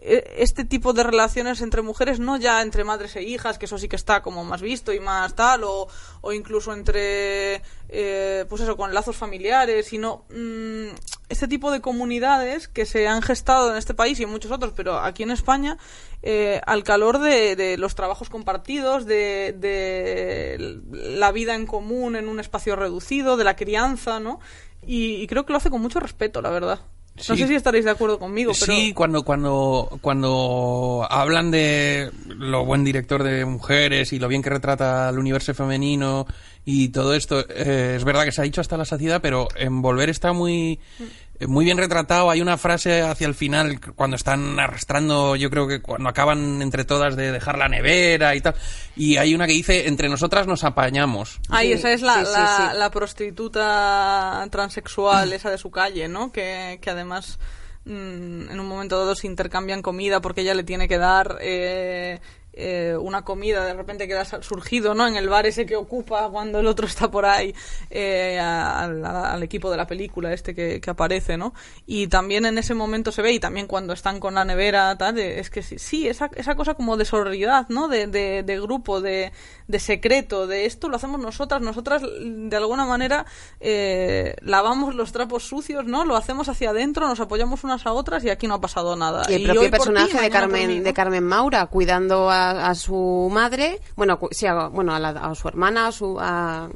eh, 0.02 0.36
este 0.38 0.64
tipo 0.64 0.94
de 0.94 1.04
relaciones 1.04 1.62
entre 1.62 1.82
mujeres, 1.82 2.20
no 2.22 2.38
ya 2.38 2.62
entre 2.62 2.86
madres 2.86 3.16
e 3.18 3.24
hijas, 3.24 3.58
que 3.58 3.66
eso 3.66 3.78
sí 3.78 3.90
que 3.90 3.98
está 3.98 4.22
como 4.22 4.46
más 4.46 4.62
visto 4.62 4.94
y 4.94 5.00
más 5.02 5.36
tal, 5.36 5.66
o, 5.66 5.88
o 6.22 6.32
incluso 6.32 6.72
entre, 6.74 7.62
eh, 7.90 8.46
pues 8.48 8.62
eso, 8.62 8.78
con 8.78 8.94
lazos 8.94 9.18
familiares, 9.18 9.88
sino 9.88 10.24
mm, 10.30 10.88
este 11.30 11.48
tipo 11.48 11.72
de 11.72 11.80
comunidades 11.80 12.68
que 12.68 12.86
se 12.86 13.08
han 13.08 13.22
gestado 13.22 13.72
en 13.72 13.78
este 13.78 13.94
país 13.94 14.20
y 14.20 14.24
en 14.24 14.30
muchos 14.30 14.52
otros, 14.52 14.74
pero 14.76 15.00
aquí 15.00 15.24
en 15.24 15.32
España, 15.32 15.78
eh, 16.24 16.60
al 16.66 16.84
calor 16.84 17.20
de, 17.20 17.56
de 17.56 17.78
los 17.78 17.96
trabajos 17.96 18.30
compartidos, 18.30 19.06
de, 19.06 19.56
de 19.58 20.82
la 20.92 21.32
vida 21.32 21.56
en 21.56 21.66
común 21.66 22.16
en 22.16 22.28
un 22.28 22.40
espacio 22.40 22.76
reducido, 22.76 23.38
de 23.38 23.44
la 23.44 23.56
crianza, 23.56 24.20
¿no? 24.20 24.40
Y, 24.86 25.16
y 25.16 25.28
creo 25.28 25.46
que 25.46 25.54
lo 25.54 25.58
hace 25.58 25.70
con 25.70 25.82
mucho 25.82 26.00
respeto, 26.00 26.42
la 26.42 26.50
verdad. 26.50 26.80
No 27.28 27.36
sé 27.36 27.48
si 27.48 27.56
estaréis 27.56 27.86
de 27.86 27.92
acuerdo 27.92 28.20
conmigo, 28.20 28.54
pero... 28.60 28.72
Sí, 28.72 28.94
cuando, 28.94 29.24
cuando, 29.24 30.00
cuando 30.02 31.06
hablan 31.10 31.52
de 31.52 32.12
lo 32.28 32.66
buen 32.66 32.84
director 32.84 33.24
de 33.24 33.46
mujeres 33.46 34.14
y 34.14 34.20
lo 34.20 34.28
bien 34.28 34.42
que 34.42 34.50
retrata 34.50 35.10
el 35.10 35.20
universo 35.20 35.54
femenino 35.54 36.26
y 36.66 36.90
todo 36.90 37.14
esto, 37.14 37.46
eh, 37.50 37.96
es 37.98 38.04
verdad 38.04 38.26
que 38.26 38.32
se 38.32 38.42
ha 38.42 38.44
dicho 38.44 38.62
hasta 38.62 38.78
la 38.78 38.86
saciedad, 38.86 39.22
pero 39.22 39.48
en 39.56 39.82
Volver 39.82 40.10
está 40.10 40.34
muy, 40.34 40.80
eh, 41.00 41.08
muy 41.48 41.66
bien 41.66 41.78
retratado. 41.78 42.30
Hay 42.30 42.42
una 42.42 42.58
frase 42.58 43.02
hacia 43.02 43.28
el 43.28 43.36
final, 43.36 43.80
cuando 43.96 44.16
están 44.16 44.60
arrastrando, 44.60 45.36
yo 45.36 45.50
creo 45.50 45.68
que 45.68 45.82
cuando 45.82 46.10
acaban 46.10 46.62
entre 46.62 46.84
todas 46.84 47.16
de 47.16 47.32
dejar 47.32 47.58
la 47.58 47.70
nevera 47.70 48.36
y 48.36 48.42
tal, 48.42 48.56
y 48.96 49.18
hay 49.18 49.34
una 49.34 49.48
que 49.48 49.54
dice, 49.54 49.88
entre 49.88 50.10
nosotras 50.10 50.48
nos 50.48 50.64
apañamos. 50.64 51.40
Ay, 51.50 51.70
Sí, 51.70 51.74
esa 51.74 51.92
es 51.92 52.02
la, 52.02 52.26
sí, 52.26 52.26
sí, 52.26 52.32
la, 52.32 52.72
sí. 52.72 52.78
la 52.78 52.92
prostituta 52.92 54.48
transexual, 54.50 55.32
esa 55.34 55.52
de 55.52 55.58
su 55.58 55.70
calle, 55.70 56.08
¿no? 56.08 56.32
Que, 56.32 56.80
que 56.82 56.90
además 56.90 57.40
mm, 57.86 58.50
en 58.50 58.60
un 58.60 58.68
momento 58.68 58.98
dado 58.98 59.16
se 59.16 59.28
intercambian 59.28 59.82
comida 59.82 60.20
porque 60.20 60.42
ella 60.42 60.54
le 60.54 60.64
tiene 60.64 60.88
que 60.88 60.98
dar 60.98 61.38
eh, 61.42 62.20
eh, 62.54 62.96
una 63.00 63.24
comida 63.24 63.64
de 63.66 63.74
repente 63.74 64.08
queda 64.08 64.26
sa- 64.26 64.42
surgido, 64.42 64.94
¿no? 64.94 65.08
En 65.08 65.16
el 65.16 65.30
bar 65.30 65.46
ese 65.46 65.66
que 65.66 65.76
ocupa 65.76 66.30
cuando 66.30 66.60
el 66.60 66.68
otro 66.68 66.86
está 66.88 67.10
por 67.12 67.26
ahí 67.26 67.54
eh, 67.90 68.40
a- 68.40 68.84
al, 68.84 69.06
al 69.06 69.44
equipo 69.44 69.70
de 69.72 69.78
la 69.78 69.88
película 69.88 70.34
este 70.34 70.54
que, 70.56 70.82
que 70.82 70.90
aparece, 70.90 71.38
¿no? 71.38 71.54
Y 71.86 72.08
también 72.08 72.46
en 72.46 72.58
ese 72.58 72.74
momento 72.74 73.12
se 73.12 73.22
ve 73.22 73.32
y 73.34 73.40
también 73.40 73.68
cuando 73.68 73.94
están 73.94 74.20
con 74.20 74.36
la 74.36 74.46
nevera, 74.46 74.98
tal, 74.98 75.18
eh, 75.20 75.40
es 75.40 75.50
que 75.50 75.62
sí, 75.64 75.78
sí, 75.80 76.08
esa, 76.08 76.30
esa 76.36 76.56
cosa 76.56 76.74
como 76.74 76.98
de 76.98 77.06
sororidad, 77.06 77.68
¿no? 77.70 77.88
De, 77.88 78.08
de, 78.08 78.44
de 78.44 78.60
grupo, 78.60 79.00
de, 79.02 79.32
de 79.68 79.80
secreto, 79.80 80.48
de 80.48 80.66
esto 80.66 80.90
lo 80.90 80.96
hacemos 80.96 81.20
nosotras, 81.20 81.62
nosotras 81.62 82.02
de 82.04 82.56
alguna 82.58 82.86
manera 82.86 83.26
eh, 83.60 84.36
lavamos 84.42 84.96
los 84.96 85.12
trapos 85.12 85.44
sucios, 85.44 85.86
¿no? 85.86 86.06
Lo 86.06 86.16
hacemos 86.16 86.50
hacia 86.50 86.72
adentro, 86.72 87.08
nos 87.08 87.20
apoyamos 87.20 87.64
unas 87.64 87.86
a 87.86 87.94
otras 87.94 88.24
y 88.24 88.30
aquí 88.30 88.48
no 88.48 88.56
ha 88.56 88.62
pasado 88.62 88.96
nada. 88.96 89.24
Y 89.30 89.34
el 89.36 89.44
propio 89.44 89.62
ti, 89.64 89.70
personaje 89.70 90.20
de 90.22 90.30
Carmen, 90.30 90.84
de 90.84 90.94
Carmen 90.94 91.24
Maura 91.24 91.66
cuidando 91.68 92.30
a, 92.30 92.39
a 92.70 92.76
su 92.76 93.30
madre, 93.32 93.80
bueno, 93.96 94.20
sí, 94.32 94.48
a, 94.48 94.68
bueno, 94.68 94.94
a, 94.96 95.00
la- 95.00 95.10
a 95.10 95.36
su 95.36 95.48
hermana, 95.48 95.88
a 95.88 95.92
su, 95.92 96.18
a, 96.20 96.70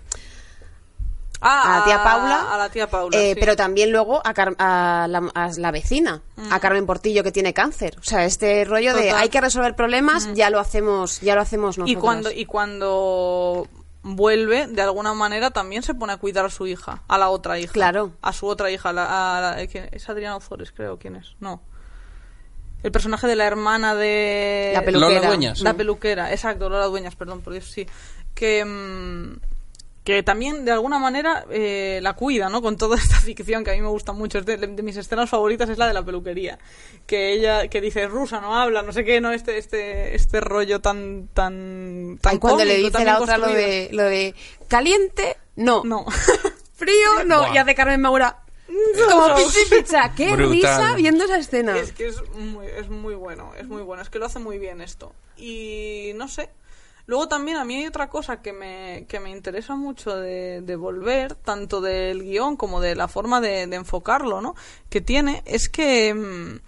Ah, 1.46 1.76
a 1.76 1.80
la 1.80 1.86
tía 1.86 2.04
Paula. 2.04 2.54
A 2.54 2.58
la 2.58 2.70
tía 2.70 2.90
Paula. 2.90 3.18
eh, 3.18 3.34
sí. 3.34 3.40
Pero 3.40 3.58
también 3.58 3.92
luego 3.92 4.22
a, 4.26 4.34
Car- 4.34 4.56
a 4.60 5.08
la, 5.10 5.30
a 5.36 5.50
la 5.58 5.72
vecina, 5.72 6.22
a 6.50 6.60
Carmen 6.62 6.86
Portillo 6.86 7.22
que 7.22 7.34
tiene 7.34 7.54
cáncer. 7.54 7.98
O 8.00 8.04
sea, 8.04 8.24
este 8.24 8.64
rollo 8.64 8.94
de 8.94 9.12
hay 9.12 9.28
que 9.28 9.42
resolver 9.42 9.76
problemas, 9.76 10.30
ya 10.36 10.50
lo 10.50 10.60
hacemos, 10.62 11.20
ya 11.20 11.36
lo 11.36 11.42
hacemos 11.42 11.78
nosotros. 11.78 11.90
y 11.90 11.96
cuando 12.00 12.32
y 12.32 12.46
cuando 12.46 13.68
vuelve 14.04 14.68
de 14.68 14.82
alguna 14.84 15.14
manera 15.14 15.52
también 15.52 15.84
se 15.84 15.94
pone 15.94 16.14
a 16.14 16.18
cuidar 16.18 16.46
a 16.46 16.50
su 16.50 16.66
hija 16.68 17.04
a 17.08 17.18
la 17.18 17.30
otra 17.30 17.58
hija 17.60 17.72
Claro. 17.74 18.12
a 18.22 18.32
su 18.34 18.48
otra 18.48 18.70
hija 18.72 18.90
a 18.90 18.94
la- 18.94 19.38
a 19.38 19.42
la- 19.58 19.68
¿quién? 19.68 19.88
es 19.94 20.10
Adriana 20.10 20.36
Ozores 20.36 20.74
creo 20.74 20.98
quién 21.00 21.16
es 21.16 21.36
no 21.40 21.62
el 22.84 22.92
personaje 22.92 23.28
de 23.28 23.36
la 23.36 23.46
hermana 23.46 23.96
de 23.96 24.72
La 24.74 24.84
peluquera. 24.84 25.10
Lola 25.16 25.28
Dueñas. 25.28 25.62
la 25.62 25.74
peluquera 25.74 26.32
exacto 26.32 26.70
Lola 26.70 26.86
Dueñas 26.86 27.16
perdón 27.16 27.42
por 27.42 27.54
Dios 27.54 27.66
sí 27.66 27.88
que 28.36 28.64
mm, 28.66 29.54
que 30.04 30.22
también 30.22 30.66
de 30.66 30.72
alguna 30.72 31.00
manera 31.00 31.46
eh, 31.50 32.00
la 32.02 32.14
cuida, 32.14 32.50
¿no? 32.50 32.62
Con 32.62 32.78
toda 32.78 32.98
esta 32.98 33.16
ficción 33.22 33.64
que 33.64 33.72
a 33.72 33.74
mí 33.74 33.82
me 33.82 33.88
gusta 33.88 34.12
mucho. 34.12 34.40
Es 34.40 34.46
de, 34.46 34.58
de 34.58 34.84
mis 34.84 34.98
escenas 34.98 35.30
favoritas 35.30 35.70
es 35.70 35.78
la 35.78 35.88
de 35.88 35.94
la 35.94 36.04
peluquería. 36.04 36.60
Que 37.08 37.34
ella, 37.34 37.68
que 37.70 37.80
dice 37.80 38.08
rusa, 38.08 38.42
no 38.42 38.56
habla, 38.56 38.82
no 38.82 38.92
sé 38.92 39.06
qué, 39.06 39.22
¿no? 39.22 39.32
Este, 39.32 39.58
este, 39.58 40.16
este 40.16 40.42
rollo 40.42 40.82
tan, 40.82 41.30
tan, 41.34 42.20
tan 42.22 42.34
Ay, 42.34 42.40
cuando 42.40 42.66
le 42.66 42.82
cómico, 42.82 42.88
dice 42.88 42.92
tan 42.92 43.06
la 43.06 43.12
bien 43.14 43.24
otra 43.24 43.38
lo 43.38 43.48
de, 43.48 43.90
lo 43.94 44.04
de 44.04 44.36
caliente, 44.68 45.38
no. 45.56 45.84
No. 45.86 46.06
Frío, 46.74 47.24
no. 47.26 47.40
Buah. 47.40 47.56
Y 47.56 47.58
hace 47.58 47.76
Carmen 47.76 48.02
Maura. 48.02 48.40
Como 48.68 49.36
pizza 49.36 49.60
y 49.60 49.76
pizza. 49.78 50.14
Qué 50.16 50.32
Brutal. 50.36 50.52
risa 50.52 50.96
viendo 50.96 51.26
esa 51.26 51.38
escena. 51.38 51.78
Es 51.78 51.92
que 51.92 52.08
es 52.08 52.18
muy, 52.36 52.66
es 52.68 52.90
muy 52.90 53.16
bueno, 53.16 53.52
es 53.58 53.68
muy 53.68 53.82
bueno. 53.82 54.02
Es 54.02 54.10
que 54.10 54.20
lo 54.20 54.26
hace 54.26 54.40
muy 54.40 54.58
bien 54.58 54.82
esto. 54.82 55.14
Y 55.38 56.12
no 56.16 56.28
sé. 56.28 56.50
Luego 57.06 57.28
también 57.28 57.58
a 57.58 57.66
mí 57.66 57.76
hay 57.76 57.86
otra 57.88 58.10
cosa 58.10 58.42
que 58.42 58.54
me, 58.54 59.06
que 59.10 59.20
me 59.20 59.30
interesa 59.30 59.76
mucho 59.76 60.16
de, 60.16 60.62
de 60.62 60.76
volver, 60.78 61.36
tanto 61.36 61.82
del 61.82 62.24
guion 62.24 62.56
como 62.56 62.80
de 62.80 62.96
la 62.96 63.10
forma 63.10 63.42
de, 63.42 63.68
de 63.68 63.76
enfocarlo, 63.76 64.40
¿no? 64.42 64.56
Que 64.90 65.02
tiene, 65.02 65.44
es 65.46 65.68
que... 65.68 66.14
mm, 66.14 66.60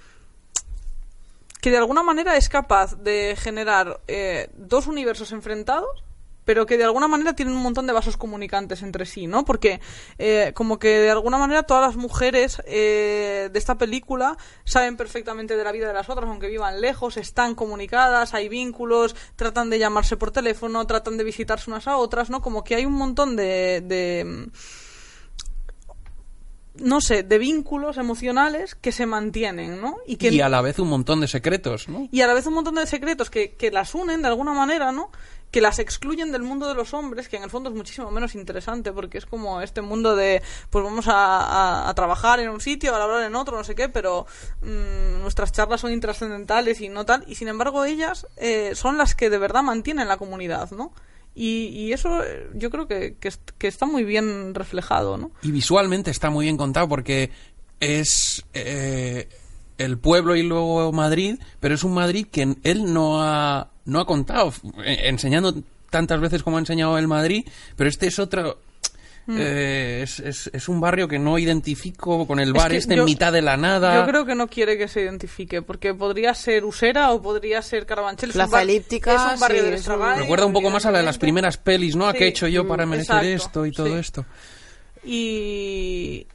que 1.62 1.71
de 1.71 1.77
alguna 1.77 2.03
manera 2.03 2.38
es 2.38 2.47
capaz 2.47 2.95
de 3.01 3.36
generar 3.36 3.99
eh, 4.08 4.49
dos 4.55 4.86
universos 4.86 5.31
enfrentados, 5.31 6.03
pero 6.45 6.65
que 6.65 6.77
de 6.77 6.84
alguna 6.84 7.08
manera 7.08 7.34
tienen 7.34 7.55
un 7.55 7.63
montón 7.63 7.88
de 7.88 7.93
vasos 7.93 8.15
comunicantes 8.17 8.81
entre 8.84 9.05
sí, 9.05 9.27
¿no? 9.27 9.43
Porque 9.43 9.81
eh, 10.17 10.51
como 10.55 10.79
que 10.79 10.99
de 10.99 11.12
alguna 11.12 11.38
manera 11.38 11.63
todas 11.63 11.84
las 11.88 11.97
mujeres 11.97 12.62
eh, 12.65 13.49
de 13.51 13.60
esta 13.60 13.77
película 13.77 14.38
saben 14.63 14.95
perfectamente 14.95 15.58
de 15.58 15.63
la 15.63 15.71
vida 15.71 15.88
de 15.88 15.93
las 15.93 16.10
otras, 16.10 16.29
aunque 16.29 16.47
vivan 16.47 16.79
lejos, 16.79 17.17
están 17.17 17.55
comunicadas, 17.55 18.34
hay 18.34 18.47
vínculos, 18.47 19.15
tratan 19.36 19.69
de 19.69 19.79
llamarse 19.79 20.15
por 20.15 20.31
teléfono, 20.31 20.86
tratan 20.88 21.17
de 21.17 21.23
visitarse 21.23 21.69
unas 21.69 21.88
a 21.88 21.97
otras, 21.97 22.29
¿no? 22.29 22.41
Como 22.41 22.63
que 22.63 22.75
hay 22.75 22.86
un 22.86 22.93
montón 22.93 23.36
de... 23.36 23.81
de 23.81 24.49
no 26.77 26.99
sé, 26.99 27.23
de 27.23 27.38
vínculos 27.38 27.97
emocionales 27.97 28.75
que 28.75 28.91
se 28.91 29.05
mantienen, 29.05 29.79
¿no? 29.79 29.97
Y, 30.05 30.17
que, 30.17 30.43
a 30.43 30.49
la 30.49 30.62
vez 30.62 30.77
un 30.79 30.89
montón 30.89 31.21
de 31.21 31.27
secretos, 31.27 31.88
¿no? 31.88 32.10
Y 32.12 32.21
a 32.21 32.27
la 32.27 32.34
vez 32.34 32.45
un 32.47 32.53
montón 32.53 32.75
de 32.75 32.86
secretos 32.86 33.29
que, 33.29 33.53
que 33.53 33.71
las 33.71 33.95
unen 33.95 34.21
de 34.21 34.27
alguna 34.27 34.53
manera, 34.53 34.91
¿no? 34.91 35.10
Que 35.51 35.62
las 35.62 35.79
excluyen 35.79 36.31
del 36.31 36.41
mundo 36.41 36.67
de 36.67 36.75
los 36.75 36.93
hombres, 36.93 37.29
que 37.29 37.38
en 37.38 37.43
el 37.43 37.49
fondo 37.49 37.69
es 37.69 37.75
muchísimo 37.75 38.12
menos 38.12 38.36
interesante, 38.36 38.91
porque 38.91 39.17
es 39.17 39.25
como 39.25 39.62
este 39.62 39.81
mundo 39.81 40.15
de, 40.15 40.41
pues 40.69 40.84
vamos 40.84 41.05
a, 41.08 41.91
trabajar 41.95 42.39
en 42.39 42.49
un 42.49 42.60
sitio, 42.60 42.93
a 42.93 43.01
hablar 43.01 43.23
en 43.23 43.36
otro, 43.36 43.58
no 43.58 43.63
sé 43.63 43.73
qué, 43.73 43.88
pero 43.88 44.25
mm, 44.62 45.21
nuestras 45.21 45.51
charlas 45.51 45.81
son 45.81 45.93
intrascendentales 45.93 46.81
y 46.81 46.89
no 46.89 47.05
tal, 47.05 47.23
y 47.27 47.36
sin 47.36 47.47
embargo 47.47 47.86
ellas 47.86 48.27
eh, 48.38 48.71
son 48.75 48.97
las 48.97 49.15
que 49.15 49.29
de 49.29 49.38
verdad 49.38 49.63
mantienen 49.63 50.08
la 50.08 50.17
comunidad, 50.17 50.71
¿no? 50.71 50.93
Y, 51.38 51.91
eso 51.91 52.23
eh, 52.23 52.49
yo 52.53 52.69
creo 52.69 52.88
que, 52.88 53.17
que, 53.19 53.67
está 53.67 53.86
muy 53.86 54.05
bien 54.05 54.55
reflejado, 54.55 55.17
¿no? 55.17 55.31
Y 55.41 55.51
visualmente 55.51 56.10
está 56.10 56.29
muy 56.29 56.45
bien 56.45 56.55
contado 56.55 56.88
porque 56.88 57.29
es 57.81 58.45
eh, 58.53 59.27
el 59.77 59.97
pueblo 59.97 60.35
y 60.35 60.43
luego 60.43 60.91
Madrid, 60.91 61.38
pero 61.59 61.75
es 61.75 61.83
un 61.83 61.93
Madrid 61.93 62.27
que 62.31 62.55
él 62.63 62.93
no 62.93 63.21
ha, 63.21 63.69
no 63.85 63.99
ha 63.99 64.05
contado, 64.05 64.53
eh, 64.83 65.01
enseñando 65.03 65.55
tantas 65.89 66.19
veces 66.19 66.43
como 66.43 66.57
ha 66.57 66.59
enseñado 66.59 66.97
el 66.97 67.07
Madrid, 67.07 67.45
pero 67.75 67.89
este 67.89 68.07
es 68.07 68.19
otro... 68.19 68.59
Mm. 69.27 69.38
es, 69.39 70.19
es, 70.19 70.69
un 70.69 70.79
barrio 70.79 71.07
que 71.07 71.17
no 71.17 71.39
identifico 71.39 72.27
con 72.27 72.39
el 72.39 72.53
bar 72.53 72.71
este 72.73 72.93
en 72.93 73.05
mitad 73.05 73.33
de 73.33 73.41
la 73.41 73.57
nada. 73.57 73.95
Yo 73.95 74.05
creo 74.05 74.23
que 74.23 74.35
no 74.35 74.47
quiere 74.47 74.77
que 74.77 74.88
se 74.88 75.01
identifique, 75.01 75.63
porque 75.63 75.95
podría 75.95 76.35
ser 76.35 76.63
Usera 76.63 77.11
o 77.11 77.23
podría 77.23 77.63
ser 77.63 77.88
Carabanchel. 77.88 78.33
Plaza 78.33 78.61
Elíptica. 78.61 79.15
Es 79.15 79.33
un 79.33 79.39
barrio 79.39 79.63
de 79.63 79.77
Recuerda 80.17 80.45
un 80.45 80.53
poco 80.53 80.69
más 80.69 80.85
a 80.85 80.91
la 80.91 80.99
de 80.99 81.05
las 81.05 81.17
primeras 81.17 81.57
pelis, 81.57 81.95
¿no? 81.95 82.07
a 82.07 82.13
qué 82.13 82.25
he 82.25 82.27
hecho 82.27 82.47
yo 82.47 82.67
para 82.67 82.85
merecer 82.85 83.23
esto 83.25 83.65
y 83.65 83.71
todo 83.71 83.97
esto. 83.97 84.27
Y, 85.03 86.27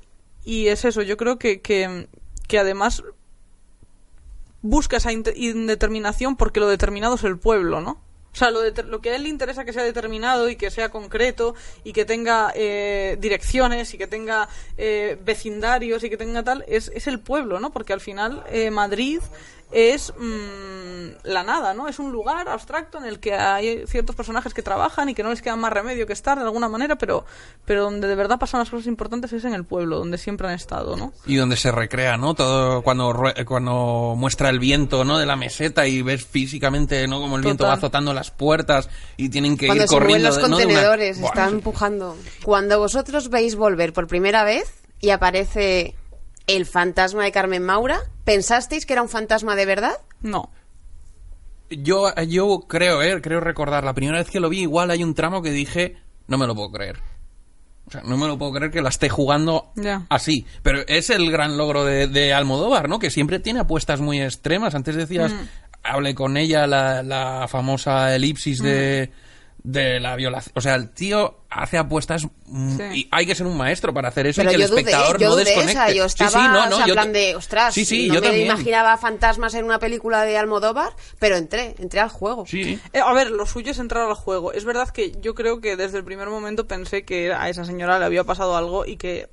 y 0.44 0.66
es 0.66 0.84
eso, 0.84 1.02
yo 1.02 1.16
creo 1.16 1.38
que, 1.38 1.60
que, 1.60 2.08
que 2.48 2.58
además 2.58 3.04
busca 4.62 4.98
esa 4.98 5.12
indeterminación 5.12 6.36
porque 6.36 6.60
lo 6.60 6.68
determinado 6.68 7.14
es 7.14 7.24
el 7.24 7.38
pueblo, 7.38 7.80
¿no? 7.80 8.00
O 8.32 8.36
sea, 8.36 8.50
lo, 8.50 8.60
lo, 8.62 9.00
que 9.00 9.10
a 9.10 9.16
él 9.16 9.24
le 9.24 9.28
interesa 9.28 9.64
que 9.64 9.72
sea 9.72 9.82
determinado 9.82 10.48
y 10.48 10.54
que 10.54 10.70
sea 10.70 10.88
concreto 10.90 11.56
y 11.82 11.92
que 11.92 12.04
tenga 12.04 12.52
eh, 12.54 13.16
direcciones 13.20 13.92
y 13.92 13.98
que 13.98 14.06
tenga 14.06 14.48
eh, 14.78 15.18
vecindarios 15.24 16.04
y 16.04 16.10
que 16.10 16.16
tenga 16.16 16.44
tal, 16.44 16.64
es, 16.68 16.92
es 16.94 17.08
el 17.08 17.18
pueblo, 17.18 17.58
¿no? 17.58 17.70
Porque 17.70 17.92
al 17.92 18.00
final 18.00 18.44
eh, 18.48 18.70
Madrid 18.70 19.20
es 19.72 20.12
mm, 20.18 21.24
la 21.24 21.42
nada, 21.42 21.74
¿no? 21.74 21.88
Es 21.88 21.98
un 21.98 22.12
lugar 22.12 22.48
abstracto 22.48 22.98
en 22.98 23.04
el 23.04 23.20
que 23.20 23.34
hay 23.34 23.86
ciertos 23.86 24.16
personajes 24.16 24.54
que 24.54 24.62
trabajan 24.62 25.08
y 25.08 25.14
que 25.14 25.22
no 25.22 25.30
les 25.30 25.42
queda 25.42 25.56
más 25.56 25.72
remedio 25.72 26.06
que 26.06 26.12
estar 26.12 26.38
de 26.38 26.44
alguna 26.44 26.68
manera, 26.68 26.96
pero, 26.96 27.24
pero 27.64 27.84
donde 27.84 28.08
de 28.08 28.14
verdad 28.14 28.38
pasan 28.38 28.60
las 28.60 28.70
cosas 28.70 28.86
importantes 28.86 29.32
es 29.32 29.44
en 29.44 29.54
el 29.54 29.64
pueblo, 29.64 29.98
donde 29.98 30.18
siempre 30.18 30.48
han 30.48 30.54
estado, 30.54 30.96
¿no? 30.96 31.12
Y 31.26 31.36
donde 31.36 31.56
se 31.56 31.70
recrea, 31.70 32.16
¿no? 32.16 32.34
Todo 32.34 32.82
cuando, 32.82 33.14
cuando 33.46 34.14
muestra 34.16 34.48
el 34.48 34.58
viento, 34.58 35.04
¿no? 35.04 35.18
De 35.18 35.26
la 35.26 35.36
meseta 35.36 35.86
y 35.86 36.02
ves 36.02 36.24
físicamente, 36.24 37.06
¿no? 37.06 37.20
Como 37.20 37.36
el 37.36 37.42
viento 37.42 37.64
va 37.64 37.74
azotando 37.74 38.12
las 38.12 38.30
puertas 38.30 38.88
y 39.16 39.28
tienen 39.28 39.56
que 39.56 39.66
ir 39.66 39.86
corriendo. 39.86 40.28
los 40.28 40.38
contenedores, 40.38 41.18
están 41.18 41.54
empujando. 41.54 42.16
Cuando 42.44 42.78
vosotros 42.78 43.28
veis 43.28 43.56
volver 43.56 43.92
por 43.92 44.06
primera 44.06 44.44
vez 44.44 44.82
y 45.00 45.10
aparece 45.10 45.94
el 46.56 46.66
fantasma 46.66 47.24
de 47.24 47.32
Carmen 47.32 47.62
Maura, 47.62 48.00
¿pensasteis 48.24 48.86
que 48.86 48.92
era 48.92 49.02
un 49.02 49.08
fantasma 49.08 49.56
de 49.56 49.66
verdad? 49.66 49.94
No. 50.22 50.50
Yo, 51.70 52.12
yo 52.26 52.60
creo, 52.68 53.02
eh, 53.02 53.20
creo 53.22 53.40
recordar, 53.40 53.84
la 53.84 53.94
primera 53.94 54.18
vez 54.18 54.30
que 54.30 54.40
lo 54.40 54.48
vi, 54.48 54.60
igual 54.60 54.90
hay 54.90 55.04
un 55.04 55.14
tramo 55.14 55.42
que 55.42 55.50
dije, 55.50 55.96
no 56.26 56.38
me 56.38 56.46
lo 56.46 56.54
puedo 56.54 56.72
creer. 56.72 56.98
O 57.86 57.90
sea, 57.90 58.02
no 58.02 58.16
me 58.16 58.26
lo 58.26 58.38
puedo 58.38 58.52
creer 58.52 58.70
que 58.70 58.82
la 58.82 58.88
esté 58.88 59.08
jugando 59.08 59.72
así. 60.08 60.46
Pero 60.62 60.82
es 60.86 61.10
el 61.10 61.30
gran 61.30 61.56
logro 61.56 61.84
de, 61.84 62.32
Almodóvar, 62.32 62.88
¿no? 62.88 62.98
Que 62.98 63.10
siempre 63.10 63.40
tiene 63.40 63.60
apuestas 63.60 64.00
muy 64.00 64.20
extremas. 64.20 64.74
Antes 64.74 64.94
decías, 64.94 65.32
mm. 65.32 65.48
hablé 65.82 66.14
con 66.14 66.36
ella, 66.36 66.66
la, 66.66 67.46
famosa 67.48 68.14
elipsis 68.14 68.62
de 68.62 69.08
mm 69.08 69.29
de 69.29 69.29
la 69.64 70.16
violación. 70.16 70.52
O 70.56 70.60
sea, 70.60 70.74
el 70.74 70.90
tío 70.90 71.44
hace 71.50 71.78
apuestas 71.78 72.26
y 72.92 73.08
hay 73.10 73.26
que 73.26 73.34
ser 73.34 73.46
un 73.46 73.56
maestro 73.56 73.92
para 73.92 74.08
hacer 74.08 74.26
eso 74.26 74.42
y 74.42 74.46
que 74.46 74.54
el 74.54 74.62
espectador 74.62 75.20
no 75.20 75.36
desconecte. 75.36 75.94
yo 75.94 76.04
estaba 76.04 76.30
sí, 76.30 76.36
sí, 76.38 76.44
no, 76.44 76.86
no, 76.86 76.92
plan 76.92 77.12
de, 77.12 77.34
ostras, 77.34 77.74
sí, 77.74 77.84
sí, 77.84 78.08
no 78.08 78.14
yo 78.14 78.20
me 78.20 78.38
imaginaba 78.38 78.96
fantasmas 78.96 79.54
en 79.54 79.64
una 79.64 79.78
película 79.78 80.24
de 80.24 80.38
Almodóvar, 80.38 80.94
pero 81.18 81.36
entré, 81.36 81.74
entré 81.78 82.00
al 82.00 82.08
juego. 82.08 82.46
Sí. 82.46 82.78
Eh, 82.92 83.00
a 83.00 83.12
ver, 83.12 83.30
lo 83.30 83.46
suyo 83.46 83.72
es 83.72 83.78
entrar 83.78 84.08
al 84.08 84.14
juego. 84.14 84.52
Es 84.52 84.64
verdad 84.64 84.88
que 84.90 85.12
yo 85.20 85.34
creo 85.34 85.60
que 85.60 85.76
desde 85.76 85.98
el 85.98 86.04
primer 86.04 86.28
momento 86.28 86.66
pensé 86.66 87.04
que 87.04 87.32
a 87.32 87.48
esa 87.48 87.64
señora 87.64 87.98
le 87.98 88.04
había 88.04 88.24
pasado 88.24 88.56
algo 88.56 88.86
y 88.86 88.96
que 88.96 89.28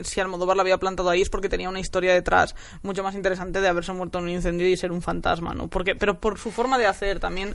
si 0.00 0.20
Almodóvar 0.20 0.56
la 0.56 0.62
había 0.62 0.78
plantado 0.78 1.10
ahí 1.10 1.22
es 1.22 1.30
porque 1.30 1.48
tenía 1.48 1.68
una 1.68 1.80
historia 1.80 2.14
detrás 2.14 2.54
mucho 2.82 3.02
más 3.02 3.14
interesante 3.14 3.60
de 3.60 3.68
haberse 3.68 3.92
muerto 3.92 4.18
en 4.18 4.24
un 4.24 4.30
incendio 4.30 4.68
y 4.68 4.76
ser 4.76 4.92
un 4.92 5.02
fantasma, 5.02 5.54
¿no? 5.54 5.68
Porque, 5.68 5.96
pero 5.96 6.20
por 6.20 6.38
su 6.38 6.50
forma 6.50 6.78
de 6.78 6.86
hacer 6.86 7.20
también 7.20 7.54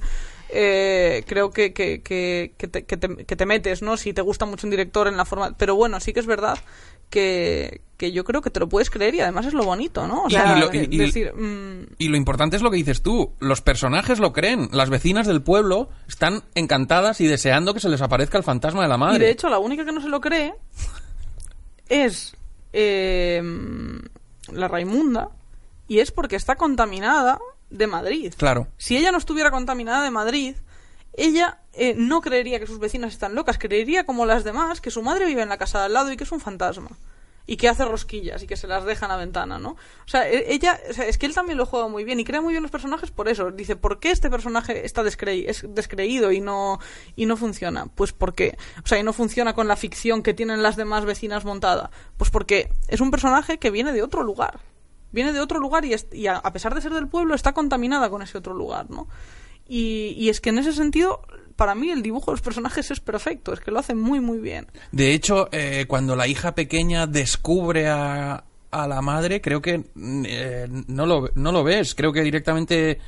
eh, 0.50 1.24
creo 1.28 1.52
que, 1.52 1.74
que, 1.74 2.02
que, 2.02 2.54
que, 2.58 2.68
te, 2.68 2.86
que, 2.86 3.36
te, 3.36 3.46
metes, 3.46 3.82
¿no? 3.82 3.98
Si 3.98 4.14
te 4.14 4.22
gusta 4.22 4.46
mucho 4.46 4.68
un 4.68 4.72
director 4.72 5.08
en 5.08 5.18
la 5.18 5.26
forma... 5.26 5.56
Pero 5.58 5.76
bueno, 5.76 6.00
sí 6.00 6.14
que 6.14 6.20
es 6.20 6.26
verdad 6.26 6.60
que, 7.10 7.82
que 7.98 8.12
yo 8.12 8.24
creo 8.24 8.42
que 8.42 8.50
te 8.50 8.60
lo 8.60 8.68
puedes 8.70 8.90
creer 8.90 9.16
y 9.16 9.22
además 9.22 9.46
es 9.46 9.54
lo 9.54 9.64
bonito, 9.64 10.08
¿no? 10.08 10.24
O 10.24 10.30
sea, 10.30 10.58
y, 10.58 10.60
lo, 10.60 10.70
decir, 10.70 11.34
mm, 11.34 11.96
y 11.98 12.08
lo 12.10 12.18
importante 12.18 12.56
es 12.56 12.62
lo 12.62 12.70
que 12.70 12.78
dices 12.78 13.02
tú, 13.02 13.34
los 13.40 13.62
personajes 13.62 14.20
lo 14.20 14.34
creen, 14.34 14.70
las 14.72 14.90
vecinas 14.90 15.28
del 15.28 15.42
pueblo 15.42 15.90
están 16.08 16.44
encantadas 16.56 17.22
y 17.22 17.28
deseando 17.28 17.74
que 17.74 17.80
se 17.80 17.90
les 17.90 18.02
aparezca 18.02 18.38
el 18.38 18.44
fantasma 18.44 18.84
de 18.84 18.90
la 18.90 18.98
madre. 18.98 19.18
Y 19.18 19.20
de 19.20 19.32
hecho, 19.32 19.50
la 19.50 19.60
única 19.60 19.86
que 19.86 19.92
no 19.92 20.02
se 20.02 20.10
lo 20.10 20.20
cree 20.22 20.54
es 21.94 22.36
eh, 22.74 23.42
la 24.52 24.68
Raimunda 24.68 25.30
y 25.88 26.00
es 26.00 26.12
porque 26.12 26.36
está 26.36 26.56
contaminada 26.56 27.40
de 27.70 27.88
Madrid. 27.88 28.34
Claro. 28.38 28.68
Si 28.78 28.98
ella 28.98 29.12
no 29.12 29.18
estuviera 29.18 29.52
contaminada 29.52 30.04
de 30.04 30.12
Madrid, 30.12 30.56
ella 31.14 31.60
eh, 31.74 31.94
no 31.96 32.22
creería 32.22 32.60
que 32.60 32.68
sus 32.68 32.80
vecinas 32.80 33.14
están 33.14 33.36
locas, 33.36 33.60
creería 33.60 34.06
como 34.06 34.26
las 34.26 34.44
demás 34.44 34.82
que 34.82 34.92
su 34.92 35.04
madre 35.04 35.26
vive 35.26 35.44
en 35.44 35.50
la 35.50 35.58
casa 35.58 35.80
de 35.80 35.86
al 35.86 35.94
lado 35.94 36.12
y 36.12 36.18
que 36.18 36.24
es 36.24 36.32
un 36.32 36.40
fantasma. 36.40 36.90
Y 37.46 37.58
que 37.58 37.68
hace 37.68 37.84
rosquillas 37.84 38.42
y 38.42 38.48
que 38.48 38.56
se 38.56 38.68
las 38.68 38.86
deja 38.86 39.06
en 39.06 39.12
la 39.12 39.18
ventana, 39.18 39.60
¿no? 39.60 39.72
O 39.72 40.08
sea, 40.08 40.30
e, 40.30 40.54
ella, 40.54 40.74
es 40.74 41.18
que 41.18 41.26
él 41.26 41.34
también 41.34 41.58
lo 41.58 41.66
juega 41.66 41.88
muy 41.90 42.06
bien 42.06 42.20
y 42.20 42.24
crea 42.24 42.42
muy 42.42 42.54
bien 42.54 42.64
los 42.64 42.72
personajes 42.72 43.12
por 43.12 43.28
eso. 43.28 43.52
Dice, 43.52 43.76
¿por 43.76 44.00
qué 44.00 44.12
este 44.12 44.30
personaje 44.30 44.86
está 44.86 45.02
es 45.02 45.66
descreído 45.68 46.32
y 46.32 46.40
no, 46.40 46.80
y 47.16 47.26
no 47.26 47.36
funciona? 47.36 47.88
Pues 47.88 48.14
porque, 48.14 48.58
o 48.84 48.88
sea, 48.88 48.98
y 48.98 49.04
no 49.04 49.12
funciona 49.12 49.54
con 49.54 49.68
la 49.68 49.76
ficción 49.76 50.24
que 50.24 50.34
tienen 50.34 50.64
las 50.64 50.78
demás 50.78 51.06
vecinas 51.06 51.44
montada. 51.44 51.92
Pues 52.18 52.30
porque 52.30 52.70
es 52.88 53.02
un 53.02 53.12
personaje 53.12 53.60
que 53.60 53.72
viene 53.72 53.92
de 53.92 54.04
otro 54.04 54.24
lugar 54.24 54.60
viene 55.14 55.32
de 55.32 55.40
otro 55.40 55.60
lugar 55.60 55.86
y, 55.86 55.96
y 56.12 56.28
a, 56.28 56.42
pesar 56.42 56.76
de 56.76 56.82
ser 56.82 56.92
del 56.92 57.08
pueblo 57.08 57.36
está 57.36 57.54
contaminada 57.54 58.10
con 58.10 58.22
ese 58.22 58.38
otro 58.38 58.54
lugar, 58.54 58.90
¿no? 58.90 59.08
Y, 59.76 60.14
y, 60.20 60.30
es 60.30 60.40
que 60.40 60.52
en 60.52 60.60
ese 60.60 60.72
sentido, 60.72 61.22
para 61.56 61.74
mí 61.74 61.90
el 61.90 62.04
dibujo 62.04 62.30
de 62.30 62.34
los 62.34 62.42
personajes 62.42 62.92
es 62.92 63.00
perfecto, 63.00 63.54
es 63.54 63.60
que 63.60 63.72
lo 63.72 63.80
hace 63.80 63.96
muy, 63.96 64.20
muy 64.20 64.38
bien. 64.38 64.68
De 64.92 65.16
hecho, 65.16 65.50
eh, 65.52 65.86
cuando 65.88 66.16
la 66.16 66.28
hija 66.28 66.54
pequeña 66.54 67.08
descubre 67.08 67.88
a, 67.88 68.44
a 68.70 68.88
la 68.88 69.02
madre, 69.02 69.42
creo 69.42 69.64
que 69.64 69.84
eh, 70.28 70.68
no, 70.88 71.08
lo, 71.08 71.32
no 71.34 71.52
lo 71.52 71.64
ves, 71.64 71.96
creo 71.96 72.14
que 72.14 72.22
directamente 72.22 73.00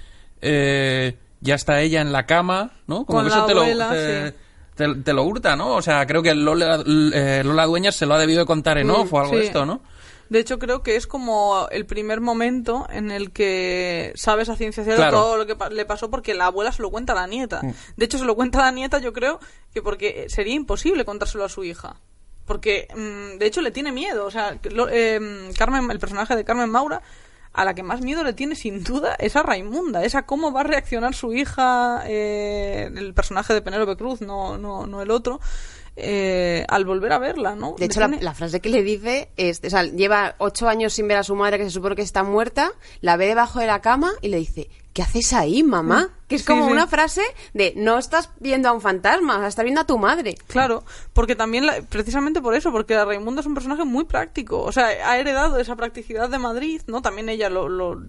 eh, 0.42 1.16
ya 1.40 1.54
está 1.54 1.82
ella 1.82 2.02
en 2.02 2.12
la 2.12 2.26
cama, 2.26 2.72
¿no? 2.88 3.06
Como 3.06 3.20
Con 3.20 3.28
eso 3.28 3.46
te, 3.46 3.54
lo, 3.54 5.04
te, 5.04 5.14
lo 5.14 5.24
hurta, 5.24 5.56
¿no? 5.56 5.76
O 5.76 5.84
sea, 5.84 6.08
creo 6.08 6.24
que 6.24 6.34
Lola, 6.34 6.78
Lola 6.84 7.66
Dueñas 7.68 7.94
se 7.94 8.08
lo 8.08 8.16
ha 8.16 8.20
debido 8.20 8.40
de 8.40 8.48
contar 8.48 8.80
en 8.80 8.88
mm, 8.88 8.92
off 8.92 9.14
o 9.14 9.20
algo 9.20 9.38
de 9.38 9.46
esto, 9.46 9.68
¿no? 9.68 9.82
De 10.30 10.40
hecho, 10.40 10.58
creo 10.60 10.82
que 10.82 10.96
es 10.96 11.08
como 11.08 11.68
el 11.72 11.86
primer 11.86 12.20
momento 12.20 12.88
en 12.90 13.12
el 13.12 13.32
que 13.32 14.12
sabes 14.16 14.50
a 14.50 14.56
ciencia 14.56 14.84
cierta 14.84 15.12
todo 15.12 15.38
lo 15.38 15.46
que 15.46 15.56
le 15.72 15.86
pasó 15.86 16.10
porque 16.10 16.34
la 16.34 16.48
abuela 16.48 16.72
se 16.72 16.82
lo 16.82 16.90
cuenta 16.90 17.14
a 17.14 17.16
la 17.16 17.28
nieta. 17.28 17.62
Mm. 17.62 17.74
De 17.98 18.06
hecho, 18.06 18.18
se 18.18 18.26
lo 18.26 18.36
cuenta 18.36 18.60
a 18.60 18.66
la 18.66 18.72
nieta, 18.72 19.00
yo 19.00 19.14
creo, 19.14 19.40
que 19.74 19.82
porque 19.82 20.26
sería 20.30 20.56
imposible 20.56 21.06
contárselo 21.06 21.44
a 21.44 21.50
su 21.50 21.64
hija. 21.64 21.98
Porque, 22.46 22.88
mm, 22.96 23.38
de 23.38 23.46
hecho, 23.46 23.62
le 23.62 23.72
tiene 23.72 23.92
miedo. 23.92 24.26
O 24.26 24.32
sea, 24.32 24.58
eh, 24.64 25.52
Carmen, 25.58 25.90
el 25.92 26.00
personaje 26.00 26.36
de 26.36 26.44
Carmen 26.44 26.70
Maura, 26.70 27.02
a 27.56 27.64
la 27.64 27.74
que 27.74 27.84
más 27.84 28.02
miedo 28.02 28.24
le 28.24 28.34
tiene 28.34 28.56
sin 28.56 28.84
duda 28.84 29.16
es 29.18 29.36
a 29.36 29.44
Raimunda, 29.44 30.04
es 30.04 30.16
a 30.16 30.26
cómo 30.26 30.52
va 30.52 30.62
a 30.62 30.64
reaccionar 30.64 31.16
su 31.16 31.34
hija, 31.34 32.04
eh, 32.06 32.92
el 32.94 33.14
personaje 33.14 33.54
de 33.54 33.62
Penélope 33.62 33.96
Cruz, 33.96 34.22
no, 34.22 34.58
no, 34.58 34.86
no 34.86 35.02
el 35.02 35.10
otro, 35.10 35.40
eh, 35.98 36.66
al 36.68 36.84
volver 36.86 37.14
a 37.14 37.20
verla, 37.20 37.56
¿no? 37.56 37.76
De 37.78 37.86
hecho, 37.86 38.02
la, 38.02 38.34
frase 38.34 38.60
que 38.60 38.70
le 38.70 38.84
dice 38.84 39.30
es, 39.38 39.62
o 39.66 39.70
sea, 39.70 39.84
lleva 39.84 40.36
ocho 40.40 40.68
años 40.68 40.94
sin 40.94 41.08
ver 41.08 41.18
a 41.18 41.24
su 41.24 41.36
madre, 41.36 41.58
que 41.58 41.64
se 41.64 41.70
supone 41.72 41.96
que 41.96 42.02
está 42.02 42.24
muerta, 42.24 42.74
la 43.02 43.16
ve 43.16 43.28
debajo 43.28 43.60
de 43.60 43.68
la 43.68 43.82
cama 43.82 44.12
y 44.22 44.28
le 44.28 44.38
dice, 44.38 44.70
¿qué 44.94 45.02
haces 45.02 45.34
ahí, 45.34 45.64
mamá? 45.64 46.10
Que 46.28 46.36
es 46.36 46.42
Sí, 46.42 46.48
como 46.48 46.66
sí. 46.66 46.72
una 46.72 46.88
frase 46.88 47.22
de, 47.54 47.74
no 47.76 47.98
estás 48.00 48.32
viendo 48.40 48.68
a 48.70 48.72
un 48.74 48.82
fantasma, 48.82 49.46
estás 49.48 49.64
viendo 49.64 49.82
a 49.82 49.86
tu 49.86 49.98
madre. 50.00 50.36
Claro, 50.48 50.84
porque 51.14 51.36
también, 51.36 51.66
la- 51.68 51.82
precisamente 51.84 52.42
por 52.42 52.56
eso, 52.56 52.72
porque 52.72 52.96
la 52.96 53.06
Raimunda 53.06 53.42
es 53.42 53.48
un 53.48 53.54
personaje 53.54 53.84
muy 53.86 54.06
práctico. 54.06 54.62
O 54.64 54.72
sea, 54.72 54.86
ha 54.88 55.18
heredado 55.20 55.60
esa 55.60 55.76
practicidad 55.76 56.28
de 56.30 56.40
Madrid, 56.40 56.82
¿no? 56.88 57.02
También 57.04 57.30
ella 57.30 57.50
lo, 57.50 57.70
lo, 57.70 58.02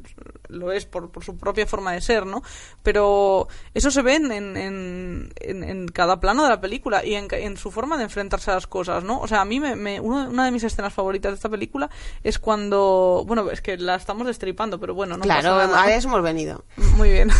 lo 0.48 0.72
es 0.72 0.86
por, 0.86 1.10
por 1.10 1.24
su 1.24 1.36
propia 1.36 1.66
forma 1.66 1.92
de 1.92 2.00
ser, 2.00 2.24
¿no? 2.24 2.42
Pero 2.82 3.48
eso 3.74 3.90
se 3.90 4.00
ve 4.00 4.14
en, 4.14 4.30
en, 4.32 5.32
en- 5.40 5.88
cada 5.88 6.18
plano 6.18 6.42
de 6.42 6.48
la 6.48 6.60
película 6.60 7.04
y 7.04 7.14
en 7.14 7.56
su 7.56 7.70
forma 7.70 7.96
de 7.98 8.04
enfrentarse 8.04 8.50
a 8.50 8.54
las 8.54 8.66
cosas, 8.66 9.04
¿no? 9.04 9.20
O 9.20 9.28
sea, 9.28 9.42
a 9.42 9.44
mí 9.44 9.60
me, 9.60 9.76
me- 9.76 10.00
uno- 10.00 10.28
una 10.30 10.44
de 10.46 10.50
mis 10.52 10.64
escenas 10.64 10.92
favoritas 10.94 11.32
de 11.32 11.36
esta 11.36 11.48
película 11.50 11.90
es 12.24 12.38
cuando... 12.38 13.24
Bueno, 13.26 13.50
es 13.50 13.60
que 13.60 13.76
la 13.76 13.96
estamos 13.96 14.26
destripando, 14.26 14.80
pero 14.80 14.94
bueno, 14.94 15.16
no 15.16 15.22
claro, 15.22 15.50
pasa 15.56 15.66
nada. 15.66 15.82
a 15.82 15.94
eso 15.94 16.08
hemos 16.08 16.22
venido. 16.22 16.64
Muy 16.96 17.10
bien. 17.10 17.30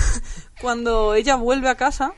Cuando 0.61 1.15
ella 1.15 1.37
vuelve 1.37 1.69
a 1.69 1.75
casa 1.75 2.15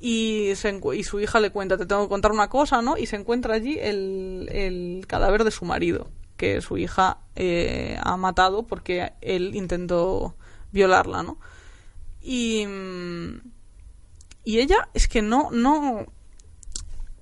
y, 0.00 0.52
se 0.56 0.80
y 0.94 1.04
su 1.04 1.20
hija 1.20 1.40
le 1.40 1.50
cuenta, 1.50 1.78
te 1.78 1.86
tengo 1.86 2.02
que 2.02 2.08
contar 2.08 2.32
una 2.32 2.48
cosa, 2.48 2.82
¿no? 2.82 2.96
Y 2.96 3.06
se 3.06 3.16
encuentra 3.16 3.54
allí 3.54 3.78
el, 3.78 4.48
el 4.52 5.04
cadáver 5.06 5.44
de 5.44 5.52
su 5.52 5.64
marido, 5.64 6.10
que 6.36 6.60
su 6.60 6.76
hija 6.76 7.18
eh, 7.36 7.98
ha 8.02 8.16
matado 8.16 8.64
porque 8.66 9.12
él 9.20 9.54
intentó 9.54 10.34
violarla, 10.72 11.22
¿no? 11.22 11.38
Y, 12.20 12.66
mm, 12.66 13.40
y 14.44 14.58
ella 14.58 14.88
es 14.92 15.06
que 15.06 15.22
no, 15.22 15.50
no, 15.52 16.06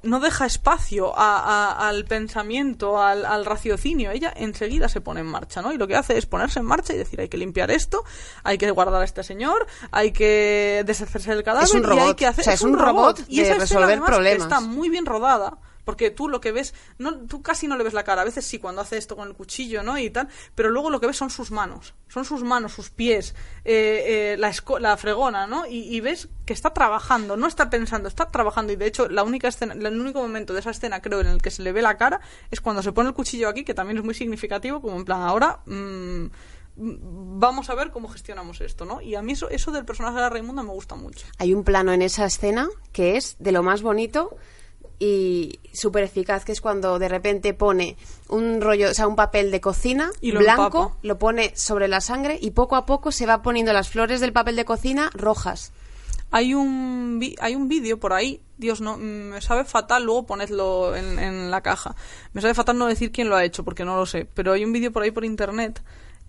no 0.03 0.19
deja 0.21 0.47
espacio 0.47 1.13
a- 1.19 1.39
a- 1.39 1.89
al 1.89 2.05
pensamiento, 2.07 3.01
al, 3.03 3.25
al 3.27 3.45
raciocinio. 3.45 4.11
Ella 4.11 4.33
enseguida 4.35 4.89
se 4.89 5.01
pone 5.01 5.21
en 5.21 5.27
marcha, 5.27 5.61
¿no? 5.63 5.73
Y 5.73 5.77
lo 5.77 5.87
que 5.87 5.97
hace 5.97 6.17
es 6.17 6.27
ponerse 6.27 6.59
en 6.61 6.65
marcha 6.67 6.95
y 6.95 6.97
decir, 6.99 7.21
hay 7.21 7.29
que 7.29 7.37
limpiar 7.37 7.71
esto, 7.71 8.05
hay 8.43 8.57
que 8.59 8.71
guardar 8.71 9.03
a 9.03 9.05
este 9.05 9.23
señor, 9.23 9.67
hay 9.91 10.13
que 10.13 10.83
deshacerse 10.87 11.35
del 11.35 11.43
cadáver 11.45 11.65
Es 11.69 11.75
un 11.75 11.83
y 11.83 11.99
hay 11.99 12.15
que 12.15 12.27
hacer... 12.27 12.43
O 12.43 12.45
sea, 12.45 12.55
es 12.55 12.63
un 12.63 12.79
robot 12.79 13.21
Y 13.29 13.37
de 13.37 13.43
esa 13.43 13.53
escena, 13.53 13.61
resolver 13.61 13.85
además, 13.89 14.09
problemas. 14.11 14.43
Está 14.45 14.61
muy 14.61 14.89
bien 14.89 15.05
rodada. 15.07 15.59
Porque 15.91 16.13
tú 16.13 16.29
lo 16.29 16.41
que 16.41 16.53
ves, 16.53 16.73
no, 16.99 17.27
tú 17.27 17.43
casi 17.43 17.67
no 17.67 17.77
le 17.77 17.83
ves 17.83 17.95
la 17.95 18.05
cara, 18.05 18.23
a 18.23 18.25
veces 18.25 18.47
sí 18.47 18.61
cuando 18.61 18.81
hace 18.81 18.97
esto 18.97 19.17
con 19.17 19.27
el 19.27 19.35
cuchillo, 19.35 19.83
¿no? 19.83 19.99
Y 19.99 20.09
tal, 20.09 20.29
pero 20.55 20.71
luego 20.71 20.89
lo 20.89 21.01
que 21.01 21.09
ves 21.09 21.17
son 21.17 21.31
sus 21.31 21.51
manos, 21.51 21.95
son 22.07 22.25
sus 22.25 22.45
manos, 22.45 22.75
sus 22.75 22.91
pies, 22.91 23.35
eh, 23.65 24.35
eh, 24.35 24.37
la, 24.39 24.55
la 24.79 24.97
fregona, 24.97 25.49
¿no? 25.49 25.67
Y, 25.67 26.01
ves 26.01 26.29
que 26.47 26.53
está 26.53 26.73
trabajando, 26.73 27.37
no 27.37 27.49
está 27.49 27.71
pensando, 27.71 28.07
está 28.07 28.29
trabajando. 28.29 28.73
Y 28.73 28.77
de 28.77 28.87
hecho, 28.87 29.09
la 29.09 29.25
única 29.25 29.49
escena, 29.49 29.75
el 29.75 30.01
único 30.01 30.23
momento 30.23 30.55
de 30.55 30.61
esa 30.61 30.71
escena, 30.71 31.03
creo, 31.03 31.23
en 31.23 31.27
el 31.27 31.43
que 31.43 31.51
se 31.51 31.65
le 31.65 31.73
ve 31.73 31.83
la 31.83 31.97
cara, 31.97 32.21
es 32.53 32.61
cuando 32.61 32.85
se 32.85 32.93
pone 32.93 33.09
el 33.09 33.15
cuchillo 33.17 33.49
aquí, 33.49 33.65
que 33.65 33.75
también 33.75 33.99
es 33.99 34.05
muy 34.05 34.15
significativo, 34.15 34.81
como 34.81 34.97
en 34.97 35.05
plan, 35.05 35.23
ahora. 35.23 35.59
mm, 35.67 36.27
Vamos 36.77 37.69
a 37.69 37.75
ver 37.75 37.91
cómo 37.91 38.09
gestionamos 38.09 38.61
esto, 38.61 38.85
¿no? 38.85 39.03
Y 39.03 39.17
a 39.17 39.23
mí 39.23 39.33
eso, 39.33 39.51
eso 39.51 39.73
del 39.73 39.85
personaje 39.85 40.15
de 40.15 40.23
la 40.23 40.31
Raimunda 40.31 40.63
me 40.63 40.71
gusta 40.71 40.95
mucho. 40.95 41.27
Hay 41.39 41.53
un 41.53 41.65
plano 41.65 41.93
en 41.93 42.01
esa 42.01 42.25
escena 42.25 42.69
que 42.93 43.17
es 43.17 43.37
de 43.39 43.53
lo 43.53 43.63
más 43.63 43.83
bonito 43.83 44.37
y 45.01 45.59
súper 45.73 46.05
eficaz, 46.05 46.45
que 46.45 46.53
es 46.53 46.61
cuando 46.61 46.99
de 47.01 47.09
repente 47.09 47.55
pone 47.55 47.97
un 48.29 48.61
rollo, 48.61 48.91
o 48.91 48.95
sea, 48.95 49.09
un 49.09 49.17
papel 49.17 49.51
de 49.51 49.61
cocina 49.61 50.11
Y 50.21 50.31
lo 50.33 50.41
blanco, 50.41 50.63
empapa. 50.67 50.97
lo 51.03 51.19
pone 51.19 51.53
sobre 51.57 51.89
la 51.89 52.01
sangre 52.03 52.39
y 52.41 52.51
poco 52.53 52.77
a 52.77 52.85
poco 52.87 53.11
se 53.11 53.25
va 53.27 53.41
poniendo 53.43 53.73
las 53.73 53.89
flores 53.89 54.21
del 54.21 54.33
papel 54.33 54.57
de 54.57 54.65
cocina 54.67 55.11
rojas. 55.15 55.73
Hay 56.33 56.55
un 56.55 57.19
vi- 57.19 57.35
hay 57.41 57.57
un 57.57 57.67
vídeo 57.67 57.99
por 57.99 58.13
ahí, 58.13 58.41
Dios 58.59 58.81
no, 58.81 58.99
mm, 58.99 59.01
me 59.01 59.41
sabe 59.41 59.65
fatal, 59.65 60.05
luego 60.05 60.27
ponedlo 60.27 60.95
en, 60.95 61.19
en 61.19 61.51
la 61.51 61.61
caja. 61.63 61.97
Me 62.35 62.41
sabe 62.43 62.55
fatal 62.55 62.77
no 62.79 62.87
decir 62.87 63.11
quién 63.11 63.29
lo 63.31 63.37
ha 63.37 63.45
hecho, 63.45 63.65
porque 63.65 63.85
no 63.85 63.97
lo 63.97 64.05
sé, 64.07 64.29
pero 64.35 64.53
hay 64.53 64.65
un 64.65 64.73
vídeo 64.73 64.93
por 64.93 65.03
ahí 65.03 65.11
por 65.11 65.25
internet 65.25 65.83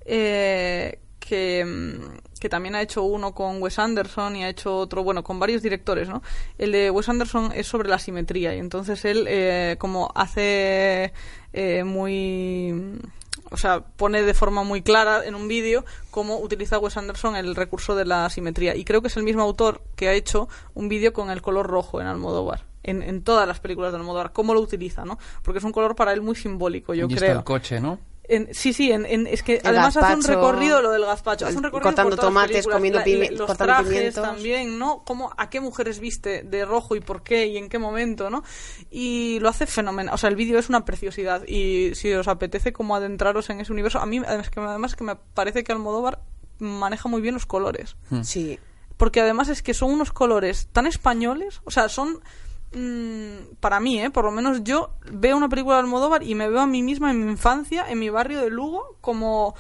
eh, 0.06 0.98
que, 1.26 1.64
mm, 1.64 2.40
que 2.40 2.50
también 2.50 2.76
ha 2.76 2.82
hecho 2.82 3.04
uno 3.04 3.34
con 3.34 3.62
Wes 3.62 3.80
Anderson 3.80 4.36
y 4.36 4.44
ha 4.44 4.50
hecho 4.50 4.76
otro, 4.76 5.04
bueno, 5.04 5.24
con 5.24 5.40
varios 5.40 5.62
directores, 5.62 6.10
¿no? 6.10 6.22
El 6.58 6.72
de 6.74 6.92
Wes 6.92 7.08
Anderson 7.08 7.52
es 7.56 7.68
sobre 7.68 7.88
la 7.88 8.00
simetría 8.00 8.56
y 8.56 8.60
entonces 8.60 9.06
él 9.06 9.26
eh, 9.30 9.78
como 9.80 10.12
hace 10.16 11.14
eh, 11.54 11.84
muy 11.84 13.00
o 13.50 13.58
sea, 13.58 13.82
pone 13.82 14.24
de 14.24 14.34
forma 14.34 14.64
muy 14.64 14.82
clara 14.82 15.26
en 15.26 15.36
un 15.36 15.48
vídeo 15.48 15.86
cómo 16.10 16.40
utiliza 16.40 16.80
Wes 16.80 16.98
Anderson 16.98 17.36
el 17.36 17.56
recurso 17.56 17.96
de 17.96 18.06
la 18.06 18.30
simetría. 18.30 18.76
Y 18.76 18.86
creo 18.86 19.02
que 19.02 19.10
es 19.10 19.18
el 19.18 19.24
mismo 19.24 19.42
autor 19.42 19.82
que 19.96 20.08
ha 20.08 20.14
hecho 20.14 20.48
un 20.74 20.90
vídeo 20.90 21.14
con 21.14 21.30
el 21.30 21.42
color 21.42 21.68
rojo 21.68 22.02
en 22.02 22.08
Almodóvar. 22.08 22.66
En, 22.84 23.04
en 23.04 23.24
todas 23.24 23.48
las 23.48 23.60
películas 23.60 23.92
de 23.92 24.00
Almodóvar, 24.00 24.32
cómo 24.32 24.56
lo 24.56 24.62
utiliza, 24.62 25.06
¿no? 25.06 25.20
Porque 25.44 25.60
es 25.60 25.64
un 25.64 25.72
color 25.72 25.96
para 25.96 26.14
él 26.14 26.22
muy 26.22 26.36
simbólico, 26.36 26.96
yo 26.96 27.06
y 27.08 27.14
está 27.14 27.26
creo. 27.26 27.38
el 27.38 27.44
coche, 27.44 27.80
¿no? 27.80 28.00
En- 28.34 28.54
sí, 28.54 28.72
sí, 28.74 28.92
en, 28.92 29.06
en- 29.06 29.28
es 29.28 29.44
que 29.44 29.56
El 29.58 29.68
además 29.68 29.98
hace 29.98 30.14
un 30.16 30.24
recorrido 30.24 30.82
lo 30.82 30.92
del 30.92 31.04
gazpacho, 31.06 31.46
hace 31.46 31.58
un 31.58 31.60
el- 31.60 31.64
recorrido 31.66 31.84
cortando 31.90 32.16
por 32.16 32.26
tomates, 32.26 32.66
comiendo 32.66 33.00
la- 33.00 33.06
pimi- 33.06 33.30
los 33.32 33.48
cortando 33.48 33.74
trajes 33.74 33.88
pimientos. 33.90 34.24
también, 34.24 34.80
¿no? 34.80 35.04
Cómo, 35.06 35.32
a 35.38 35.50
qué 35.50 35.60
mujeres 35.60 36.00
viste 36.00 36.44
de 36.44 36.64
rojo 36.66 36.96
y 36.96 37.02
por 37.02 37.24
qué 37.24 37.48
y 37.48 37.58
en 37.58 37.68
qué 37.68 37.78
momento, 37.78 38.30
¿no? 38.30 38.44
Y 38.90 39.40
lo 39.42 39.50
hace 39.50 39.66
fenomenal, 39.68 40.14
o 40.16 40.18
sea, 40.18 40.30
el 40.30 40.36
vídeo 40.36 40.58
es 40.60 40.70
una 40.70 40.86
preciosidad 40.86 41.46
y 41.48 41.94
si 41.96 42.14
os 42.14 42.28
apetece 42.28 42.72
como 42.74 42.96
adentraros 42.96 43.50
en 43.50 43.60
ese 43.60 43.72
universo, 43.74 44.00
a 44.00 44.06
mí 44.06 44.22
además 44.26 44.50
que, 44.50 44.60
además 44.62 44.96
que 44.96 45.04
me 45.04 45.16
parece 45.16 45.64
que 45.64 45.72
Almodóvar 45.74 46.22
maneja 46.60 47.10
muy 47.10 47.22
bien 47.22 47.34
los 47.34 47.46
colores 47.46 47.96
Sí. 48.24 48.60
porque 48.98 49.20
además 49.20 49.50
es 49.50 49.62
que 49.64 49.74
son 49.74 49.92
unos 49.92 50.12
colores 50.14 50.70
tan 50.72 50.88
españoles, 50.88 51.60
o 51.66 51.72
sea, 51.72 51.90
son 51.90 52.20
mm, 52.74 53.56
para 53.60 53.80
mí, 53.80 54.02
¿eh? 54.02 54.10
por 54.10 54.26
lo 54.26 54.32
menos 54.32 54.64
yo 54.64 54.92
veo 55.12 55.38
una 55.38 55.50
película 55.50 55.76
de 55.76 55.82
Almodóvar 55.82 56.24
y 56.24 56.36
me 56.36 56.50
veo 56.50 56.62
a 56.62 56.68
mí 56.68 56.84
misma 56.84 57.12
en 57.12 57.26
mi 57.26 57.32
infancia, 57.32 57.86
en 57.90 58.00
mi 58.00 58.10
barrio 58.10 58.42
de 58.42 58.50
Lugo, 58.50 58.98
como 59.02 59.56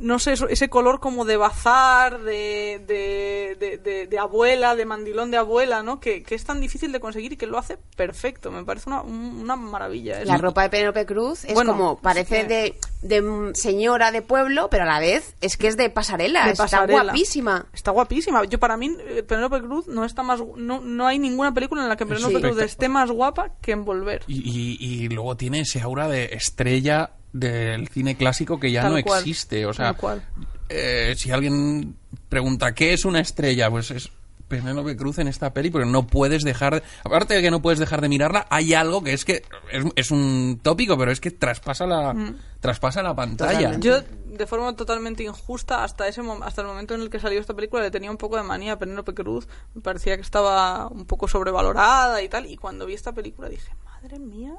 no 0.00 0.18
sé, 0.18 0.32
eso- 0.32 0.48
ese 0.48 0.68
color 0.68 1.00
como 1.00 1.24
de 1.24 1.36
bazar, 1.36 2.20
de, 2.20 2.80
de, 2.86 3.56
de, 3.58 3.78
de- 3.78 4.06
de 4.06 4.18
abuela, 4.18 4.74
de 4.76 4.84
mandilón 4.84 5.30
de 5.30 5.36
abuela, 5.36 5.82
¿no? 5.82 6.00
Que, 6.00 6.22
que 6.22 6.34
es 6.34 6.44
tan 6.44 6.60
difícil 6.60 6.92
de 6.92 7.00
conseguir 7.00 7.32
y 7.32 7.36
que 7.36 7.46
lo 7.46 7.58
hace 7.58 7.78
perfecto. 7.96 8.50
Me 8.50 8.64
parece 8.64 8.88
una, 8.90 9.02
un- 9.02 9.40
una 9.42 9.56
maravilla. 9.56 10.20
eso. 10.20 10.30
La 10.30 10.38
ropa 10.38 10.62
de 10.62 10.70
Penélope 10.70 11.06
Cruz 11.06 11.44
es 11.44 11.54
Bueno, 11.54 11.72
como, 11.72 11.98
parece 12.00 12.42
sí. 12.42 12.46
de, 12.48 12.78
de 13.02 13.50
señora 13.54 14.10
de 14.12 14.22
pueblo, 14.22 14.68
pero 14.70 14.84
a 14.84 14.86
la 14.86 15.00
vez 15.00 15.34
es 15.40 15.56
que 15.56 15.68
es 15.68 15.76
de 15.76 15.90
pasarela, 15.90 16.44
de 16.46 16.52
está 16.52 16.86
guapísima. 16.86 17.66
Está 17.72 17.90
guapísima. 17.90 18.44
Yo 18.44 18.58
para 18.58 18.76
mí 18.76 18.90
eh, 19.08 19.22
Penélope 19.22 19.60
Cruz 19.60 19.86
no 19.86 20.04
está 20.04 20.22
más 20.22 20.40
no, 20.56 20.80
no 20.80 21.06
hay 21.06 21.18
ninguna 21.18 21.52
película 21.54 21.82
en 21.82 21.88
la 21.88 21.96
que 21.96 22.06
Penélope 22.06 22.34
Sí. 22.36 22.40
Cruz 22.42 22.58
esté 22.62 22.88
más 22.88 23.10
guapa 23.10 23.50
que 23.60 23.72
en 23.72 23.84
Volver. 23.84 24.22
Y, 24.26 24.38
y- 24.38 24.76
y 25.04 25.08
luego 25.08 25.36
tiene 25.36 25.60
ese 25.60 25.80
aura 25.80 26.08
de 26.08 26.26
estrella 26.32 27.10
del 27.34 27.88
cine 27.88 28.16
clásico 28.16 28.58
que 28.58 28.70
ya 28.70 28.82
Tal 28.82 28.94
no 28.94 29.02
cual, 29.02 29.20
existe. 29.20 29.66
O 29.66 29.74
sea, 29.74 29.94
eh, 30.68 31.14
si 31.18 31.30
alguien 31.32 31.96
pregunta 32.28 32.74
qué 32.74 32.92
es 32.94 33.04
una 33.04 33.20
estrella, 33.20 33.68
pues 33.70 33.90
es 33.90 34.10
Penélope 34.48 34.96
Cruz 34.96 35.18
en 35.18 35.26
esta 35.26 35.52
peli, 35.52 35.70
porque 35.70 35.88
no 35.88 36.06
puedes 36.06 36.44
dejar, 36.44 36.74
de- 36.76 36.82
aparte 37.02 37.34
de 37.34 37.42
que 37.42 37.50
no 37.50 37.60
puedes 37.60 37.80
dejar 37.80 38.00
de 38.00 38.08
mirarla, 38.08 38.46
hay 38.50 38.72
algo 38.74 39.02
que 39.02 39.12
es 39.14 39.24
que 39.24 39.42
es, 39.72 39.84
es 39.96 40.10
un 40.12 40.60
tópico, 40.62 40.96
pero 40.96 41.10
es 41.10 41.20
que 41.20 41.30
traspasa 41.32 41.86
la 41.86 42.14
traspasa 42.60 43.02
la 43.02 43.14
pantalla. 43.16 43.72
Totalmente. 43.72 43.86
Yo 43.88 44.00
de 44.36 44.46
forma 44.46 44.74
totalmente 44.76 45.22
injusta 45.24 45.82
hasta 45.84 46.06
ese 46.08 46.20
hasta 46.42 46.60
el 46.62 46.66
momento 46.68 46.94
en 46.94 47.00
el 47.02 47.10
que 47.10 47.18
salió 47.20 47.40
esta 47.40 47.54
película 47.54 47.82
le 47.82 47.90
tenía 47.90 48.10
un 48.10 48.16
poco 48.16 48.36
de 48.36 48.42
manía 48.42 48.74
a 48.74 48.78
Penélope 48.78 49.12
Cruz, 49.14 49.48
me 49.74 49.80
parecía 49.80 50.14
que 50.16 50.22
estaba 50.22 50.86
un 50.88 51.04
poco 51.04 51.26
sobrevalorada 51.28 52.22
y 52.22 52.28
tal 52.28 52.46
y 52.46 52.56
cuando 52.56 52.86
vi 52.86 52.94
esta 52.94 53.12
película 53.12 53.48
dije, 53.48 53.72
"Madre 53.84 54.18
mía, 54.18 54.54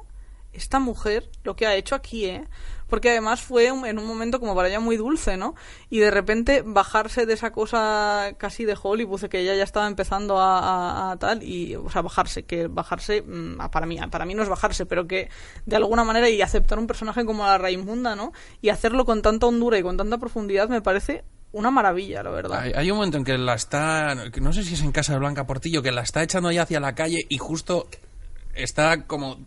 esta 0.56 0.78
mujer 0.78 1.30
lo 1.44 1.56
que 1.56 1.66
ha 1.66 1.74
hecho 1.74 1.94
aquí, 1.94 2.26
¿eh? 2.26 2.44
Porque 2.88 3.10
además 3.10 3.40
fue 3.40 3.66
en 3.66 3.98
un 3.98 4.06
momento 4.06 4.38
como 4.38 4.54
para 4.54 4.68
ella 4.68 4.78
muy 4.78 4.96
dulce, 4.96 5.36
¿no? 5.36 5.54
Y 5.90 5.98
de 5.98 6.10
repente 6.10 6.62
bajarse 6.64 7.26
de 7.26 7.34
esa 7.34 7.50
cosa 7.50 8.34
casi 8.38 8.64
de 8.64 8.76
Hollywood, 8.80 9.22
que 9.22 9.40
ella 9.40 9.54
ya 9.56 9.64
estaba 9.64 9.88
empezando 9.88 10.36
a, 10.38 11.16
tal, 11.18 11.42
y, 11.42 11.74
o 11.74 11.90
sea, 11.90 12.02
bajarse, 12.02 12.44
que 12.44 12.68
bajarse, 12.68 13.22
mm, 13.22 13.58
para 13.72 13.86
mí, 13.86 13.98
para 14.10 14.24
mí 14.24 14.34
no 14.34 14.42
es 14.42 14.48
bajarse, 14.48 14.86
pero 14.86 15.06
que 15.06 15.30
de 15.64 15.76
alguna 15.76 16.04
manera 16.04 16.28
y 16.28 16.40
aceptar 16.42 16.78
un 16.78 16.86
personaje 16.86 17.24
como 17.24 17.44
la 17.44 17.58
Raimunda, 17.58 18.14
¿no? 18.14 18.32
Y 18.62 18.68
hacerlo 18.68 19.04
con 19.04 19.20
tanta 19.20 19.46
hondura 19.46 19.78
y 19.78 19.82
con 19.82 19.96
tanta 19.96 20.18
profundidad 20.18 20.68
me 20.68 20.80
parece 20.80 21.24
una 21.52 21.70
maravilla, 21.70 22.22
la 22.22 22.30
verdad. 22.30 22.72
Hay, 22.74 22.90
un 22.90 22.98
momento 22.98 23.16
en 23.18 23.24
que 23.24 23.38
la 23.38 23.54
está, 23.54 24.14
no 24.14 24.52
sé 24.52 24.62
si 24.62 24.74
es 24.74 24.82
en 24.82 24.92
casa 24.92 25.14
de 25.14 25.18
Blanca 25.18 25.46
Portillo, 25.46 25.82
que 25.82 25.90
la 25.90 26.02
está 26.02 26.22
echando 26.22 26.52
ya 26.52 26.62
hacia 26.62 26.80
la 26.80 26.94
calle 26.94 27.24
y 27.28 27.38
justo 27.38 27.88
está 28.54 29.06
como 29.06 29.38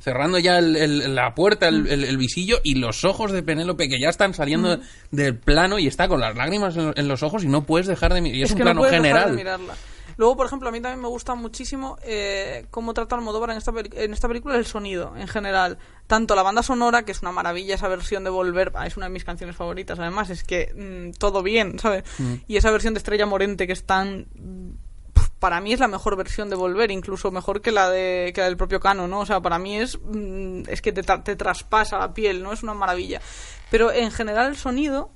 cerrando 0.00 0.38
ya 0.38 0.58
el- 0.58 0.76
el- 0.76 1.14
la 1.14 1.34
puerta, 1.34 1.68
el, 1.68 1.86
el- 1.88 2.04
el 2.04 2.16
visillo 2.16 2.58
y 2.62 2.76
los 2.76 3.04
ojos 3.04 3.32
de 3.32 3.42
Penélope 3.42 3.88
que 3.88 4.00
ya 4.00 4.08
están 4.08 4.34
saliendo 4.34 4.78
del 5.10 5.36
plano 5.36 5.78
y 5.78 5.86
está 5.86 6.08
con 6.08 6.20
las 6.20 6.36
lágrimas 6.36 6.76
en, 6.76 6.92
en 6.96 7.08
los 7.08 7.22
ojos 7.22 7.44
y 7.44 7.48
no 7.48 7.64
puedes 7.64 7.86
dejar 7.86 8.14
de 8.14 8.20
mirar. 8.20 8.36
Y 8.38 8.42
es, 8.42 8.50
un 8.52 8.56
que 8.58 8.62
plano 8.62 8.82
no 8.82 8.88
general. 8.88 9.30
de 9.30 9.36
mirarla. 9.36 9.74
Luego, 10.16 10.36
por 10.36 10.46
ejemplo, 10.46 10.68
a 10.68 10.72
mí 10.72 10.80
también 10.80 11.00
me 11.00 11.06
gusta 11.06 11.36
muchísimo 11.36 11.96
eh, 12.02 12.66
cómo 12.72 12.92
trata 12.92 13.14
Almodóvar 13.14 13.50
en 13.50 13.58
esta, 13.58 13.72
en 13.92 14.12
esta 14.12 14.26
película 14.26 14.56
el 14.56 14.66
sonido, 14.66 15.14
en 15.16 15.28
general. 15.28 15.78
Tanto 16.08 16.34
la 16.34 16.42
banda 16.42 16.64
sonora, 16.64 17.04
que 17.04 17.12
es 17.12 17.22
una 17.22 17.30
maravilla, 17.30 17.76
esa 17.76 17.86
versión 17.86 18.24
de 18.24 18.30
Volver, 18.30 18.72
ah, 18.74 18.86
es 18.88 18.96
una 18.96 19.06
de 19.06 19.12
mis 19.12 19.22
canciones 19.24 19.54
favoritas, 19.54 19.96
además, 20.00 20.30
es 20.30 20.42
que 20.42 20.72
mm, 21.14 21.18
todo 21.18 21.44
bien, 21.44 21.78
¿sabes? 21.78 22.02
Y 22.48 22.56
esa 22.56 22.72
versión 22.72 22.94
de 22.94 22.98
Estrella 22.98 23.26
Morente, 23.26 23.66
que 23.68 23.72
es 23.74 23.84
tan... 23.84 24.26
Para 25.38 25.60
mí 25.60 25.72
es 25.72 25.80
la 25.80 25.88
mejor 25.88 26.16
versión 26.16 26.50
de 26.50 26.56
Volver, 26.56 26.90
incluso 26.90 27.30
mejor 27.30 27.60
que 27.60 27.70
la, 27.70 27.88
de, 27.90 28.32
que 28.34 28.40
la 28.40 28.46
del 28.46 28.56
propio 28.56 28.80
Cano, 28.80 29.06
¿no? 29.06 29.20
O 29.20 29.26
sea, 29.26 29.40
para 29.40 29.58
mí 29.58 29.76
es, 29.76 29.98
mm, 30.02 30.62
es 30.68 30.82
que 30.82 30.92
te, 30.92 31.02
te 31.02 31.36
traspasa 31.36 31.98
la 31.98 32.12
piel, 32.12 32.42
¿no? 32.42 32.52
Es 32.52 32.62
una 32.62 32.74
maravilla. 32.74 33.20
Pero 33.70 33.92
en 33.92 34.10
general 34.10 34.48
el 34.48 34.56
sonido 34.56 35.10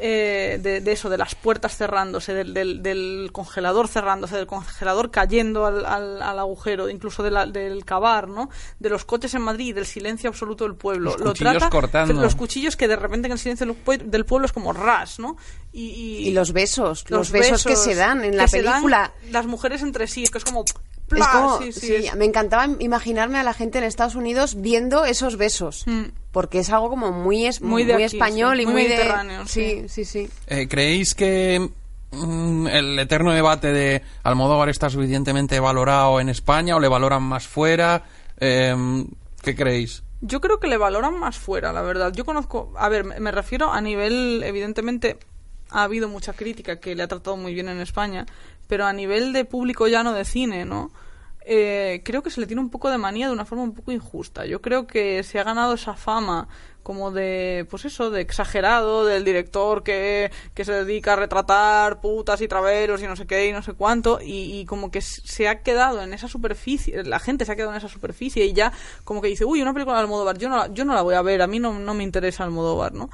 eh, 0.00 0.58
de, 0.62 0.80
de 0.80 0.92
eso, 0.92 1.08
de 1.10 1.18
las 1.18 1.34
puertas 1.34 1.76
cerrándose, 1.76 2.32
del, 2.34 2.54
del, 2.54 2.82
del 2.82 3.30
congelador 3.32 3.86
cerrándose, 3.88 4.36
del 4.36 4.46
congelador 4.46 5.10
cayendo 5.10 5.66
al, 5.66 5.84
al, 5.84 6.22
al 6.22 6.38
agujero, 6.38 6.88
incluso 6.88 7.22
de 7.22 7.30
la- 7.30 7.46
del 7.46 7.84
cavar, 7.84 8.28
¿no? 8.28 8.48
De 8.78 8.88
los 8.88 9.04
coches 9.04 9.34
en 9.34 9.42
Madrid, 9.42 9.74
del 9.74 9.86
silencio 9.86 10.28
absoluto 10.30 10.64
del 10.64 10.74
pueblo. 10.74 11.10
Los 11.12 11.20
Lo 11.20 11.26
cuchillos 11.32 11.52
trata- 11.52 11.70
cortando. 11.70 12.14
Los 12.14 12.34
cuchillos 12.34 12.76
que 12.76 12.88
de 12.88 12.96
repente 12.96 13.26
en 13.26 13.32
el 13.32 13.38
silencio 13.38 13.66
del 13.66 13.76
pue- 13.84 13.98
del 14.02 14.24
pueblo 14.24 14.46
es 14.46 14.52
como 14.52 14.72
ras, 14.72 15.18
¿no? 15.18 15.36
Y, 15.72 15.84
y, 15.90 16.28
Y 16.28 16.32
los 16.32 16.52
besos, 16.52 17.04
los, 17.10 17.30
besos, 17.30 17.64
que 17.64 17.76
se 17.76 17.94
dan 17.94 18.24
en 18.24 18.36
la 18.36 18.46
película. 18.46 19.12
las 19.30 19.46
mujeres 19.46 19.82
entre 19.82 20.06
sí, 20.06 20.24
que 20.24 20.38
es 20.38 20.44
como... 20.44 20.64
Es 20.64 20.74
¡pla! 21.16 21.28
como, 21.32 21.58
Sí, 21.58 21.72
sí, 21.72 21.80
sí, 21.80 21.94
es- 22.06 22.14
me 22.14 22.24
encantaba 22.24 22.68
imaginarme 22.78 23.38
a 23.38 23.42
la 23.42 23.52
gente 23.52 23.78
en 23.78 23.84
Estados 23.84 24.14
Unidos 24.14 24.60
viendo 24.60 25.04
esos 25.04 25.36
besos, 25.36 25.82
Mm. 25.86 26.04
Porque 26.32 26.60
es 26.60 26.70
algo 26.70 26.88
como 26.90 27.10
muy 27.12 27.46
es, 27.46 27.60
Muy 27.60 27.84
muy, 27.84 27.92
aquí, 27.92 28.04
español 28.04 28.56
sí, 28.56 28.62
y 28.62 28.66
muy 28.66 28.72
muy, 28.74 28.82
de- 28.84 28.88
mediterráneo, 28.96 29.46
sí, 29.46 29.82
sí. 29.86 29.88
sí, 29.88 30.04
sí. 30.04 30.30
Eh, 30.46 30.68
¿Creéis 30.68 31.14
que 31.14 31.70
mm, 32.12 32.66
el 32.68 32.98
eterno 32.98 33.32
debate 33.32 33.72
de 33.72 34.02
Almodóvar 34.22 34.68
está 34.68 34.90
suficientemente 34.90 35.58
valorado 35.60 36.20
en 36.20 36.28
España 36.28 36.76
o 36.76 36.80
le 36.80 36.88
valoran 36.88 37.22
más 37.22 37.46
fuera? 37.46 38.04
Eh, 38.38 39.04
¿Qué 39.42 39.54
creéis? 39.54 40.02
Yo 40.22 40.40
creo 40.40 40.60
que 40.60 40.68
le 40.68 40.76
valoran 40.76 41.18
más 41.18 41.38
fuera, 41.38 41.72
la 41.72 41.80
verdad. 41.82 42.12
Yo 42.14 42.24
conozco, 42.26 42.72
a 42.76 42.88
ver, 42.90 43.04
me- 43.04 43.18
me 43.20 43.30
refiero 43.32 43.72
a 43.72 43.80
nivel, 43.80 44.42
evidentemente, 44.44 45.18
ha 45.70 45.84
habido 45.84 46.08
mucha 46.08 46.32
crítica 46.34 46.78
que 46.78 46.94
le 46.94 47.02
ha 47.02 47.08
tratado 47.08 47.36
muy 47.38 47.54
bien 47.54 47.68
en 47.68 47.80
España, 47.80 48.26
pero 48.68 48.84
a 48.86 48.92
nivel 48.92 49.32
de 49.32 49.44
público 49.46 49.88
llano 49.88 50.12
de 50.12 50.24
cine, 50.24 50.64
¿no? 50.64 50.90
Eh, 51.44 52.02
creo 52.04 52.22
que 52.22 52.30
se 52.30 52.40
le 52.40 52.46
tiene 52.46 52.60
un 52.60 52.70
poco 52.70 52.90
de 52.90 52.98
manía 52.98 53.26
de 53.26 53.32
una 53.32 53.44
forma 53.44 53.64
un 53.64 53.74
poco 53.74 53.92
injusta. 53.92 54.44
Yo 54.46 54.60
creo 54.60 54.86
que 54.86 55.22
se 55.22 55.38
ha 55.38 55.44
ganado 55.44 55.74
esa 55.74 55.94
fama 55.94 56.48
como 56.82 57.10
de, 57.10 57.66
pues 57.70 57.84
eso, 57.84 58.10
de 58.10 58.20
exagerado, 58.20 59.04
del 59.04 59.24
director 59.24 59.82
que, 59.82 60.30
que 60.54 60.64
se 60.64 60.72
dedica 60.72 61.12
a 61.12 61.16
retratar 61.16 62.00
putas 62.00 62.40
y 62.40 62.48
traveros 62.48 63.02
y 63.02 63.06
no 63.06 63.16
sé 63.16 63.26
qué 63.26 63.48
y 63.48 63.52
no 63.52 63.62
sé 63.62 63.74
cuánto, 63.74 64.18
y, 64.20 64.60
y 64.60 64.64
como 64.64 64.90
que 64.90 65.00
se 65.00 65.46
ha 65.48 65.62
quedado 65.62 66.02
en 66.02 66.14
esa 66.14 66.26
superficie, 66.26 67.04
la 67.04 67.18
gente 67.18 67.44
se 67.44 67.52
ha 67.52 67.56
quedado 67.56 67.72
en 67.72 67.78
esa 67.78 67.88
superficie 67.88 68.44
y 68.46 68.54
ya 68.54 68.72
como 69.04 69.20
que 69.20 69.28
dice, 69.28 69.44
uy, 69.44 69.62
una 69.62 69.74
película 69.74 69.96
de 69.96 70.02
Almodóvar, 70.02 70.38
yo 70.38 70.48
no 70.48 70.56
la, 70.56 70.72
yo 70.72 70.84
no 70.84 70.94
la 70.94 71.02
voy 71.02 71.14
a 71.14 71.22
ver, 71.22 71.42
a 71.42 71.46
mí 71.46 71.58
no, 71.58 71.78
no 71.78 71.94
me 71.94 72.02
interesa 72.02 72.44
Almodóvar, 72.44 72.94
¿no? 72.94 73.10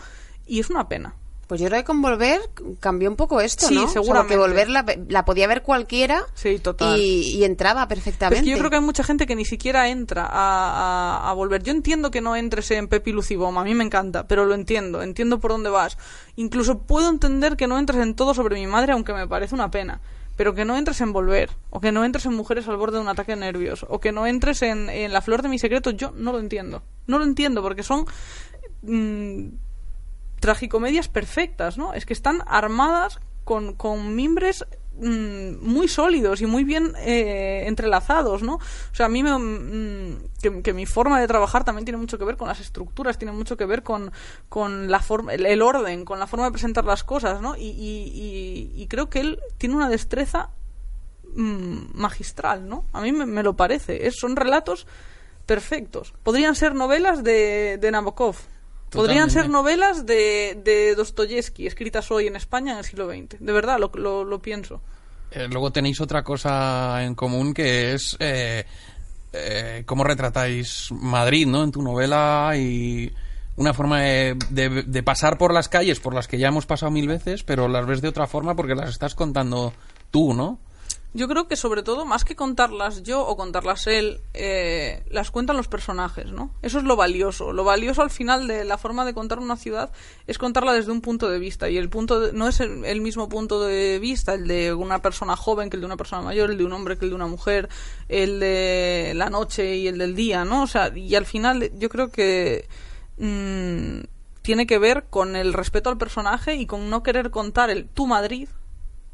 Y 0.46 0.60
es 0.60 0.70
una 0.70 0.88
pena. 0.88 1.14
Pues 1.46 1.61
yo 1.61 1.68
creo 1.68 1.78
que 1.80 1.85
con 1.85 2.02
Volver 2.02 2.40
cambió 2.80 3.09
un 3.09 3.14
poco 3.14 3.40
esto, 3.40 3.68
Sí, 3.68 3.74
¿no? 3.76 3.85
O 3.85 3.88
sea, 3.88 4.02
seguramente. 4.02 4.37
porque 4.37 4.48
Volver 4.50 4.68
la, 4.68 4.85
la 5.09 5.24
podía 5.24 5.46
ver 5.46 5.62
cualquiera 5.62 6.24
Sí, 6.35 6.59
total. 6.59 6.98
y, 6.98 7.37
y 7.37 7.44
entraba 7.44 7.87
perfectamente. 7.87 8.38
es 8.40 8.44
que 8.44 8.50
yo 8.50 8.59
creo 8.59 8.68
que 8.70 8.76
hay 8.76 8.82
mucha 8.82 9.04
gente 9.04 9.26
que 9.28 9.37
ni 9.37 9.44
siquiera 9.44 9.88
entra 9.88 10.24
a, 10.26 10.28
a- 11.22 11.30
a 11.30 11.32
volver. 11.35 11.62
Yo 11.62 11.70
entiendo 11.72 12.11
que 12.11 12.20
no 12.20 12.35
entres 12.35 12.70
en 12.72 12.88
Pepi 12.88 13.12
Lucibom, 13.12 13.56
a 13.59 13.62
mí 13.64 13.74
me 13.74 13.85
encanta, 13.85 14.26
pero 14.26 14.44
lo 14.44 14.54
entiendo, 14.54 15.02
entiendo 15.02 15.38
por 15.38 15.52
dónde 15.52 15.70
vas. 15.70 15.96
Incluso 16.35 16.78
puedo 16.78 17.09
entender 17.09 17.56
que 17.56 17.68
no 17.68 17.78
entres 17.78 18.00
en 18.02 18.14
todo 18.14 18.35
sobre 18.35 18.56
mi 18.56 18.66
madre, 18.66 18.92
aunque 18.92 19.12
me 19.12 19.28
parece 19.28 19.54
una 19.54 19.70
pena. 19.70 20.00
Pero 20.37 20.52
que 20.54 20.64
no 20.66 20.76
entres 20.76 21.00
en 21.00 21.12
volver, 21.14 21.50
o 21.70 21.80
que 21.80 21.92
no 21.92 22.04
entres 22.04 22.26
en 22.26 22.35
mujeres 22.35 22.68
al 22.68 22.76
borde 22.76 22.96
de 22.96 23.02
un 23.02 23.09
ataque 23.09 23.32
de 23.32 23.37
nervios, 23.40 23.87
o 23.88 24.00
que 24.00 24.12
no 24.12 24.26
entres 24.26 24.61
en, 24.62 24.90
en 24.90 25.12
la 25.12 25.22
flor 25.22 25.40
de 25.42 25.48
mi 25.48 25.59
secreto, 25.59 25.90
yo 25.92 26.12
no 26.16 26.32
lo 26.32 26.40
entiendo. 26.40 26.82
No 27.06 27.18
lo 27.18 27.24
entiendo, 27.24 27.62
porque 27.62 27.82
son 27.82 28.04
mm, 28.82 29.46
tragicomedias 30.40 31.09
perfectas, 31.09 31.79
¿no? 31.79 31.94
Es 31.94 32.07
que 32.07 32.12
están 32.12 32.42
armadas 32.46 33.18
con, 33.44 33.75
con 33.75 34.14
mimbres 34.14 34.64
mm, 34.99 35.59
muy 35.66 35.88
sólidos 35.88 36.40
y 36.42 36.46
muy 36.46 36.64
bien 36.64 36.92
eh, 36.99 37.64
entrelazados, 37.66 38.42
¿no? 38.42 38.55
O 38.57 38.94
sea, 38.94 39.07
a 39.07 39.09
mí 39.09 39.22
me, 39.22 39.37
mm, 39.38 40.62
que, 40.62 40.72
mi 40.72 40.87
forma 40.87 41.20
de 41.20 41.27
trabajar 41.29 41.64
también 41.64 41.85
tiene 41.85 41.99
mucho 41.99 42.18
que 42.18 42.25
ver 42.25 42.37
con 42.37 42.49
las 42.49 42.61
estructuras, 42.61 43.18
tiene 43.18 43.33
mucho 43.33 43.57
que 43.57 43.66
ver 43.66 43.83
con, 43.83 44.12
con 44.49 44.90
la 44.90 45.01
forma, 45.01 45.33
el, 45.35 45.62
orden, 45.62 46.05
con 46.05 46.18
la 46.18 46.27
forma 46.27 46.46
de 46.46 46.53
presentar 46.53 46.85
las 46.85 47.05
cosas, 47.05 47.40
¿no? 47.40 47.57
Y- 47.57 48.72
y 48.75 48.87
creo 48.88 49.09
que 49.11 49.20
él 49.20 49.38
tiene 49.59 49.77
una 49.77 49.88
destreza 49.88 50.51
mm, 51.35 51.79
magistral, 51.94 52.68
¿no? 52.68 52.85
A 52.92 53.01
mí 53.01 53.12
me, 53.12 53.27
me 53.27 53.42
lo 53.42 53.55
parece. 53.57 54.07
Es- 54.07 54.16
son 54.18 54.37
relatos 54.37 54.87
perfectos. 55.46 56.14
Podrían 56.22 56.55
ser 56.55 56.75
novelas 56.75 57.22
de, 57.22 57.79
de 57.81 57.90
Nabokov. 57.90 58.37
Podrían 58.96 59.30
ser 59.30 59.48
novelas 59.48 60.06
de, 60.06 60.61
de 60.64 60.94
Dostoyevsky, 60.94 61.66
escritas 61.66 62.11
hoy 62.11 62.26
en 62.26 62.37
España 62.37 62.72
en 62.72 62.78
el 62.78 62.85
siglo 62.85 63.09
XX. 63.09 63.38
De 63.40 63.52
verdad, 63.52 63.78
lo, 63.78 63.90
lo, 63.94 64.24
lo 64.24 64.38
pienso. 64.40 64.80
Eh, 65.30 65.48
luego 65.50 65.70
tenéis 65.72 66.00
otra 66.00 66.22
cosa 66.22 67.02
en 67.04 67.14
común 67.14 67.52
que 67.54 67.94
es 67.94 68.16
eh, 68.20 68.64
eh, 69.32 69.82
cómo 69.87 70.04
retratáis 70.04 70.88
Madrid, 70.92 71.46
¿no? 71.46 71.62
En 71.64 71.72
tu 71.72 71.82
novela 71.82 72.52
y 72.56 73.12
una 73.56 73.72
forma 73.74 74.00
de, 74.02 74.37
de- 74.50 74.82
de 74.82 75.02
pasar 75.02 75.37
por 75.38 75.52
las 75.52 75.68
calles 75.68 75.98
por 76.00 76.14
las 76.14 76.28
que 76.28 76.38
ya 76.38 76.48
hemos 76.48 76.66
pasado 76.66 76.90
mil 76.92 77.09
veces, 77.09 77.42
pero 77.42 77.68
las 77.68 77.87
ves 77.87 78.02
de 78.02 78.09
otra 78.09 78.26
forma 78.26 78.54
porque 78.54 78.74
las 78.74 78.90
estás 78.90 79.14
contando 79.14 79.72
tú, 80.11 80.32
¿no? 80.35 80.59
Yo 81.16 81.29
creo 81.29 81.48
que 81.48 81.57
sobre 81.57 81.83
todo, 81.83 82.05
más 82.05 82.26
que 82.26 82.37
contarlas 82.37 83.02
yo 83.02 83.26
o 83.26 83.38
contarlas 83.38 83.87
él, 83.87 84.20
eh, 84.35 85.02
las 85.09 85.31
cuentan 85.31 85.57
los 85.57 85.66
personajes, 85.66 86.31
¿no? 86.31 86.50
Eso 86.61 86.76
es 86.76 86.85
lo 86.85 86.94
valioso. 86.94 87.55
Lo 87.55 87.64
valioso 87.64 88.02
al 88.02 88.11
final 88.11 88.46
de 88.46 88.66
la 88.66 88.76
forma 88.76 89.07
de 89.07 89.14
contar 89.14 89.38
una 89.38 89.57
ciudad 89.57 89.90
es 90.26 90.37
contarla 90.37 90.74
desde 90.74 90.92
un 90.92 91.00
punto 91.00 91.31
de 91.31 91.38
vista. 91.38 91.70
Y 91.70 91.79
el 91.79 91.88
punto 91.88 92.20
de- 92.20 92.35
no 92.35 92.48
es 92.48 92.61
el, 92.61 93.00
mismo 93.00 93.31
punto 93.31 93.62
de 93.62 93.98
vista 93.98 94.35
el 94.35 94.46
de 94.46 94.74
una 94.74 95.00
persona 95.00 95.37
joven 95.37 95.70
que 95.70 95.79
el 95.79 95.81
de 95.81 95.87
una 95.87 95.96
persona 95.96 96.20
mayor, 96.20 96.50
el 96.50 96.59
de 96.59 96.64
un 96.66 96.74
hombre 96.74 96.98
que 96.98 97.07
el 97.07 97.11
de 97.12 97.16
una 97.16 97.29
mujer, 97.29 97.70
el 98.11 98.38
de 98.38 99.14
la 99.16 99.31
noche 99.31 99.74
y 99.76 99.88
el 99.88 99.96
del 99.96 100.14
día, 100.14 100.44
¿no? 100.44 100.64
O 100.64 100.66
sea, 100.66 100.92
y 100.94 101.14
al 101.14 101.24
final 101.24 101.70
yo 101.79 101.88
creo 101.88 102.11
que 102.11 102.68
mm, 103.16 104.00
tiene 104.42 104.66
que 104.66 104.79
ver 104.79 105.05
con 105.09 105.35
el 105.35 105.55
respeto 105.55 105.88
al 105.88 105.96
personaje 105.96 106.57
y 106.57 106.66
con 106.66 106.90
no 106.90 107.02
querer 107.02 107.31
contar 107.31 107.70
el 107.70 107.88
tu 107.88 108.07
Madrid, 108.07 108.50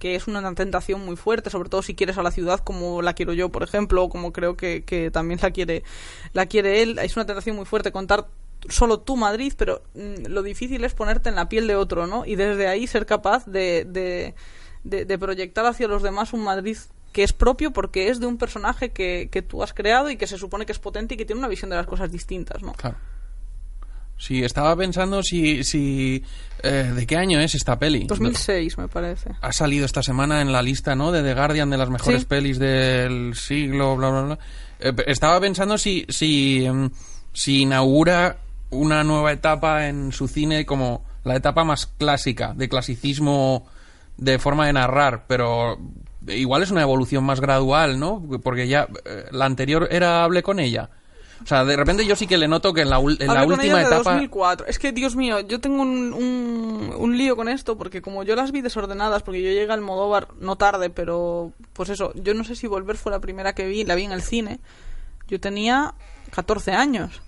que 0.03 0.17
es 0.17 0.27
una 0.27 0.53
tentación 0.57 1.05
muy 1.07 1.15
fuerte, 1.15 1.49
sobre 1.49 1.69
todo 1.69 1.81
si 1.81 1.95
quieres 1.95 2.19
a 2.19 2.25
la 2.25 2.33
ciudad 2.33 2.59
como 2.59 3.03
la 3.03 3.13
quiero 3.15 3.35
yo, 3.35 3.51
por 3.51 3.63
ejemplo, 3.63 4.03
o 4.03 4.09
como 4.09 4.33
creo 4.33 4.57
que, 4.57 5.11
también 5.13 5.39
la 5.41 5.53
quiere, 5.53 5.85
la 6.33 6.47
quiere 6.47 6.83
él. 6.83 6.99
Es 6.99 7.15
una 7.15 7.25
tentación 7.25 7.55
muy 7.55 7.67
fuerte 7.67 7.93
contar 7.93 8.27
solo 8.69 8.99
tu 8.99 9.17
Madrid, 9.17 9.53
pero 9.57 9.83
mm, 9.95 10.27
lo 10.27 10.43
difícil 10.43 10.83
es 10.83 10.93
ponerte 10.95 11.29
en 11.29 11.37
la 11.37 11.49
piel 11.49 11.69
de 11.69 11.77
otro, 11.77 12.09
¿no? 12.09 12.27
Y 12.27 12.35
desde 12.35 12.67
ahí 12.67 12.89
ser 12.89 13.07
capaz 13.07 13.47
de, 13.47 13.85
de, 13.89 14.35
de- 14.83 15.05
de 15.05 15.19
proyectar 15.19 15.65
hacia 15.67 15.87
los 15.87 16.03
demás 16.03 16.33
un 16.33 16.43
Madrid 16.43 16.77
que 17.13 17.23
es 17.23 17.33
propio 17.33 17.73
porque 17.73 18.09
es 18.09 18.19
de 18.19 18.27
un 18.27 18.39
personaje 18.39 18.91
que, 18.91 19.29
que 19.31 19.41
tú 19.43 19.63
has 19.63 19.73
creado 19.73 20.11
y 20.11 20.17
que 20.17 20.27
se 20.27 20.37
supone 20.37 20.67
que 20.67 20.73
es 20.73 20.81
potente 20.81 21.15
y 21.15 21.17
que 21.17 21.25
tiene 21.27 21.39
una 21.39 21.49
visión 21.49 21.71
de 21.71 21.77
las 21.77 21.87
cosas 21.87 22.11
distintas, 22.11 22.61
¿no? 22.63 22.73
Claro. 22.73 22.97
Sí, 24.23 24.45
estaba 24.45 24.77
pensando 24.77 25.21
si... 25.23 25.65
si 25.65 26.23
eh, 26.63 26.93
¿De 26.95 27.07
qué 27.09 27.17
año 27.17 27.41
es 27.41 27.57
esta 27.57 27.77
peli? 27.77 28.05
2006, 28.05 28.79
me 28.79 28.87
parece. 28.87 29.31
ha 29.41 29.53
salido 29.53 29.85
esta 29.85 30.01
semana 30.01 30.41
en 30.41 30.53
la 30.53 30.63
lista, 30.63 30.95
¿no? 30.95 31.11
De 31.11 31.21
The 31.25 31.35
Guardian 31.35 31.71
de 31.71 31.77
las 31.77 31.91
mejores 31.91 32.21
Sí. 32.21 32.27
pelis 32.29 32.61
del 32.61 33.35
siglo, 33.35 33.97
bla, 33.97 34.11
bla, 34.11 34.23
bla. 34.23 34.39
Eh, 34.79 34.93
estaba 35.09 35.41
pensando 35.41 35.77
si, 35.77 36.07
si, 36.09 36.65
em, 36.65 36.89
si 37.33 37.63
inaugura 37.63 38.37
una 38.71 39.03
nueva 39.03 39.33
etapa 39.33 39.89
en 39.89 40.13
su 40.13 40.29
cine 40.29 40.65
como 40.65 41.05
la 41.25 41.35
etapa 41.35 41.65
más 41.65 41.87
clásica, 41.87 42.53
de 42.55 42.69
clasicismo 42.69 43.67
de 44.19 44.39
forma 44.39 44.67
de 44.67 44.75
narrar, 44.75 45.25
pero 45.27 45.79
igual 46.29 46.63
es 46.63 46.71
una 46.71 46.83
evolución 46.83 47.25
más 47.25 47.41
gradual, 47.41 47.99
¿no? 47.99 48.23
Porque 48.41 48.69
ya 48.69 48.87
eh, 49.05 49.25
la 49.33 49.47
anterior 49.47 49.89
era 49.91 50.23
Hablé 50.23 50.45
con 50.45 50.61
ella. 50.61 50.91
O 51.43 51.47
sea, 51.47 51.65
de 51.65 51.77
repente 51.77 52.07
yo 52.07 52.15
sí 52.17 52.27
que 52.27 52.39
le 52.39 52.49
noto 52.49 52.73
que 52.73 52.83
en 52.83 52.91
la, 52.91 52.99
en 52.99 53.27
la 53.27 53.45
última 53.45 53.79
de 53.79 53.83
etapa... 53.83 54.13
2004. 54.13 54.67
Es 54.67 54.79
que, 54.79 54.93
Dios 54.93 55.17
mío, 55.17 55.41
yo 55.41 55.61
tengo 55.61 55.83
un, 55.83 56.13
un, 56.13 56.95
un 56.97 57.19
lío 57.19 57.37
con 57.37 57.49
esto 57.49 57.77
porque 57.77 58.01
como 58.03 58.23
yo 58.23 58.37
las 58.37 58.53
vi 58.53 58.61
desordenadas, 58.61 59.23
porque 59.23 59.43
yo 59.43 59.51
llegué 59.51 59.73
al 59.73 59.81
Modóvar 59.81 60.29
no 60.41 60.57
tarde, 60.57 60.91
pero 60.91 61.53
pues 61.73 61.89
eso, 61.89 62.13
yo 62.15 62.35
no 62.35 62.45
sé 62.45 62.55
si 62.55 62.67
Volver 62.67 62.97
fue 62.97 63.13
la 63.13 63.21
primera 63.21 63.55
que 63.55 63.67
vi, 63.67 63.85
la 63.85 63.95
vi 63.95 64.05
en 64.05 64.13
el 64.13 64.23
cine. 64.23 64.61
Yo 65.29 65.41
tenía 65.41 65.95
14 66.31 66.73
años. 66.73 67.23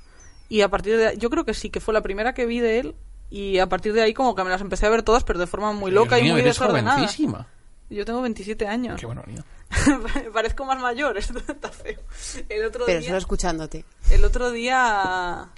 Y 0.48 0.60
a 0.60 0.68
partir 0.68 0.96
de 0.96 1.16
yo 1.18 1.30
creo 1.30 1.44
que 1.44 1.54
sí, 1.54 1.70
que 1.70 1.80
fue 1.80 1.94
la 1.94 2.02
primera 2.02 2.34
que 2.34 2.46
vi 2.46 2.60
de 2.60 2.80
él. 2.80 2.94
Y 3.30 3.58
a 3.58 3.68
partir 3.68 3.92
de 3.94 4.02
ahí 4.02 4.14
como 4.14 4.34
que 4.34 4.44
me 4.44 4.50
las 4.50 4.60
empecé 4.60 4.86
a 4.86 4.90
ver 4.90 5.02
todas, 5.02 5.24
pero 5.24 5.38
de 5.38 5.46
forma 5.46 5.72
muy 5.72 5.90
loca 5.90 6.16
Dios 6.16 6.20
y 6.20 6.24
mío, 6.24 6.32
muy 6.34 6.42
eres 6.42 6.54
desordenada. 6.56 6.96
jovencísima. 6.98 7.48
Yo 7.90 8.04
tengo 8.04 8.22
27 8.22 8.66
años. 8.66 8.98
Qué 9.00 9.06
barbaridad. 9.06 9.44
Parezco 10.32 10.64
más 10.64 10.80
mayor, 10.80 11.16
esto 11.18 11.38
está 11.38 11.70
feo. 11.70 12.00
El 12.48 12.64
otro 12.64 12.84
Pero 12.86 13.00
día... 13.00 13.08
solo 13.08 13.18
escuchándote. 13.18 13.84
El 14.10 14.24
otro 14.24 14.50
día. 14.50 15.48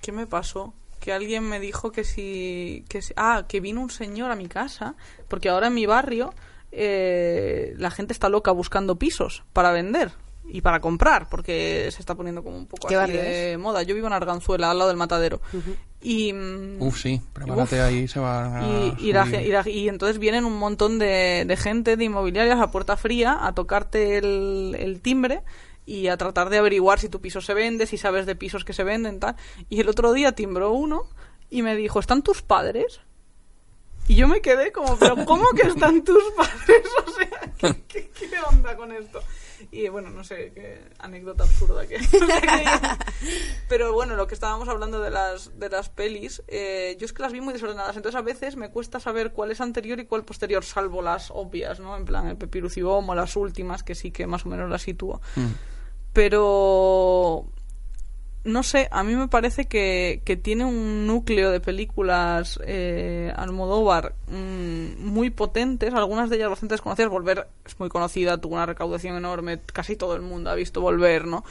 ¿Qué 0.00 0.12
me 0.12 0.26
pasó? 0.26 0.74
Que 1.00 1.12
alguien 1.12 1.44
me 1.44 1.60
dijo 1.60 1.92
que 1.92 2.04
si, 2.04 2.84
que 2.88 3.02
si- 3.02 3.14
Ah, 3.16 3.44
que 3.48 3.60
vino 3.60 3.80
un 3.80 3.90
señor 3.90 4.30
a 4.30 4.36
mi 4.36 4.48
casa. 4.48 4.94
Porque 5.28 5.48
ahora 5.48 5.68
en 5.68 5.74
mi 5.74 5.86
barrio 5.86 6.32
eh, 6.72 7.74
la 7.76 7.90
gente 7.90 8.12
está 8.12 8.28
loca 8.28 8.50
buscando 8.52 8.96
pisos 8.96 9.44
para 9.52 9.70
vender 9.72 10.12
y 10.48 10.60
para 10.62 10.80
comprar. 10.80 11.28
Porque 11.28 11.88
se 11.92 12.00
está 12.00 12.14
poniendo 12.14 12.42
como 12.42 12.56
un 12.56 12.66
poco 12.66 12.88
¿Qué 12.88 12.96
aquí 12.96 13.12
barrio 13.16 13.22
de 13.22 13.58
moda. 13.58 13.82
Yo 13.82 13.94
vivo 13.94 14.06
en 14.06 14.12
Arganzuela, 14.14 14.70
al 14.70 14.78
lado 14.78 14.88
del 14.88 14.96
matadero. 14.96 15.40
Y. 16.00 16.32
Uf, 16.78 17.00
sí, 17.00 17.20
prepárate 17.32 17.76
Uf. 17.80 17.82
ahí, 17.86 18.06
se 18.06 18.20
va 18.20 18.58
a 18.60 18.94
y, 19.00 19.08
y 19.08 19.12
la 19.12 19.26
y 19.26 19.48
la- 19.50 19.68
y 19.68 19.88
entonces 19.88 20.18
vienen 20.18 20.44
un 20.44 20.56
montón 20.56 20.98
de, 21.00 21.44
de 21.46 21.56
gente 21.56 21.96
de 21.96 22.04
inmobiliarias 22.04 22.60
a 22.60 22.70
puerta 22.70 22.96
fría 22.96 23.38
a 23.44 23.52
tocarte 23.52 24.18
el, 24.18 24.76
el 24.78 25.00
timbre 25.00 25.42
y 25.86 26.06
a 26.08 26.16
tratar 26.16 26.50
de 26.50 26.58
averiguar 26.58 27.00
si 27.00 27.08
tu 27.08 27.20
piso 27.20 27.40
se 27.40 27.52
vende, 27.54 27.86
si 27.86 27.96
sabes 27.98 28.26
de 28.26 28.36
pisos 28.36 28.64
que 28.64 28.72
se 28.74 28.84
venden, 28.84 29.18
tal. 29.18 29.34
Y 29.70 29.80
el 29.80 29.88
otro 29.88 30.12
día 30.12 30.32
timbró 30.32 30.70
uno 30.72 31.02
y 31.50 31.62
me 31.62 31.74
dijo, 31.74 31.98
¿están 31.98 32.22
tus 32.22 32.42
padres? 32.42 33.00
Y 34.06 34.14
yo 34.14 34.28
me 34.28 34.40
quedé 34.40 34.70
como, 34.70 34.96
pero 34.98 35.24
¿cómo 35.24 35.44
que 35.56 35.66
están 35.68 36.04
tus 36.04 36.22
padres? 36.36 36.82
O 37.06 37.10
sea, 37.10 37.30
¿qué, 37.58 37.82
qué, 37.88 38.10
qué 38.10 38.30
onda 38.48 38.76
con 38.76 38.92
esto? 38.92 39.20
Y 39.70 39.88
bueno, 39.88 40.10
no 40.10 40.24
sé, 40.24 40.52
qué 40.54 40.80
anécdota 40.98 41.44
absurda 41.44 41.86
que... 41.86 41.98
Pero 43.68 43.92
bueno, 43.92 44.16
lo 44.16 44.26
que 44.26 44.34
estábamos 44.34 44.68
hablando 44.68 45.00
de 45.00 45.10
las, 45.10 45.58
de 45.58 45.68
las 45.68 45.90
pelis, 45.90 46.42
eh, 46.48 46.96
yo 46.98 47.04
es 47.04 47.12
que 47.12 47.22
las 47.22 47.32
vi 47.32 47.40
muy 47.42 47.52
desordenadas, 47.52 47.96
entonces 47.96 48.18
a 48.18 48.22
veces 48.22 48.56
me 48.56 48.70
cuesta 48.70 48.98
saber 48.98 49.32
cuál 49.32 49.50
es 49.50 49.60
anterior 49.60 50.00
y 50.00 50.06
cuál 50.06 50.24
posterior, 50.24 50.64
salvo 50.64 51.02
las 51.02 51.30
obvias, 51.30 51.80
¿no? 51.80 51.96
En 51.96 52.06
plan, 52.06 52.26
el 52.28 52.36
Pepirus 52.36 52.78
y 52.78 52.82
Bomo, 52.82 53.14
las 53.14 53.36
últimas, 53.36 53.82
que 53.82 53.94
sí 53.94 54.10
que 54.10 54.26
más 54.26 54.46
o 54.46 54.48
menos 54.48 54.70
las 54.70 54.82
sitúo. 54.82 55.20
Mm. 55.36 55.46
Pero 56.14 57.46
no 58.44 58.62
sé, 58.62 58.88
a 58.90 59.02
mí 59.02 59.14
me 59.14 59.28
parece 59.28 59.66
que, 59.66 60.22
que 60.24 60.36
tiene 60.36 60.64
un 60.64 61.06
núcleo 61.06 61.50
de 61.50 61.60
películas 61.60 62.58
eh, 62.64 63.32
Almodóvar 63.36 64.14
mm, 64.28 65.04
muy 65.04 65.30
potentes, 65.30 65.92
algunas 65.92 66.30
de 66.30 66.36
ellas 66.36 66.50
bastante 66.50 66.74
desconocidas. 66.74 67.10
Volver 67.10 67.48
es 67.66 67.78
muy 67.78 67.88
conocida, 67.88 68.40
tuvo 68.40 68.54
una 68.54 68.66
recaudación 68.66 69.16
enorme, 69.16 69.60
casi 69.72 69.96
todo 69.96 70.14
el 70.14 70.22
mundo 70.22 70.50
ha 70.50 70.54
visto 70.54 70.80
Volver, 70.80 71.26
¿no? 71.26 71.44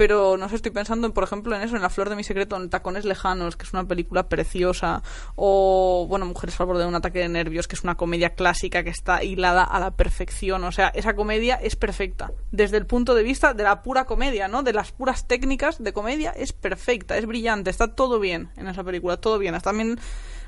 Pero 0.00 0.38
no 0.38 0.48
sé, 0.48 0.56
estoy 0.56 0.70
pensando, 0.70 1.06
en, 1.06 1.12
por 1.12 1.24
ejemplo, 1.24 1.54
en 1.54 1.60
eso, 1.60 1.76
en 1.76 1.82
La 1.82 1.90
Flor 1.90 2.08
de 2.08 2.16
mi 2.16 2.24
Secreto, 2.24 2.56
en 2.56 2.70
Tacones 2.70 3.04
Lejanos, 3.04 3.58
que 3.58 3.66
es 3.66 3.74
una 3.74 3.84
película 3.84 4.30
preciosa, 4.30 5.02
o, 5.36 6.06
bueno, 6.08 6.24
Mujeres 6.24 6.58
al 6.58 6.68
borde 6.68 6.84
de 6.84 6.88
un 6.88 6.94
ataque 6.94 7.18
de 7.18 7.28
nervios, 7.28 7.68
que 7.68 7.76
es 7.76 7.84
una 7.84 7.98
comedia 7.98 8.30
clásica 8.30 8.82
que 8.82 8.88
está 8.88 9.22
hilada 9.22 9.62
a 9.62 9.78
la 9.78 9.90
perfección. 9.90 10.64
O 10.64 10.72
sea, 10.72 10.88
esa 10.88 11.14
comedia 11.14 11.56
es 11.56 11.76
perfecta. 11.76 12.32
Desde 12.50 12.78
el 12.78 12.86
punto 12.86 13.14
de 13.14 13.22
vista 13.22 13.52
de 13.52 13.62
la 13.62 13.82
pura 13.82 14.06
comedia, 14.06 14.48
¿no? 14.48 14.62
De 14.62 14.72
las 14.72 14.90
puras 14.90 15.28
técnicas 15.28 15.84
de 15.84 15.92
comedia, 15.92 16.30
es 16.30 16.54
perfecta, 16.54 17.18
es 17.18 17.26
brillante, 17.26 17.68
está 17.68 17.94
todo 17.94 18.20
bien 18.20 18.48
en 18.56 18.68
esa 18.68 18.82
película, 18.82 19.18
todo 19.18 19.38
bien. 19.38 19.54
Están 19.54 19.76
bien 19.76 20.00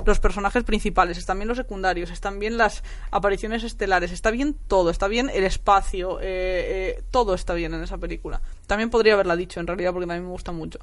los 0.06 0.20
personajes 0.20 0.64
principales, 0.64 1.18
están 1.18 1.38
bien 1.38 1.48
los 1.48 1.56
secundarios, 1.56 2.10
están 2.10 2.38
bien 2.38 2.56
las 2.56 2.82
apariciones 3.10 3.64
estelares, 3.64 4.12
está 4.12 4.30
bien 4.30 4.56
todo, 4.68 4.90
está 4.90 5.08
bien 5.08 5.30
el 5.32 5.44
espacio, 5.44 6.20
eh, 6.20 6.24
eh, 6.24 7.02
todo 7.10 7.34
está 7.34 7.54
bien 7.54 7.74
en 7.74 7.82
esa 7.82 7.98
película. 7.98 8.40
También 8.66 8.90
podría 8.90 9.14
haberla 9.14 9.36
dicho 9.36 9.60
en 9.60 9.66
realidad 9.66 9.92
porque 9.92 10.06
también 10.06 10.24
me 10.24 10.32
gusta 10.32 10.52
mucho. 10.52 10.78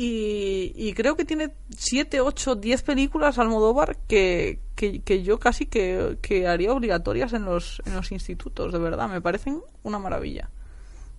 Y, 0.00 0.92
creo 0.94 1.16
que 1.16 1.24
tiene 1.24 1.54
7, 1.76 2.20
8, 2.20 2.54
10 2.54 2.82
películas 2.82 3.38
Almodóvar 3.38 3.96
que, 4.06 4.60
que, 4.76 5.00
que 5.00 5.24
yo 5.24 5.40
casi 5.40 5.66
que, 5.66 6.18
que 6.22 6.46
haría 6.46 6.72
obligatorias 6.72 7.32
en 7.32 7.44
los, 7.44 7.82
en 7.84 7.94
los 7.94 8.12
institutos, 8.12 8.72
de 8.72 8.78
verdad, 8.78 9.08
me 9.08 9.20
parecen 9.20 9.60
una 9.82 9.98
maravilla. 9.98 10.50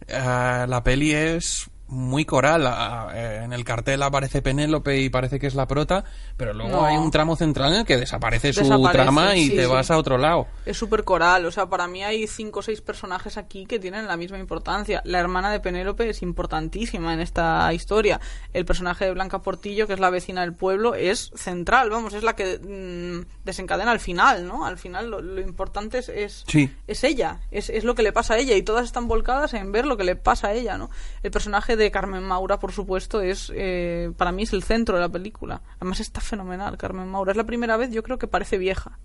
Eh, 0.07 0.65
la 0.67 0.81
peli 0.83 1.11
es 1.11 1.69
muy 1.89 2.25
coral. 2.25 2.65
eh, 3.13 3.41
En 3.43 3.53
el 3.53 3.63
cartel 3.63 4.01
aparece 4.03 4.41
Penélope 4.41 4.99
y 4.99 5.09
parece 5.09 5.39
que 5.39 5.47
es 5.47 5.55
la 5.55 5.67
prota, 5.67 6.03
pero 6.37 6.53
luego 6.53 6.69
No. 6.71 6.85
hay 6.85 6.97
un 6.97 7.09
tramo 7.11 7.35
central 7.35 7.73
en 7.73 7.79
el 7.81 7.85
que 7.85 7.97
desaparece 7.97 8.53
su 8.53 8.61
Desaparece, 8.61 8.91
trama 9.03 9.35
y 9.35 9.47
sí, 9.49 9.55
te 9.55 9.63
sí. 9.65 9.69
vas 9.69 9.89
a 9.91 9.97
otro 9.97 10.17
lado. 10.17 10.47
Es 10.65 10.77
súper 10.77 11.03
coral, 11.03 11.45
o 11.45 11.51
sea, 11.51 11.67
para 11.67 11.87
mí 11.87 12.03
hay 12.03 12.27
cinco 12.27 12.59
o 12.59 12.61
seis 12.61 12.81
personajes 12.81 13.37
aquí 13.37 13.65
que 13.65 13.79
tienen 13.79 14.07
la 14.07 14.17
misma 14.17 14.37
importancia. 14.37 15.01
La 15.03 15.19
hermana 15.19 15.51
de 15.51 15.59
Penélope 15.59 16.09
es 16.09 16.21
importantísima 16.21 17.13
en 17.13 17.19
esta 17.21 17.73
historia. 17.73 18.19
El 18.53 18.65
personaje 18.65 19.05
de 19.05 19.11
Blanca 19.13 19.41
Portillo, 19.41 19.87
que 19.87 19.93
es 19.93 19.99
la 19.99 20.09
vecina 20.09 20.41
del 20.41 20.53
pueblo, 20.53 20.95
es 20.95 21.31
central, 21.35 21.89
vamos, 21.89 22.13
es 22.13 22.23
la 22.23 22.35
que 22.35 22.59
mm, 22.59 23.45
desencadena 23.45 23.91
al 23.91 23.99
final, 23.99 24.47
¿no? 24.47 24.65
Al 24.65 24.77
final 24.77 25.09
lo, 25.09 25.21
lo 25.21 25.41
importante 25.41 25.97
es, 25.99 26.09
es, 26.09 26.43
Sí. 26.47 26.71
es 26.87 27.03
ella, 27.03 27.39
es, 27.51 27.69
es 27.69 27.83
lo 27.83 27.95
que 27.95 28.03
le 28.03 28.11
pasa 28.13 28.35
a 28.35 28.37
ella 28.37 28.55
y 28.55 28.61
todas 28.61 28.85
están 28.85 29.07
volcadas 29.07 29.53
en 29.53 29.71
ver 29.71 29.85
lo 29.85 29.97
que 29.97 30.03
le 30.03 30.15
pasa 30.15 30.49
a 30.49 30.53
ella, 30.53 30.77
¿no? 30.77 30.89
El 31.23 31.31
personaje 31.31 31.75
de 31.79 31.91
Carmen 31.91 32.23
Maura, 32.23 32.59
por 32.59 32.71
supuesto, 32.71 33.21
es 33.21 33.51
eh, 33.55 34.11
para 34.17 34.31
mí 34.31 34.43
es 34.43 34.53
el 34.53 34.63
centro 34.63 34.95
de 34.95 35.01
la 35.01 35.09
película. 35.09 35.61
Además 35.77 35.99
está 35.99 36.21
fenomenal, 36.21 36.77
Carmen 36.77 37.07
Maura. 37.07 37.31
Es 37.31 37.37
la 37.37 37.45
primera 37.45 37.77
vez, 37.77 37.89
yo 37.91 38.03
creo 38.03 38.19
que 38.19 38.27
parece 38.27 38.57
vieja. 38.57 38.99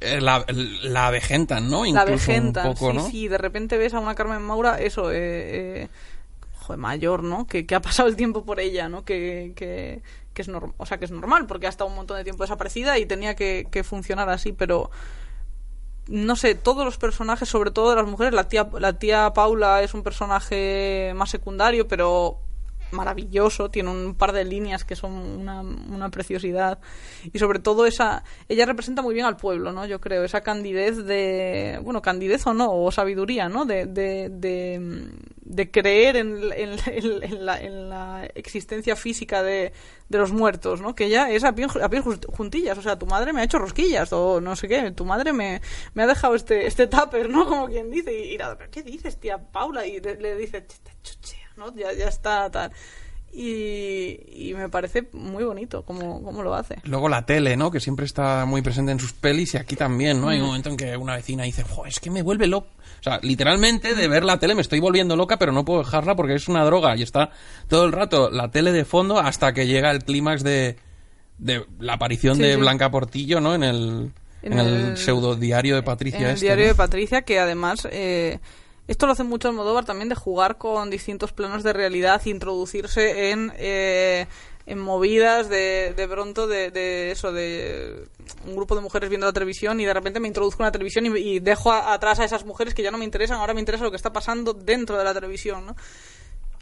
Eh, 0.00 0.20
La, 0.20 0.44
la 0.82 1.10
vejentan, 1.10 1.70
¿no? 1.70 1.82
la 1.82 1.88
Incluso 1.88 2.10
vejentan, 2.10 2.66
un 2.68 2.74
poco, 2.74 2.90
sí, 2.90 2.96
¿no? 2.96 3.06
sí, 3.10 3.28
de 3.28 3.38
repente 3.38 3.78
ves 3.78 3.94
a 3.94 4.00
una 4.00 4.14
Carmen 4.14 4.42
Maura, 4.42 4.78
eso, 4.80 5.10
eh, 5.10 5.16
eh, 5.82 5.88
joder, 6.60 6.78
mayor, 6.78 7.22
¿no? 7.24 7.46
Que, 7.46 7.66
que 7.66 7.74
ha 7.74 7.80
pasado 7.80 8.08
el 8.08 8.16
tiempo 8.16 8.44
por 8.44 8.60
ella, 8.60 8.88
¿no? 8.88 9.04
Que, 9.04 9.52
que, 9.56 10.02
que 10.34 10.42
es 10.42 10.48
normal, 10.48 10.74
o 10.76 10.86
sea, 10.86 10.98
que 10.98 11.04
es 11.06 11.10
normal, 11.10 11.46
porque 11.46 11.66
ha 11.66 11.70
estado 11.70 11.90
un 11.90 11.96
montón 11.96 12.16
de 12.16 12.24
tiempo 12.24 12.44
desaparecida 12.44 12.98
y 12.98 13.06
tenía 13.06 13.34
que, 13.34 13.66
que 13.70 13.82
funcionar 13.82 14.28
así, 14.28 14.52
pero 14.52 14.90
no 16.08 16.36
sé, 16.36 16.54
todos 16.54 16.84
los 16.84 16.96
personajes, 16.96 17.48
sobre 17.48 17.70
todo 17.70 17.90
de 17.90 17.96
las 17.96 18.06
mujeres, 18.06 18.32
la 18.32 18.48
tía, 18.48 18.68
la 18.78 18.94
tía 18.94 19.32
Paula 19.34 19.82
es 19.82 19.94
un 19.94 20.02
personaje 20.02 21.12
más 21.14 21.30
secundario, 21.30 21.86
pero 21.86 22.38
maravilloso, 22.90 23.70
tiene 23.70 23.90
un 23.90 24.14
par 24.14 24.32
de 24.32 24.44
líneas 24.44 24.84
que 24.84 24.96
son 24.96 25.12
una, 25.12 25.60
una 25.60 26.08
preciosidad 26.10 26.78
y 27.32 27.38
sobre 27.38 27.58
todo 27.58 27.86
esa, 27.86 28.24
ella 28.48 28.66
representa 28.66 29.02
muy 29.02 29.14
bien 29.14 29.26
al 29.26 29.36
pueblo, 29.36 29.72
¿no? 29.72 29.86
Yo 29.86 30.00
creo, 30.00 30.24
esa 30.24 30.40
candidez 30.42 31.04
de, 31.04 31.80
bueno, 31.82 32.02
candidez 32.02 32.46
o 32.46 32.54
no, 32.54 32.68
o 32.70 32.90
sabiduría, 32.90 33.48
¿no? 33.48 33.64
De, 33.64 33.86
de, 33.86 34.28
de, 34.30 35.08
de 35.42 35.70
creer 35.70 36.16
en, 36.16 36.52
en- 36.52 36.78
en- 36.86 37.22
en 37.22 37.46
la, 37.46 37.60
en 37.60 37.88
la 37.90 38.26
existencia 38.34 38.96
física 38.96 39.42
de, 39.42 39.72
de 40.08 40.18
los 40.18 40.32
muertos, 40.32 40.80
¿no? 40.80 40.94
Que 40.94 41.06
ella 41.06 41.30
es 41.30 41.44
a 41.44 41.52
pie, 41.54 41.66
a 41.82 41.88
pie 41.88 42.00
juntillas, 42.00 42.78
o 42.78 42.82
sea, 42.82 42.98
tu 42.98 43.06
madre 43.06 43.32
me 43.32 43.40
ha 43.40 43.44
hecho 43.44 43.58
rosquillas 43.58 44.12
o 44.12 44.40
no 44.40 44.56
sé 44.56 44.66
qué, 44.68 44.90
tu 44.92 45.04
madre 45.04 45.32
me, 45.32 45.60
me 45.94 46.02
ha 46.02 46.06
dejado 46.06 46.34
este, 46.34 46.66
este 46.66 46.86
tupper, 46.86 47.28
¿no? 47.28 47.46
Como 47.46 47.66
quien 47.68 47.90
dice, 47.90 48.12
y, 48.18 48.34
y 48.34 48.38
la, 48.38 48.56
¿qué 48.70 48.82
dices, 48.82 49.18
tía 49.20 49.38
Paula? 49.38 49.86
Y 49.86 50.00
le, 50.00 50.16
le 50.16 50.36
dice, 50.36 50.66
"Ch- 50.66 50.80
chuchea, 51.02 51.37
¿no? 51.58 51.74
Ya, 51.74 51.92
ya 51.92 52.08
está, 52.08 52.50
tal. 52.50 52.70
Y, 53.30 54.20
y 54.48 54.54
me 54.54 54.68
parece 54.70 55.06
muy 55.12 55.44
bonito 55.44 55.82
cómo, 55.84 56.22
cómo 56.22 56.42
lo 56.42 56.54
hace. 56.54 56.76
Luego 56.84 57.08
la 57.10 57.26
tele, 57.26 57.56
¿no? 57.56 57.70
Que 57.70 57.78
siempre 57.78 58.06
está 58.06 58.46
muy 58.46 58.62
presente 58.62 58.90
en 58.90 58.98
sus 58.98 59.12
pelis 59.12 59.52
y 59.54 59.58
aquí 59.58 59.76
también, 59.76 60.18
Mm. 60.18 60.20
¿no? 60.22 60.28
Hay 60.30 60.40
un 60.40 60.46
momento 60.46 60.70
en 60.70 60.76
que 60.78 60.96
una 60.96 61.14
vecina 61.14 61.44
dice, 61.44 61.62
"Jo, 61.62 61.84
es 61.86 62.00
que 62.00 62.10
me 62.10 62.22
vuelve 62.22 62.46
loco. 62.46 62.68
O 63.00 63.02
sea, 63.02 63.20
literalmente 63.22 63.94
de 63.94 64.08
ver 64.08 64.24
la 64.24 64.38
tele 64.38 64.54
me 64.54 64.62
estoy 64.62 64.80
volviendo 64.80 65.14
loca, 65.14 65.38
pero 65.38 65.52
no 65.52 65.64
puedo 65.64 65.80
dejarla 65.80 66.16
porque 66.16 66.34
es 66.34 66.48
una 66.48 66.64
droga. 66.64 66.96
Y 66.96 67.02
está 67.02 67.30
todo 67.68 67.84
el 67.84 67.92
rato 67.92 68.30
la 68.30 68.50
tele 68.50 68.72
de 68.72 68.84
fondo 68.84 69.18
hasta 69.20 69.52
que 69.52 69.66
llega 69.66 69.90
el 69.90 70.02
clímax 70.04 70.42
de, 70.42 70.76
de 71.38 71.64
la 71.78 71.92
aparición 71.94 72.36
Sí, 72.36 72.42
de 72.42 72.54
sí. 72.54 72.58
Blanca 72.60 72.90
Portillo, 72.90 73.40
¿no? 73.40 73.54
En 73.54 73.62
el, 73.62 74.10
en 74.42 74.52
En 74.54 74.58
el, 74.58 74.66
el- 74.90 74.96
pseudo 74.96 75.36
diario 75.36 75.76
de 75.76 75.82
Patricia. 75.82 76.18
en 76.20 76.26
el 76.26 76.32
este, 76.32 76.46
diario 76.46 76.64
¿no? 76.64 76.68
de 76.70 76.74
Patricia, 76.76 77.22
que 77.22 77.38
además 77.38 77.86
eh, 77.92 78.40
esto 78.88 79.06
lo 79.06 79.12
hace 79.12 79.22
mucho 79.22 79.46
Almodóvar 79.48 79.84
también 79.84 80.08
de 80.08 80.16
jugar 80.16 80.58
con 80.58 80.90
distintos 80.90 81.32
planos 81.32 81.62
de 81.62 81.72
realidad 81.72 82.20
e 82.24 82.30
introducirse 82.30 83.30
en, 83.30 83.52
eh, 83.56 84.26
en 84.66 84.78
movidas 84.80 85.48
de, 85.48 85.94
de 85.96 86.08
pronto 86.08 86.46
de, 86.48 86.70
de 86.72 87.10
eso, 87.12 87.30
de 87.32 88.06
un 88.46 88.56
grupo 88.56 88.74
de 88.74 88.80
mujeres 88.80 89.08
viendo 89.08 89.26
la 89.26 89.32
televisión 89.32 89.78
y 89.80 89.84
de 89.84 89.94
repente 89.94 90.18
me 90.20 90.28
introduzco 90.28 90.62
en 90.62 90.66
la 90.66 90.72
televisión 90.72 91.06
y, 91.06 91.10
y 91.18 91.38
dejo 91.40 91.70
a- 91.72 91.94
atrás 91.94 92.18
a 92.20 92.24
esas 92.24 92.44
mujeres 92.44 92.74
que 92.74 92.82
ya 92.82 92.90
no 92.90 92.98
me 92.98 93.04
interesan, 93.04 93.38
ahora 93.38 93.54
me 93.54 93.60
interesa 93.60 93.84
lo 93.84 93.90
que 93.90 93.96
está 93.96 94.12
pasando 94.12 94.52
dentro 94.54 94.98
de 94.98 95.04
la 95.04 95.14
televisión, 95.14 95.64
¿no? 95.66 95.76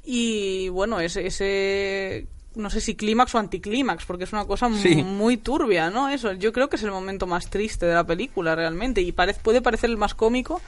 Y 0.05 0.68
bueno, 0.68 1.01
ese, 1.01 1.27
ese 1.27 2.27
no 2.55 2.70
sé 2.70 2.81
si 2.81 2.95
clímax 2.95 3.35
o 3.35 3.39
anticlímax, 3.39 4.05
porque 4.07 4.24
es 4.24 4.33
una 4.33 4.47
cosa 4.47 4.70
Sí. 4.72 4.95
muy 5.03 5.37
turbia, 5.37 5.91
¿no? 5.91 6.09
Eso, 6.09 6.33
yo 6.33 6.53
creo 6.53 6.68
que 6.68 6.77
es 6.77 6.83
el 6.85 6.91
momento 6.91 7.27
más 7.27 7.51
triste 7.51 7.87
de 7.87 7.95
la 7.95 8.05
película 8.05 8.55
realmente 8.55 9.01
y 9.03 9.12
parece, 9.12 9.41
puede 9.43 9.61
parecer 9.61 9.91
el 9.91 9.97
más 9.97 10.14
cómico 10.14 10.61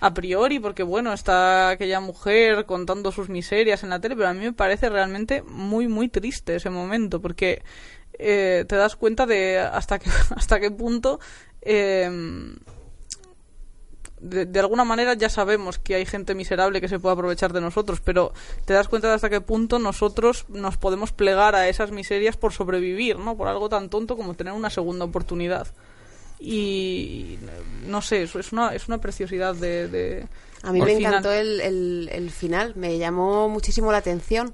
a 0.00 0.14
priori, 0.14 0.58
porque 0.58 0.82
bueno, 0.82 1.12
está 1.12 1.70
aquella 1.70 2.00
mujer 2.00 2.66
contando 2.66 3.12
sus 3.12 3.28
miserias 3.28 3.82
en 3.82 3.90
la 3.90 4.00
tele, 4.00 4.16
pero 4.16 4.28
a 4.28 4.34
mí 4.34 4.40
me 4.40 4.52
parece 4.52 4.88
realmente 4.88 5.42
muy, 5.42 5.88
muy 5.88 6.08
triste 6.08 6.56
ese 6.56 6.70
momento, 6.70 7.20
porque 7.20 7.62
eh, 8.18 8.64
te 8.68 8.76
das 8.76 8.96
cuenta 8.96 9.26
de 9.26 9.58
hasta 9.58 9.98
qué, 9.98 10.10
hasta 10.36 10.58
qué 10.60 10.70
punto 10.70 11.20
eh, 11.62 12.10
de, 14.20 14.46
de 14.46 14.60
alguna 14.60 14.84
manera 14.84 15.14
ya 15.14 15.28
sabemos 15.28 15.78
que 15.78 15.94
hay 15.94 16.06
gente 16.06 16.34
miserable 16.34 16.80
que 16.80 16.88
se 16.88 16.98
puede 16.98 17.14
aprovechar 17.14 17.52
de 17.52 17.60
nosotros, 17.60 18.00
pero 18.00 18.32
te 18.64 18.74
das 18.74 18.88
cuenta 18.88 19.08
de 19.08 19.14
hasta 19.14 19.30
qué 19.30 19.40
punto 19.40 19.78
nosotros 19.78 20.44
nos 20.48 20.76
podemos 20.76 21.12
plegar 21.12 21.54
a 21.54 21.68
esas 21.68 21.90
miserias 21.90 22.36
por 22.36 22.52
sobrevivir, 22.52 23.18
¿no? 23.18 23.36
Por 23.36 23.48
algo 23.48 23.68
tan 23.68 23.88
tonto 23.88 24.16
como 24.16 24.34
tener 24.34 24.52
una 24.52 24.70
segunda 24.70 25.04
oportunidad. 25.06 25.68
Y 26.40 27.38
no 27.86 28.00
sé, 28.02 28.22
es 28.22 28.52
una, 28.52 28.74
es 28.74 28.88
una 28.88 28.98
preciosidad 28.98 29.54
de... 29.54 29.88
de- 29.88 30.26
A 30.62 30.72
mí 30.72 30.80
me 30.80 30.94
final. 30.96 31.12
encantó 31.12 31.32
el, 31.32 31.60
el- 31.60 32.10
el 32.12 32.30
final, 32.30 32.74
me 32.76 32.96
llamó 32.98 33.48
muchísimo 33.48 33.92
la 33.92 33.98
atención. 33.98 34.52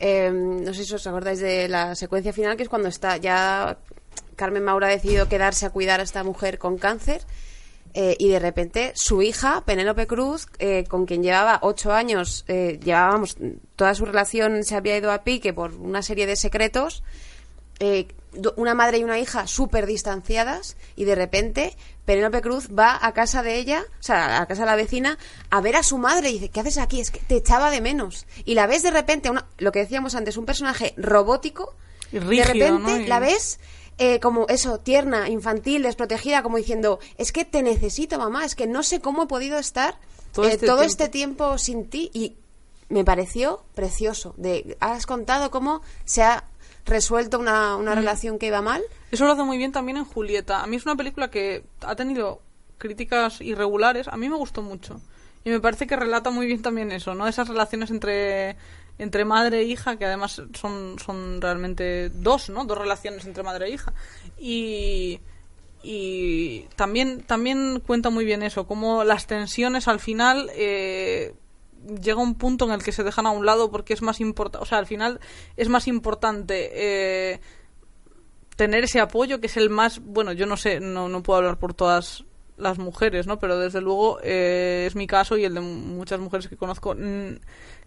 Eh, 0.00 0.30
no 0.32 0.72
sé 0.74 0.84
si 0.84 0.94
os 0.94 1.06
acordáis 1.06 1.40
de 1.40 1.68
la 1.68 1.94
secuencia 1.94 2.32
final, 2.32 2.56
que 2.56 2.62
es 2.64 2.68
cuando 2.68 2.88
está 2.88 3.16
ya 3.16 3.78
Carmen 4.36 4.64
Maura 4.64 4.88
ha 4.88 4.90
decidido 4.90 5.28
quedarse 5.28 5.66
a 5.66 5.70
cuidar 5.70 6.00
a 6.00 6.02
esta 6.04 6.22
mujer 6.24 6.58
con 6.58 6.78
cáncer. 6.78 7.22
eh, 7.96 8.16
y 8.18 8.28
de 8.28 8.40
repente 8.40 8.92
su 8.96 9.22
hija, 9.22 9.62
Penélope 9.64 10.08
Cruz, 10.08 10.48
eh, 10.58 10.82
con 10.88 11.06
quien 11.06 11.22
llevaba 11.22 11.60
ocho 11.62 11.92
años, 11.92 12.44
eh, 12.48 12.80
llevábamos, 12.82 13.36
toda 13.76 13.94
su 13.94 14.04
relación 14.04 14.64
se 14.64 14.74
había 14.74 14.96
ido 14.98 15.12
a 15.12 15.22
pique 15.22 15.52
por 15.52 15.72
una 15.74 16.02
serie 16.02 16.26
de 16.26 16.34
secretos, 16.34 17.04
eh, 17.78 18.08
una 18.56 18.74
madre 18.74 18.98
y 18.98 19.04
una 19.04 19.18
hija 19.18 19.46
súper 19.46 19.86
distanciadas 19.86 20.76
y 20.96 21.04
de 21.04 21.14
repente 21.14 21.76
Penélope 22.04 22.42
Cruz 22.42 22.68
va 22.76 22.98
a 23.00 23.12
casa 23.12 23.42
de 23.42 23.56
ella, 23.56 23.82
o 23.98 24.02
sea, 24.02 24.40
a 24.42 24.46
casa 24.46 24.62
de 24.62 24.66
la 24.66 24.76
vecina, 24.76 25.18
a 25.50 25.60
ver 25.60 25.76
a 25.76 25.82
su 25.82 25.98
madre 25.98 26.30
y 26.30 26.34
dice, 26.34 26.48
¿qué 26.50 26.60
haces 26.60 26.78
aquí? 26.78 27.00
Es 27.00 27.10
que 27.10 27.20
te 27.20 27.36
echaba 27.36 27.70
de 27.70 27.80
menos. 27.80 28.26
Y 28.44 28.54
la 28.54 28.66
ves 28.66 28.82
de 28.82 28.90
repente, 28.90 29.30
una- 29.30 29.46
lo 29.58 29.72
que 29.72 29.78
decíamos 29.80 30.14
antes, 30.14 30.36
un 30.36 30.44
personaje 30.46 30.94
robótico, 30.96 31.74
Y 32.12 32.18
de 32.18 32.44
repente 32.44 32.70
¿no? 32.92 33.00
Y- 33.00 33.06
la 33.06 33.18
ves 33.20 33.58
eh, 33.98 34.18
como 34.20 34.46
eso, 34.48 34.78
tierna, 34.78 35.28
infantil, 35.28 35.82
desprotegida, 35.84 36.42
como 36.42 36.56
diciendo, 36.56 36.98
es 37.16 37.30
que 37.32 37.44
te 37.44 37.62
necesito, 37.62 38.18
mamá, 38.18 38.44
es 38.44 38.54
que 38.56 38.66
no 38.66 38.82
sé 38.82 39.00
cómo 39.00 39.22
he 39.22 39.26
podido 39.26 39.56
estar 39.58 39.96
Todo 40.32 40.46
eh, 40.46 40.54
este 40.54 40.66
todo 40.66 40.78
tiempo. 40.78 40.90
este 40.90 41.08
tiempo 41.08 41.58
sin 41.58 41.88
ti 41.88 42.10
y 42.12 42.36
me 42.88 43.04
pareció 43.04 43.62
precioso. 43.74 44.34
De, 44.36 44.76
has 44.80 45.06
contado 45.06 45.50
cómo 45.52 45.80
se 46.04 46.22
ha 46.24 46.44
resuelto 46.86 47.38
una, 47.38 47.76
Mm. 47.76 47.80
una 47.80 47.94
relación 47.94 48.38
que 48.38 48.46
iba 48.46 48.60
mal. 48.62 48.82
Eso 49.10 49.24
lo 49.26 49.32
hace 49.32 49.42
muy 49.44 49.58
bien 49.58 49.72
también 49.72 49.96
en 49.98 50.04
Julieta. 50.04 50.62
A 50.62 50.66
mí 50.66 50.76
es 50.76 50.84
una 50.86 50.96
película 50.96 51.30
que 51.30 51.64
ha 51.82 51.94
tenido 51.96 52.40
críticas 52.78 53.40
irregulares. 53.40 54.08
A 54.08 54.16
mí 54.16 54.28
me 54.28 54.36
gustó 54.36 54.62
mucho. 54.62 55.00
Y 55.44 55.50
me 55.50 55.60
parece 55.60 55.86
que 55.86 55.96
relata 55.96 56.30
muy 56.30 56.46
bien 56.46 56.62
también 56.62 56.90
eso, 56.92 57.14
¿no? 57.14 57.28
Esas 57.28 57.48
relaciones 57.48 57.90
entre, 57.90 58.56
entre 58.98 59.24
madre 59.24 59.60
e 59.60 59.64
hija, 59.64 59.96
que 59.96 60.06
además 60.06 60.40
son, 60.54 60.98
son 60.98 61.40
realmente 61.40 62.08
dos, 62.08 62.48
¿no? 62.48 62.64
Dos 62.64 62.78
relaciones 62.78 63.24
entre 63.26 63.42
madre 63.42 63.66
e 63.66 63.70
hija. 63.74 63.92
Y, 64.38 65.20
y 65.82 66.62
también, 66.76 67.22
también 67.22 67.80
cuenta 67.86 68.08
muy 68.08 68.24
bien 68.24 68.42
eso, 68.42 68.66
cómo 68.66 69.04
las 69.04 69.26
tensiones 69.26 69.86
al 69.86 70.00
final 70.00 70.50
eh, 70.54 71.34
llega 72.00 72.20
un 72.20 72.34
punto 72.34 72.64
en 72.64 72.72
el 72.72 72.82
que 72.82 72.92
se 72.92 73.04
dejan 73.04 73.26
a 73.26 73.30
un 73.30 73.46
lado 73.46 73.70
porque 73.70 73.94
es 73.94 74.02
más 74.02 74.20
importante, 74.20 74.62
o 74.62 74.66
sea, 74.66 74.78
al 74.78 74.86
final 74.86 75.20
es 75.56 75.68
más 75.68 75.86
importante 75.88 76.70
eh, 76.72 77.40
tener 78.56 78.84
ese 78.84 79.00
apoyo 79.00 79.40
que 79.40 79.46
es 79.46 79.56
el 79.56 79.70
más, 79.70 80.00
bueno, 80.00 80.32
yo 80.32 80.46
no 80.46 80.56
sé, 80.56 80.80
no, 80.80 81.08
no 81.08 81.22
puedo 81.22 81.38
hablar 81.38 81.58
por 81.58 81.74
todas 81.74 82.24
las 82.56 82.78
mujeres, 82.78 83.26
¿no? 83.26 83.38
Pero 83.38 83.58
desde 83.58 83.80
luego 83.80 84.20
eh, 84.22 84.84
es 84.86 84.94
mi 84.94 85.06
caso 85.06 85.36
y 85.36 85.44
el 85.44 85.54
de 85.54 85.60
muchas 85.60 86.20
mujeres 86.20 86.48
que 86.48 86.56
conozco. 86.56 86.94
mm, 86.94 87.36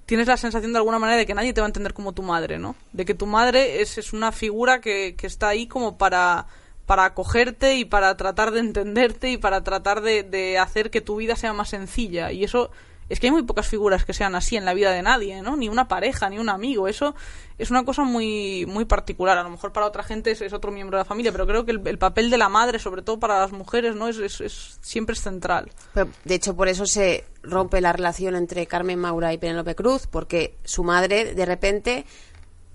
tienes 0.05 0.27
la 0.27 0.37
sensación 0.37 0.73
de 0.73 0.79
alguna 0.79 0.99
manera 0.99 1.17
de 1.17 1.25
que 1.25 1.33
nadie 1.33 1.53
te 1.53 1.61
va 1.61 1.67
a 1.67 1.69
entender 1.69 1.93
como 1.93 2.13
tu 2.13 2.23
madre, 2.23 2.59
¿no? 2.59 2.75
De 2.93 3.05
que 3.05 3.13
tu 3.13 3.25
madre 3.25 3.81
es, 3.81 3.97
es 3.97 4.13
una 4.13 4.31
figura 4.31 4.81
que, 4.81 5.15
que 5.15 5.27
está 5.27 5.49
ahí 5.49 5.67
como 5.67 5.97
para 5.97 6.47
para 6.87 7.03
acogerte 7.03 7.75
y 7.75 7.83
para 7.83 8.15
tratar 8.15 8.51
de 8.51 8.61
entenderte 8.61 9.29
y 9.29 9.37
para 9.37 9.61
tratar 9.61 9.99
de, 10.01 10.23
de 10.23 10.57
hacer 10.57 10.89
que 10.89 11.01
tu 11.01 11.17
vida 11.17 11.35
sea 11.35 11.51
más 11.51 11.69
sencilla. 11.69 12.31
Y 12.31 12.45
eso 12.45 12.71
es 13.09 13.19
que 13.19 13.27
hay 13.27 13.31
muy 13.31 13.43
pocas 13.43 13.67
figuras 13.67 14.03
que 14.05 14.13
sean 14.13 14.35
así 14.35 14.55
en 14.57 14.65
la 14.65 14.73
vida 14.73 14.91
de 14.91 15.01
nadie, 15.01 15.41
¿no? 15.41 15.55
Ni 15.55 15.69
una 15.69 15.87
pareja, 15.87 16.29
ni 16.29 16.39
un 16.39 16.49
amigo. 16.49 16.87
Eso 16.87 17.15
es 17.57 17.71
una 17.71 17.85
cosa 17.85 18.03
muy, 18.03 18.65
muy 18.67 18.85
particular. 18.85 19.37
A 19.37 19.43
lo 19.43 19.49
mejor 19.49 19.71
para 19.71 19.85
otra 19.85 20.03
gente 20.03 20.31
es, 20.31 20.41
es 20.41 20.51
otro 20.53 20.71
miembro 20.71 20.97
de 20.97 21.01
la 21.01 21.05
familia, 21.05 21.31
pero 21.31 21.47
creo 21.47 21.65
que 21.65 21.71
el, 21.71 21.81
el 21.87 21.97
papel 21.97 22.29
de 22.29 22.37
la 22.37 22.49
madre, 22.49 22.79
sobre 22.79 23.01
todo 23.01 23.19
para 23.19 23.39
las 23.39 23.51
mujeres, 23.51 23.95
¿no? 23.95 24.07
Es, 24.07 24.17
es- 24.17 24.41
es- 24.41 24.77
siempre 24.81 25.13
es 25.13 25.21
central. 25.21 25.71
Pero, 25.93 26.09
de 26.25 26.35
hecho, 26.35 26.55
por 26.55 26.67
eso 26.67 26.85
se 26.85 27.23
rompe 27.43 27.79
la 27.81 27.93
relación 27.93 28.35
entre 28.35 28.65
Carmen 28.67 28.99
Maura 28.99 29.31
y 29.33 29.37
Penélope 29.37 29.73
Cruz, 29.75 30.07
porque 30.07 30.57
su 30.65 30.83
madre 30.83 31.33
de 31.33 31.45
repente 31.45 32.05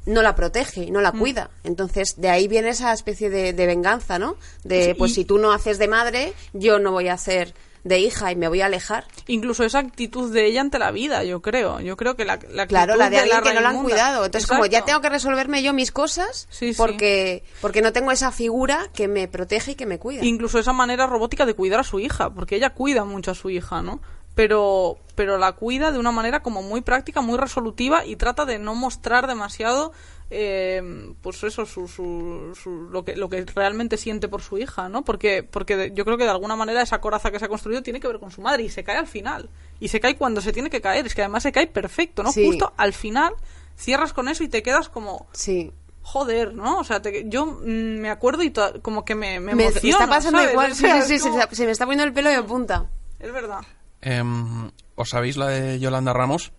no 0.04 0.20
la 0.22 0.34
protege 0.34 0.82
y 0.84 0.90
no 0.90 0.98
Mm. 0.98 1.02
la 1.02 1.12
cuida. 1.12 1.50
Entonces, 1.62 2.14
de 2.16 2.28
ahí 2.28 2.48
viene 2.48 2.70
esa 2.70 2.92
especie 2.92 3.30
de, 3.30 3.52
de 3.52 3.66
venganza, 3.66 4.18
¿no? 4.18 4.36
De, 4.64 4.94
pues 4.96 5.14
si 5.14 5.24
tú 5.24 5.38
no 5.38 5.52
haces 5.52 5.78
de 5.78 5.86
madre, 5.88 6.32
yo 6.54 6.78
no 6.80 6.90
voy 6.90 7.06
a 7.08 7.12
hacer 7.12 7.54
de 7.84 7.98
hija 7.98 8.30
y 8.30 8.36
me 8.36 8.48
voy 8.48 8.60
a 8.60 8.66
alejar. 8.66 9.04
Incluso 9.26 9.64
esa 9.64 9.80
actitud 9.80 10.32
de 10.32 10.46
ella 10.46 10.60
ante 10.60 10.78
la 10.78 10.90
vida, 10.92 11.24
yo 11.24 11.42
creo. 11.42 11.80
Yo 11.80 11.96
creo 11.96 12.14
que 12.16 12.24
la, 12.24 12.38
la 12.50 12.66
Claro, 12.66 12.94
la 12.96 13.10
de 13.10 13.18
alguien 13.18 13.36
la 13.38 13.42
que 13.42 13.54
no 13.54 13.60
la 13.60 13.70
han 13.70 13.82
cuidado. 13.82 14.24
Entonces, 14.24 14.48
como 14.48 14.66
ya 14.66 14.84
tengo 14.84 15.00
que 15.00 15.08
resolverme 15.08 15.62
yo 15.62 15.72
mis 15.72 15.90
cosas, 15.92 16.46
Sí, 16.50 16.72
sí. 16.74 16.78
porque, 16.78 17.42
porque 17.60 17.82
no 17.82 17.92
tengo 17.92 18.12
esa 18.12 18.30
figura 18.30 18.88
que 18.94 19.08
me 19.08 19.26
protege 19.28 19.72
y 19.72 19.74
que 19.74 19.86
me 19.86 19.98
cuida. 19.98 20.24
incluso 20.24 20.58
esa 20.58 20.72
manera 20.72 21.06
robótica 21.06 21.44
de 21.46 21.54
cuidar 21.54 21.80
a 21.80 21.84
su 21.84 21.98
hija, 22.00 22.30
porque 22.30 22.56
ella 22.56 22.70
cuida 22.70 23.04
mucho 23.04 23.32
a 23.32 23.34
su 23.34 23.50
hija, 23.50 23.82
¿no? 23.82 24.00
Pero, 24.34 24.96
pero 25.14 25.36
la 25.36 25.52
cuida 25.52 25.92
de 25.92 25.98
una 25.98 26.10
manera 26.10 26.40
como 26.40 26.62
muy 26.62 26.80
práctica, 26.80 27.20
muy 27.20 27.36
resolutiva 27.36 28.06
y 28.06 28.16
trata 28.16 28.46
de 28.46 28.58
no 28.58 28.74
mostrar 28.74 29.26
demasiado, 29.26 29.92
eh, 30.34 31.12
pues 31.20 31.42
eso, 31.44 31.66
su, 31.66 31.86
su, 31.86 32.58
su- 32.60 32.88
lo, 32.90 33.04
que, 33.04 33.14
lo 33.16 33.28
que 33.28 33.44
realmente 33.44 33.96
siente 33.96 34.28
por 34.28 34.40
su 34.42 34.58
hija, 34.58 34.88
¿no? 34.88 35.04
Porque, 35.04 35.42
porque 35.42 35.92
yo 35.94 36.04
creo 36.04 36.16
que 36.16 36.24
de 36.24 36.30
alguna 36.30 36.56
manera 36.56 36.80
esa 36.82 37.00
coraza 37.00 37.30
que 37.30 37.38
se 37.38 37.44
ha 37.44 37.48
construido 37.48 37.82
tiene 37.82 38.00
que 38.00 38.08
ver 38.08 38.18
con 38.18 38.30
su 38.30 38.40
madre 38.40 38.62
y 38.62 38.68
se 38.70 38.82
cae 38.82 38.96
al 38.96 39.06
final. 39.06 39.50
Y 39.78 39.88
se 39.88 40.00
cae 40.00 40.16
cuando 40.16 40.40
se 40.40 40.52
tiene 40.52 40.70
que 40.70 40.80
caer, 40.80 41.06
es 41.06 41.14
que 41.14 41.22
además 41.22 41.42
se 41.42 41.52
cae 41.52 41.66
perfecto, 41.66 42.22
¿no? 42.22 42.32
Sí. 42.32 42.46
Justo 42.46 42.72
al 42.76 42.92
final 42.92 43.34
cierras 43.76 44.12
con 44.12 44.28
eso 44.28 44.42
y 44.44 44.48
te 44.48 44.62
quedas 44.62 44.88
como, 44.88 45.26
Sí. 45.32 45.72
joder, 46.02 46.54
¿no? 46.54 46.78
O 46.78 46.84
sea, 46.84 47.02
te- 47.02 47.28
yo 47.28 47.46
mm, 47.46 48.00
me 48.00 48.10
acuerdo 48.10 48.42
y 48.42 48.50
to- 48.50 48.80
como 48.82 49.04
que 49.04 49.14
me, 49.14 49.38
me 49.40 49.54
Me, 49.54 49.54
me 49.54 49.62
emociono, 49.68 49.90
está 50.04 50.08
pasando 50.08 50.38
¿sabes? 50.38 50.52
igual. 50.52 50.74
Sí, 50.74 50.86
sí, 51.06 51.18
sí, 51.18 51.28
se 51.52 51.66
me 51.66 51.72
está 51.72 51.84
poniendo 51.84 52.04
el 52.04 52.12
pelo 52.12 52.30
de 52.30 52.42
punta. 52.42 52.86
Es 53.20 53.32
verdad. 53.32 53.60
Em, 54.00 54.70
¿Os 54.94 55.08
sabéis 55.10 55.36
la 55.36 55.48
de 55.48 55.78
Yolanda 55.78 56.12
Ramos? 56.12 56.52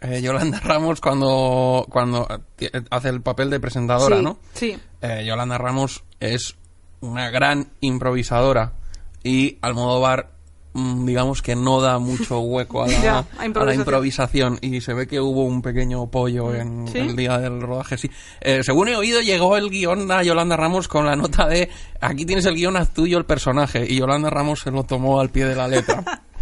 Eh, 0.00 0.20
Yolanda 0.22 0.60
Ramos 0.60 1.00
cuando, 1.00 1.86
cuando 1.88 2.26
ti- 2.56 2.68
hace 2.90 3.08
el 3.08 3.22
papel 3.22 3.48
de 3.50 3.60
presentadora, 3.60 4.16
Sí. 4.18 4.22
¿no? 4.22 4.38
Sí. 4.52 4.78
Eh, 5.00 5.24
Yolanda 5.26 5.56
Ramos 5.58 6.04
es 6.20 6.56
una 7.00 7.30
gran 7.30 7.68
improvisadora 7.80 8.72
y 9.22 9.56
Almodóvar 9.62 10.30
mm, 10.74 11.06
digamos 11.06 11.40
que 11.40 11.54
no 11.56 11.80
da 11.80 11.98
mucho 11.98 12.40
hueco 12.40 12.82
a 12.82 12.88
la, 12.88 13.00
Ya, 13.02 13.18
a 13.18 13.20
a 13.20 13.24
la 13.38 13.44
improvisación. 13.46 13.80
improvisación 13.80 14.58
y 14.60 14.80
se 14.82 14.92
ve 14.92 15.06
que 15.06 15.20
hubo 15.20 15.44
un 15.44 15.62
pequeño 15.62 16.06
pollo 16.10 16.54
en 16.54 16.86
¿Sí? 16.88 16.98
el 16.98 17.16
día 17.16 17.38
del 17.38 17.60
rodaje, 17.62 17.96
sí. 17.96 18.10
Eh, 18.40 18.60
según 18.62 18.88
he 18.88 18.96
oído, 18.96 19.20
llegó 19.22 19.56
el 19.56 19.70
guion 19.70 20.10
a 20.12 20.22
Yolanda 20.22 20.56
Ramos 20.56 20.88
con 20.88 21.06
la 21.06 21.16
nota 21.16 21.46
de 21.46 21.70
aquí 22.00 22.26
tienes 22.26 22.44
el 22.46 22.56
guion, 22.56 22.76
haz 22.76 22.92
tuyo 22.92 23.16
el 23.18 23.24
personaje 23.24 23.86
y 23.90 23.96
Yolanda 23.96 24.28
Ramos 24.28 24.60
se 24.60 24.70
lo 24.70 24.84
tomó 24.84 25.20
al 25.20 25.30
pie 25.30 25.46
de 25.46 25.54
la 25.56 25.68
letra 25.68 26.02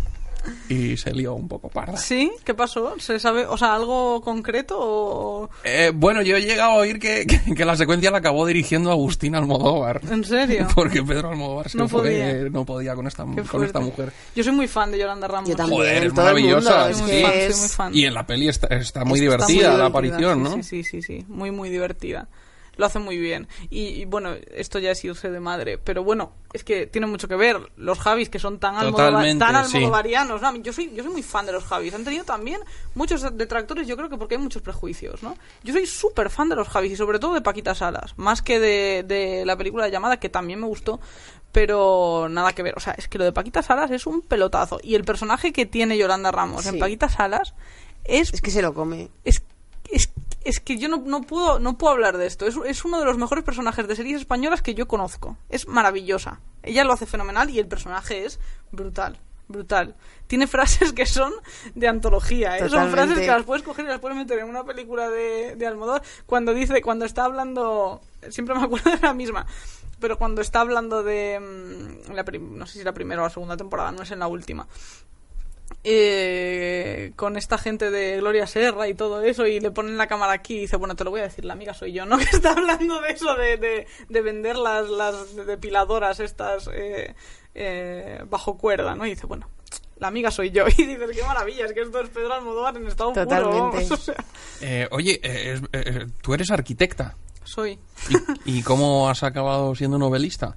y 0.69 0.97
se 0.97 1.13
lió 1.13 1.35
un 1.35 1.49
poco 1.49 1.69
parda. 1.69 1.97
¿Sí? 1.97 2.31
¿Qué 2.45 2.55
pasó? 2.55 2.95
¿Se 2.99 3.19
sabe, 3.19 3.47
o 3.47 3.57
sea, 3.57 3.75
algo 3.75 4.21
concreto 4.23 4.77
o...? 4.79 5.51
Eh, 5.65 5.93
bueno, 5.95 6.23
yo 6.23 6.37
he 6.37 6.43
llegado 6.43 6.73
a 6.73 6.75
oír 6.77 6.99
que, 6.99 7.27
que- 7.27 7.55
que 7.55 7.65
la 7.65 7.77
secuencia 7.77 8.11
la 8.11 8.19
acabó 8.19 8.47
dirigiendo 8.47 8.91
Agustín 8.91 9.35
Almodóvar. 9.35 10.01
¿En 10.11 10.25
serio? 10.25 10.67
Porque 10.75 11.03
Pedro 11.03 11.31
Almodóvar 11.31 11.69
se 11.69 11.79
No 11.79 11.89
fue, 11.89 12.03
podía. 12.03 12.35
no 12.51 12.65
podía 12.65 12.95
con 12.95 13.07
esta, 13.07 13.25
con 13.51 13.65
esta 13.65 13.81
mujer. 13.81 14.13
Yo 14.35 14.43
soy 14.45 14.53
muy 14.53 14.69
fan 14.69 14.91
de 14.93 14.99
Yolanda 14.99 15.29
Ramos. 15.29 15.49
Yo 15.51 15.57
también. 15.57 15.79
Joder, 15.81 16.05
es 16.07 16.15
todo 16.15 16.29
el 16.29 16.43
mundo, 16.43 16.61
maravillosa, 16.61 16.91
es 16.91 16.97
Soy 16.97 17.07
sí. 17.09 17.13
muy 17.13 17.23
que 17.23 17.23
fan, 17.27 17.33
es- 17.39 17.53
soy 17.57 17.61
muy 17.61 17.69
fan. 17.69 17.95
Y 17.97 18.05
en 18.07 18.15
la 18.15 18.27
peli 18.27 18.49
está, 18.49 18.67
está 18.69 18.77
muy 18.77 18.81
Está 18.95 19.05
muy 19.05 19.21
divertida 19.21 19.77
la 19.79 19.87
aparición, 19.87 20.39
sí, 20.39 20.43
¿no? 20.45 20.55
Sí, 20.57 20.63
sí, 20.63 20.83
sí, 20.85 21.03
sí. 21.03 21.25
Muy, 21.29 21.51
muy 21.51 21.71
divertida. 21.71 22.29
Lo 22.77 22.87
hace 22.87 22.99
muy 22.99 23.19
bien. 23.19 23.49
Y, 23.69 23.87
y, 23.89 24.05
bueno, 24.07 24.35
esto 24.55 24.79
ya 24.79 24.93
es 24.93 25.05
irse 25.05 25.31
de 25.31 25.41
madre. 25.41 25.77
Pero 25.77 26.03
bueno, 26.05 26.33
es 26.55 26.65
que 26.65 26.87
tiene 26.87 27.07
mucho 27.07 27.29
que 27.29 27.37
ver. 27.37 27.59
Los 27.77 27.99
Javis, 27.99 28.31
que 28.31 28.39
son 28.39 28.59
tan, 28.59 28.77
almodovar- 28.77 29.39
tan 29.39 29.67
sí. 29.69 29.77
almodovarianos. 29.77 30.41
¿no? 30.41 30.57
Yo, 30.57 30.73
soy, 30.73 30.91
yo 30.95 31.03
soy 31.03 31.13
muy 31.13 31.23
fan 31.23 31.45
de 31.45 31.53
los 31.53 31.65
Javis. 31.65 31.93
Han 31.93 32.05
tenido 32.05 32.25
también 32.25 32.61
muchos 32.95 33.23
detractores, 33.37 33.87
yo 33.87 33.97
creo 33.97 34.09
que 34.09 34.17
porque 34.17 34.37
hay 34.37 34.41
muchos 34.41 34.63
prejuicios, 34.63 35.23
¿no? 35.23 35.37
Yo 35.63 35.75
soy 35.75 35.87
súper 35.87 36.31
fan 36.31 36.49
de 36.49 36.57
los 36.57 36.69
Javis 36.69 36.93
y 36.93 36.97
sobre 36.97 37.19
todo 37.19 37.35
de 37.35 37.43
Paquita 37.43 37.75
Salas. 37.75 38.15
Más 38.17 38.41
que 38.41 38.59
de, 38.59 39.05
de 39.07 39.45
la 39.45 39.57
película 39.57 39.85
de 39.85 39.91
Llamada, 39.91 40.19
que 40.19 40.31
también 40.31 40.59
me 40.59 40.67
gustó. 40.67 40.99
Pero 41.53 42.29
nada 42.31 42.53
que 42.55 42.63
ver. 42.63 42.75
O 42.77 42.81
sea, 42.81 42.95
es 42.95 43.09
que 43.09 43.19
lo 43.19 43.25
de 43.25 43.33
Paquita 43.33 43.63
Salas 43.63 43.91
es 43.91 44.07
un 44.07 44.23
pelotazo. 44.23 44.81
Y 44.83 44.95
el 44.95 45.05
personaje 45.05 45.53
que 45.53 45.67
tiene 45.67 45.99
Yolanda 45.99 46.31
Ramos 46.33 46.65
en. 46.67 46.79
Paquita 46.79 47.11
Salas 47.11 47.53
es 48.05 48.33
Es 48.33 48.41
que 48.41 48.51
se 48.51 48.63
lo 48.63 48.73
come. 48.73 49.11
es, 49.25 49.43
es, 49.91 50.11
es 50.45 50.61
que 50.61 50.79
yo 50.79 50.89
no, 50.89 50.99
no 50.99 51.23
puedo 51.23 51.59
no 51.59 51.79
puedo 51.79 51.93
hablar 51.93 52.19
de 52.19 52.27
esto. 52.27 52.47
Es, 52.47 52.57
es 52.65 52.85
uno 52.85 52.99
de 52.99 53.05
los 53.05 53.19
mejores 53.19 53.45
personajes 53.45 53.87
de 53.87 53.97
series 53.97 54.21
españolas 54.21 54.63
que 54.63 54.75
yo 54.75 54.87
conozco. 54.89 55.37
Es 55.49 55.67
maravillosa. 55.69 56.41
Ella 56.63 56.85
lo 56.85 56.93
hace 56.93 57.07
fenomenal 57.07 57.51
y 57.51 57.59
el 57.59 57.67
personaje 57.67 58.25
es 58.25 58.39
brutal. 58.71 59.19
Brutal. 59.49 59.95
Tiene 60.27 60.47
frases 60.47 60.93
que 60.93 61.05
son 61.05 61.33
de 61.75 61.89
antología, 61.89 62.57
¿eh? 62.57 62.69
Son 62.69 62.91
frases 62.91 63.19
que 63.19 63.27
las 63.27 63.43
puedes 63.43 63.63
coger 63.63 63.85
y 63.85 63.89
las 63.89 64.01
puedes 64.01 64.17
meter 64.17 64.39
en 64.39 64.49
una 64.49 64.65
película 64.65 65.11
de, 65.11 65.57
de 65.57 65.67
Almodóvar. 65.67 66.03
Cuando 66.27 66.55
dice, 66.55 66.81
cuando 66.81 67.05
está 67.05 67.25
hablando, 67.25 68.01
siempre 68.31 68.55
me 68.55 68.63
acuerdo 68.65 68.91
de 68.91 69.01
la 69.01 69.13
misma, 69.13 69.47
pero 70.03 70.19
cuando 70.19 70.41
está 70.41 70.61
hablando 70.61 71.03
de, 71.03 71.39
mm, 71.39 72.13
la 72.13 72.23
no 72.23 72.67
sé 72.67 72.79
si 72.79 72.85
la 72.85 72.93
primera 72.93 73.23
o 73.23 73.25
la 73.25 73.31
segunda 73.31 73.57
temporada, 73.57 73.93
no 73.93 74.03
es 74.03 74.11
en 74.11 74.19
la 74.19 74.27
última, 74.27 74.67
eh, 75.85 77.13
con 77.17 77.37
esta 77.37 77.59
gente 77.59 77.91
de 77.91 78.17
Gloria 78.19 78.47
Serra 78.47 78.89
y 78.89 78.95
todo 78.95 79.23
eso 79.23 79.47
y 79.47 79.61
le 79.61 79.71
ponen 79.71 79.97
la 79.99 80.07
cámara 80.07 80.33
aquí 80.33 80.57
y 80.57 80.61
dice, 80.61 80.77
bueno, 80.77 80.95
te 80.97 81.05
lo 81.05 81.11
voy 81.11 81.21
a 81.21 81.25
decir, 81.25 81.45
la 81.45 81.53
amiga 81.55 81.75
soy 81.75 81.93
yo, 81.93 82.07
¿no? 82.07 82.19
Que 82.23 82.25
está 82.25 82.53
hablando 82.53 83.01
de 83.01 83.11
eso, 83.11 83.35
de, 83.35 83.57
de, 83.57 83.87
de 84.09 84.21
vender 84.23 84.57
las, 84.57 84.89
las 84.89 85.35
depiladoras 85.47 86.21
estas 86.21 86.69
eh, 86.73 87.15
eh, 87.55 88.23
bajo 88.29 88.57
cuerda, 88.59 88.95
¿no? 88.95 89.07
Y 89.07 89.11
dice, 89.11 89.27
bueno, 89.27 89.49
la 89.99 90.09
amiga 90.09 90.31
soy 90.31 90.51
yo. 90.51 90.65
Y 90.79 90.85
dices, 90.87 91.11
qué 91.15 91.23
maravilla, 91.25 91.67
es 91.67 91.73
que 91.73 91.83
esto 91.83 92.01
es 92.01 92.09
Pedro 92.11 92.35
Almodóvar 92.35 92.77
en 92.77 92.87
estado 92.87 93.13
puro, 93.13 93.25
Totalmente. 93.25 93.77
vamos, 93.77 93.91
o 93.91 93.97
sea, 93.97 94.15
Eh, 94.61 94.89
oye, 94.91 95.21
eh, 95.23 95.55
es- 95.55 95.63
eh, 95.73 96.07
tú 96.23 96.35
eres 96.35 96.51
arquitecta. 96.51 97.17
soy. 97.45 97.79
¿Y, 98.45 98.59
y 98.59 98.63
cómo 98.63 99.09
has 99.09 99.23
acabado 99.23 99.75
siendo 99.75 99.99
novelista? 99.99 100.55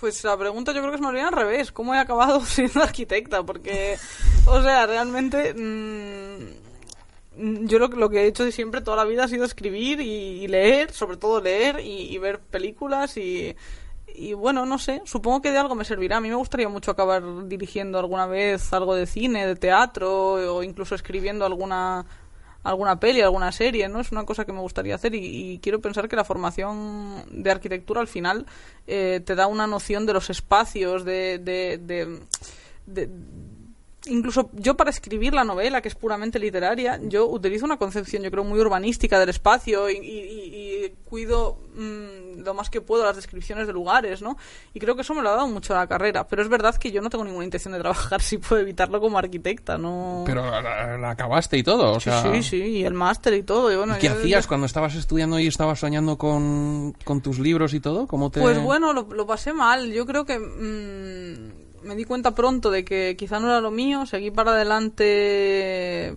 Pues 0.00 0.24
la 0.24 0.36
pregunta 0.36 0.72
yo 0.72 0.80
creo 0.80 0.90
que 0.90 0.96
es 0.96 1.02
más 1.02 1.12
bien 1.12 1.26
al 1.26 1.32
revés. 1.32 1.72
¿Cómo 1.72 1.94
he 1.94 1.98
acabado 1.98 2.40
siendo 2.44 2.82
arquitecta? 2.82 3.42
Porque, 3.42 3.98
o 4.46 4.62
sea, 4.62 4.86
realmente 4.86 5.54
mm, 5.54 7.66
yo 7.66 7.78
lo, 7.78 7.88
lo 7.88 8.08
que 8.08 8.22
he 8.22 8.26
hecho 8.26 8.50
siempre 8.50 8.80
toda 8.80 8.96
la 8.96 9.04
vida 9.04 9.24
ha 9.24 9.28
sido 9.28 9.44
escribir 9.44 10.00
y, 10.00 10.44
y 10.44 10.48
leer, 10.48 10.92
sobre 10.92 11.18
todo 11.18 11.40
leer 11.40 11.80
y, 11.80 12.14
y 12.14 12.18
ver 12.18 12.40
películas 12.40 13.16
y, 13.18 13.54
y 14.14 14.32
bueno, 14.32 14.66
no 14.66 14.78
sé, 14.78 15.02
supongo 15.04 15.42
que 15.42 15.50
de 15.50 15.58
algo 15.58 15.74
me 15.74 15.84
servirá. 15.84 16.16
A 16.16 16.20
mí 16.20 16.28
me 16.28 16.34
gustaría 16.34 16.68
mucho 16.68 16.90
acabar 16.90 17.46
dirigiendo 17.46 17.98
alguna 17.98 18.26
vez 18.26 18.72
algo 18.72 18.94
de 18.94 19.06
cine, 19.06 19.46
de 19.46 19.56
teatro 19.56 20.54
o 20.54 20.62
incluso 20.62 20.94
escribiendo 20.94 21.44
alguna 21.44 22.06
alguna 22.62 23.00
peli, 23.00 23.20
alguna 23.20 23.52
serie, 23.52 23.88
¿no? 23.88 24.00
Es 24.00 24.12
una 24.12 24.24
cosa 24.24 24.44
que 24.44 24.52
me 24.52 24.60
gustaría 24.60 24.94
hacer 24.94 25.14
y, 25.14 25.58
quiero 25.62 25.80
pensar 25.80 26.08
que 26.08 26.16
la 26.16 26.24
formación 26.24 27.24
de 27.30 27.50
arquitectura 27.50 28.00
al 28.00 28.08
final 28.08 28.46
eh, 28.86 29.20
te 29.24 29.34
da 29.34 29.46
una 29.46 29.66
noción 29.66 30.06
de 30.06 30.12
los 30.12 30.30
espacios, 30.30 31.04
de, 31.04 31.38
de 31.38 32.20
incluso 34.06 34.50
yo 34.54 34.76
para 34.76 34.90
escribir 34.90 35.34
la 35.34 35.44
novela, 35.44 35.82
que 35.82 35.88
es 35.88 35.94
puramente 35.94 36.38
literaria, 36.38 36.98
yo 37.02 37.26
utilizo 37.26 37.64
una 37.64 37.76
concepción, 37.76 38.22
yo 38.22 38.30
creo, 38.30 38.44
muy 38.44 38.58
urbanística 38.60 39.18
del 39.18 39.28
espacio 39.28 39.90
y, 39.90 40.92
cuido 41.04 41.58
mm, 41.74 42.42
lo 42.44 42.54
más 42.54 42.70
que 42.70 42.80
puedo 42.80 43.04
las 43.04 43.16
descripciones 43.16 43.66
de 43.66 43.72
lugares, 43.72 44.22
¿no? 44.22 44.36
Y 44.72 44.78
creo 44.78 44.94
que 44.94 45.02
eso 45.02 45.12
me 45.12 45.22
lo 45.22 45.30
ha 45.30 45.32
dado 45.32 45.48
mucho 45.48 45.74
la 45.74 45.86
carrera. 45.88 46.26
Pero 46.28 46.42
es 46.42 46.48
verdad 46.48 46.76
que 46.76 46.92
yo 46.92 47.02
no 47.02 47.10
tengo 47.10 47.24
ninguna 47.24 47.44
intención 47.44 47.72
de 47.72 47.80
trabajar 47.80 48.22
si 48.22 48.38
puedo 48.38 48.62
evitarlo 48.62 49.00
como 49.00 49.18
arquitecta, 49.18 49.76
¿no? 49.76 50.22
Pero 50.24 50.42
la, 50.42 51.10
acabaste 51.10 51.58
y 51.58 51.62
todo, 51.62 51.92
o 51.92 52.00
sea... 52.00 52.22
Sí, 52.22 52.42
sí, 52.42 52.62
y 52.62 52.84
el 52.84 52.94
máster 52.94 53.34
y 53.34 53.42
todo. 53.42 53.70
Y 53.72 53.98
¿Qué 53.98 54.08
hacías 54.08 54.46
cuando 54.46 54.66
estabas 54.66 54.94
estudiando 54.94 55.38
y 55.38 55.46
estabas 55.46 55.80
soñando 55.80 56.16
con, 56.16 56.94
tus 57.22 57.38
libros 57.38 57.74
y 57.74 57.80
todo? 57.80 58.06
¿Cómo 58.06 58.30
te...? 58.30 58.40
Pues 58.40 58.62
bueno, 58.62 58.92
lo, 58.92 59.26
pasé 59.26 59.52
mal. 59.52 59.92
Yo 59.92 60.06
creo 60.06 60.24
que... 60.24 60.38
Mm, 60.38 61.59
me 61.82 61.94
di 61.94 62.04
cuenta 62.04 62.34
pronto 62.34 62.70
de 62.70 62.84
que 62.84 63.16
quizá 63.16 63.40
no 63.40 63.48
era 63.48 63.60
lo 63.60 63.70
mío, 63.70 64.06
seguí 64.06 64.30
para 64.30 64.52
adelante, 64.52 66.14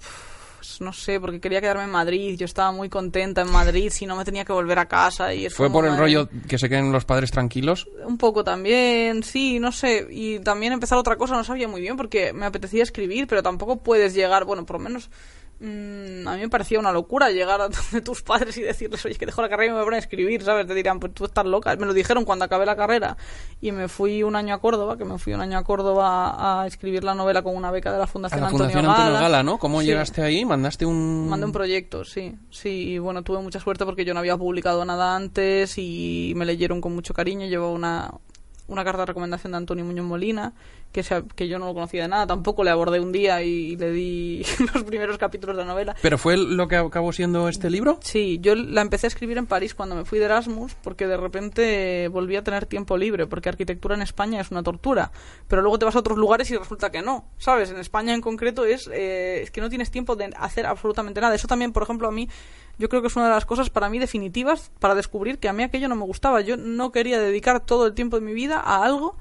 pues, 0.57 0.81
no 0.81 0.93
sé, 0.93 1.19
porque 1.19 1.39
quería 1.39 1.61
quedarme 1.61 1.83
en 1.83 1.89
Madrid, 1.89 2.37
yo 2.37 2.45
estaba 2.45 2.71
muy 2.71 2.89
contenta 2.89 3.41
en 3.41 3.51
Madrid, 3.51 3.89
si 3.89 4.05
no 4.05 4.15
me 4.15 4.25
tenía 4.25 4.45
que 4.45 4.53
volver 4.53 4.79
a 4.79 4.87
casa 4.87 5.33
y 5.33 5.49
¿Fue 5.49 5.69
por 5.69 5.85
el 5.85 5.97
rollo 5.97 6.29
que 6.47 6.57
se 6.57 6.69
queden 6.69 6.91
los 6.91 7.05
padres 7.05 7.31
tranquilos? 7.31 7.87
Un 8.05 8.17
poco 8.17 8.43
también, 8.43 9.23
sí, 9.23 9.59
no 9.59 9.71
sé, 9.71 10.07
y 10.09 10.39
también 10.39 10.73
empezar 10.73 10.97
otra 10.97 11.15
cosa, 11.15 11.35
no 11.35 11.43
sabía 11.43 11.67
muy 11.67 11.81
bien 11.81 11.97
porque 11.97 12.33
me 12.33 12.45
apetecía 12.45 12.83
escribir, 12.83 13.27
pero 13.27 13.43
tampoco 13.43 13.77
puedes 13.77 14.13
llegar, 14.13 14.45
bueno, 14.45 14.65
por 14.65 14.77
lo 14.77 14.83
menos 14.83 15.09
Mm, 15.59 16.27
a 16.27 16.35
mí 16.35 16.41
me 16.41 16.49
parecía 16.49 16.79
una 16.79 16.91
locura 16.91 17.29
llegar 17.29 17.61
a 17.61 17.69
donde 17.69 18.01
tus 18.01 18.21
padres 18.21 18.57
y 18.57 18.61
decirles, 18.61 19.05
oye, 19.05 19.15
que 19.15 19.25
dejo 19.25 19.41
la 19.41 19.49
carrera 19.49 19.71
y 19.71 19.75
me 19.75 19.83
voy 19.83 19.95
a 19.95 19.97
escribir, 19.97 20.43
¿sabes? 20.43 20.67
Te 20.67 20.73
dirán, 20.73 20.99
pues 20.99 21.13
tú 21.13 21.25
estás 21.25 21.45
loca. 21.45 21.75
Me 21.75 21.85
lo 21.85 21.93
dijeron 21.93 22.25
cuando 22.25 22.45
acabé 22.45 22.65
la 22.65 22.75
carrera 22.75 23.15
y 23.61 23.71
me 23.71 23.87
fui 23.87 24.23
un 24.23 24.35
año 24.35 24.55
a 24.55 24.59
Córdoba, 24.59 24.97
que 24.97 25.05
me 25.05 25.17
fui 25.17 25.33
un 25.33 25.41
año 25.41 25.57
a 25.57 25.63
Córdoba 25.63 26.61
a 26.61 26.67
escribir 26.67 27.03
la 27.03 27.15
novela 27.15 27.41
con 27.43 27.55
una 27.55 27.71
beca 27.71 27.91
de 27.91 27.99
la 27.99 28.07
Fundación, 28.07 28.41
la 28.41 28.47
Antonio, 28.47 28.65
Antonio 28.77 29.13
Gala. 29.13 29.43
¿no? 29.43 29.57
¿Cómo 29.57 29.81
llegaste 29.81 30.21
ahí? 30.21 30.43
¿Mandaste 30.43 30.85
un...? 30.85 31.29
Mandé 31.29 31.45
un 31.45 31.51
proyecto, 31.51 32.03
sí. 32.03 32.35
Sí, 32.49 32.93
y 32.93 32.97
bueno, 32.97 33.23
tuve 33.23 33.39
mucha 33.39 33.59
suerte 33.59 33.85
porque 33.85 34.05
yo 34.05 34.13
no 34.13 34.19
había 34.19 34.37
publicado 34.37 34.83
nada 34.83 35.15
antes 35.15 35.77
y 35.77 36.33
me 36.35 36.45
leyeron 36.45 36.81
con 36.81 36.93
mucho 36.93 37.13
cariño. 37.13 37.47
Llevo 37.47 37.71
una, 37.71 38.11
una 38.73 38.83
carta 38.83 39.01
de 39.01 39.05
recomendación 39.07 39.51
de 39.51 39.57
Antonio 39.57 39.85
Muñoz 39.85 40.05
Molina, 40.05 40.53
que, 40.91 41.03
que 41.35 41.47
yo 41.47 41.59
no 41.59 41.65
lo 41.65 41.73
conocía 41.73 42.03
de 42.03 42.07
nada, 42.07 42.27
tampoco 42.27 42.63
le 42.63 42.69
abordé 42.69 42.99
un 42.99 43.11
día 43.11 43.41
y, 43.41 43.75
le 43.75 43.91
di 43.91 44.45
los 44.73 44.83
primeros 44.83 45.17
capítulos 45.17 45.55
de 45.55 45.63
la 45.63 45.67
novela. 45.67 45.95
¿Pero 46.01 46.17
fue 46.17 46.37
lo 46.37 46.67
que 46.67 46.75
acabó 46.75 47.11
siendo 47.13 47.47
este 47.47 47.69
libro? 47.69 47.99
Sí, 48.01 48.39
yo 48.41 48.55
la 48.55 48.81
empecé 48.81 49.07
a 49.07 49.09
escribir 49.09 49.37
en 49.37 49.45
París 49.45 49.73
cuando 49.73 49.95
me 49.95 50.05
fui 50.05 50.19
de 50.19 50.25
Erasmus, 50.25 50.75
porque 50.75 51.07
de 51.07 51.17
repente 51.17 52.07
volví 52.09 52.35
a 52.35 52.43
tener 52.43 52.65
tiempo 52.65 52.97
libre, 52.97 53.27
porque 53.27 53.49
arquitectura 53.49 53.95
en 53.95 54.01
España 54.01 54.41
es 54.41 54.51
una 54.51 54.63
tortura, 54.63 55.11
pero 55.47 55.61
luego 55.61 55.79
te 55.79 55.85
vas 55.85 55.95
a 55.95 55.99
otros 55.99 56.17
lugares 56.17 56.49
y 56.51 56.57
resulta 56.57 56.91
que 56.91 57.01
no, 57.01 57.25
¿sabes? 57.37 57.71
En 57.71 57.77
España 57.77 58.13
en 58.13 58.21
concreto 58.21 58.65
es, 58.65 58.89
eh, 58.93 59.41
es 59.43 59.51
que 59.51 59.61
no 59.61 59.69
tienes 59.69 59.91
tiempo 59.91 60.15
de 60.15 60.31
hacer 60.37 60.65
absolutamente 60.65 61.21
nada. 61.21 61.35
Eso 61.35 61.47
también, 61.47 61.71
por 61.71 61.83
ejemplo, 61.83 62.07
a 62.07 62.11
mí 62.11 62.29
yo 62.77 62.89
creo 62.89 63.01
que 63.01 63.07
es 63.07 63.15
una 63.15 63.25
de 63.25 63.31
las 63.31 63.45
cosas 63.45 63.69
para 63.69 63.89
mí 63.89 63.99
definitivas 63.99 64.71
para 64.79 64.95
descubrir 64.95 65.37
que 65.37 65.47
a 65.47 65.53
mí 65.53 65.63
aquello 65.63 65.87
no 65.87 65.95
me 65.95 66.05
gustaba. 66.05 66.41
Yo 66.41 66.57
no 66.57 66.91
quería 66.91 67.19
dedicar 67.19 67.59
todo 67.59 67.85
el 67.85 67.93
tiempo 67.93 68.19
de 68.19 68.25
mi 68.25 68.33
vida 68.33 68.59
a 68.59 68.83
algo 68.83 69.15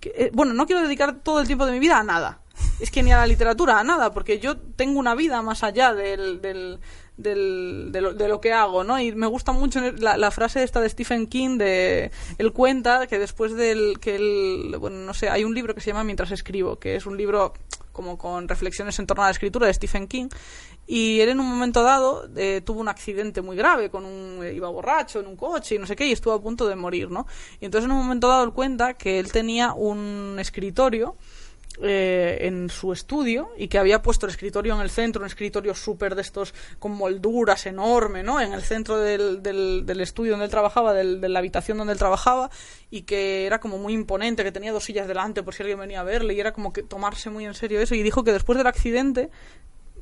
que, 0.00 0.12
eh, 0.16 0.30
bueno, 0.32 0.54
no 0.54 0.66
quiero 0.66 0.82
dedicar 0.82 1.20
todo 1.20 1.40
el 1.40 1.46
tiempo 1.46 1.66
de 1.66 1.72
mi 1.72 1.78
vida 1.78 1.98
a 1.98 2.02
nada. 2.02 2.40
Es 2.80 2.90
que 2.90 3.02
ni 3.02 3.12
a 3.12 3.18
la 3.18 3.26
literatura, 3.26 3.78
a 3.78 3.84
nada, 3.84 4.12
porque 4.12 4.38
yo 4.38 4.56
tengo 4.56 4.98
una 4.98 5.14
vida 5.14 5.40
más 5.42 5.62
allá 5.62 5.94
del, 5.94 6.40
del, 6.42 6.78
del, 7.16 7.90
de, 7.92 8.28
lo, 8.28 8.40
que 8.40 8.52
hago, 8.52 8.84
¿no? 8.84 8.98
Y 8.98 9.12
me 9.12 9.26
gusta 9.26 9.52
mucho 9.52 9.80
la, 9.80 10.16
la, 10.16 10.30
frase 10.30 10.62
esta 10.62 10.80
de 10.80 10.88
Stephen 10.88 11.26
King, 11.26 11.58
de 11.58 12.10
él 12.38 12.52
cuenta 12.52 13.06
que 13.06 13.18
después 13.18 13.54
del 13.54 13.98
que 14.00 14.16
él, 14.16 14.76
bueno, 14.78 14.98
no 14.98 15.14
sé, 15.14 15.28
hay 15.28 15.44
un 15.44 15.54
libro 15.54 15.74
que 15.74 15.80
se 15.80 15.88
llama 15.88 16.04
Mientras 16.04 16.30
escribo, 16.32 16.78
que 16.78 16.96
es 16.96 17.06
un 17.06 17.16
libro 17.16 17.54
como 17.92 18.16
con 18.16 18.48
reflexiones 18.48 18.98
en 18.98 19.06
torno 19.06 19.24
a 19.24 19.26
la 19.26 19.32
escritura 19.32 19.66
de 19.66 19.74
Stephen 19.74 20.06
King, 20.06 20.28
y 20.92 21.20
él 21.20 21.28
en 21.28 21.38
un 21.38 21.48
momento 21.48 21.84
dado 21.84 22.28
eh, 22.34 22.62
tuvo 22.64 22.80
un 22.80 22.88
accidente 22.88 23.42
muy 23.42 23.56
grave, 23.56 23.90
con 23.90 24.04
un, 24.04 24.42
eh, 24.42 24.52
iba 24.52 24.68
borracho 24.68 25.20
en 25.20 25.28
un 25.28 25.36
coche 25.36 25.76
y 25.76 25.78
no 25.78 25.86
sé 25.86 25.94
qué, 25.94 26.04
y 26.04 26.10
estuvo 26.10 26.34
a 26.34 26.42
punto 26.42 26.66
de 26.66 26.74
morir, 26.74 27.12
¿no? 27.12 27.28
Y 27.60 27.66
entonces 27.66 27.84
en 27.84 27.92
un 27.92 27.98
momento 27.98 28.26
dado 28.26 28.42
él 28.42 28.52
cuenta 28.52 28.94
que 28.94 29.20
él 29.20 29.30
tenía 29.30 29.72
un 29.72 30.36
escritorio 30.40 31.14
eh, 31.80 32.38
en 32.40 32.68
su 32.70 32.92
estudio 32.92 33.50
y 33.56 33.68
que 33.68 33.78
había 33.78 34.02
puesto 34.02 34.26
el 34.26 34.30
escritorio 34.30 34.74
en 34.74 34.80
el 34.80 34.90
centro, 34.90 35.20
un 35.22 35.26
escritorio 35.26 35.76
súper 35.76 36.16
de 36.16 36.22
estos 36.22 36.52
con 36.80 36.90
molduras 36.90 37.66
enorme, 37.66 38.24
¿no? 38.24 38.40
En 38.40 38.52
el 38.52 38.62
centro 38.62 38.98
del, 38.98 39.44
del, 39.44 40.00
estudio 40.00 40.32
donde 40.32 40.46
él 40.46 40.50
trabajaba, 40.50 40.92
del, 40.92 41.20
de 41.20 41.28
la 41.28 41.38
habitación 41.38 41.78
donde 41.78 41.92
él 41.92 42.00
trabajaba 42.00 42.50
y 42.90 43.02
que 43.02 43.46
era 43.46 43.60
como 43.60 43.78
muy 43.78 43.92
imponente, 43.92 44.42
que 44.42 44.50
tenía 44.50 44.72
dos 44.72 44.86
sillas 44.86 45.06
delante 45.06 45.44
por 45.44 45.54
si 45.54 45.62
alguien 45.62 45.78
venía 45.78 46.00
a 46.00 46.04
verle 46.04 46.34
y 46.34 46.40
era 46.40 46.52
como 46.52 46.72
que 46.72 46.82
tomarse 46.82 47.30
muy 47.30 47.46
en 47.46 47.54
serio 47.54 47.80
eso 47.80 47.94
y 47.94 48.02
dijo 48.02 48.24
que 48.24 48.32
después 48.32 48.58
del 48.58 48.66
accidente 48.66 49.30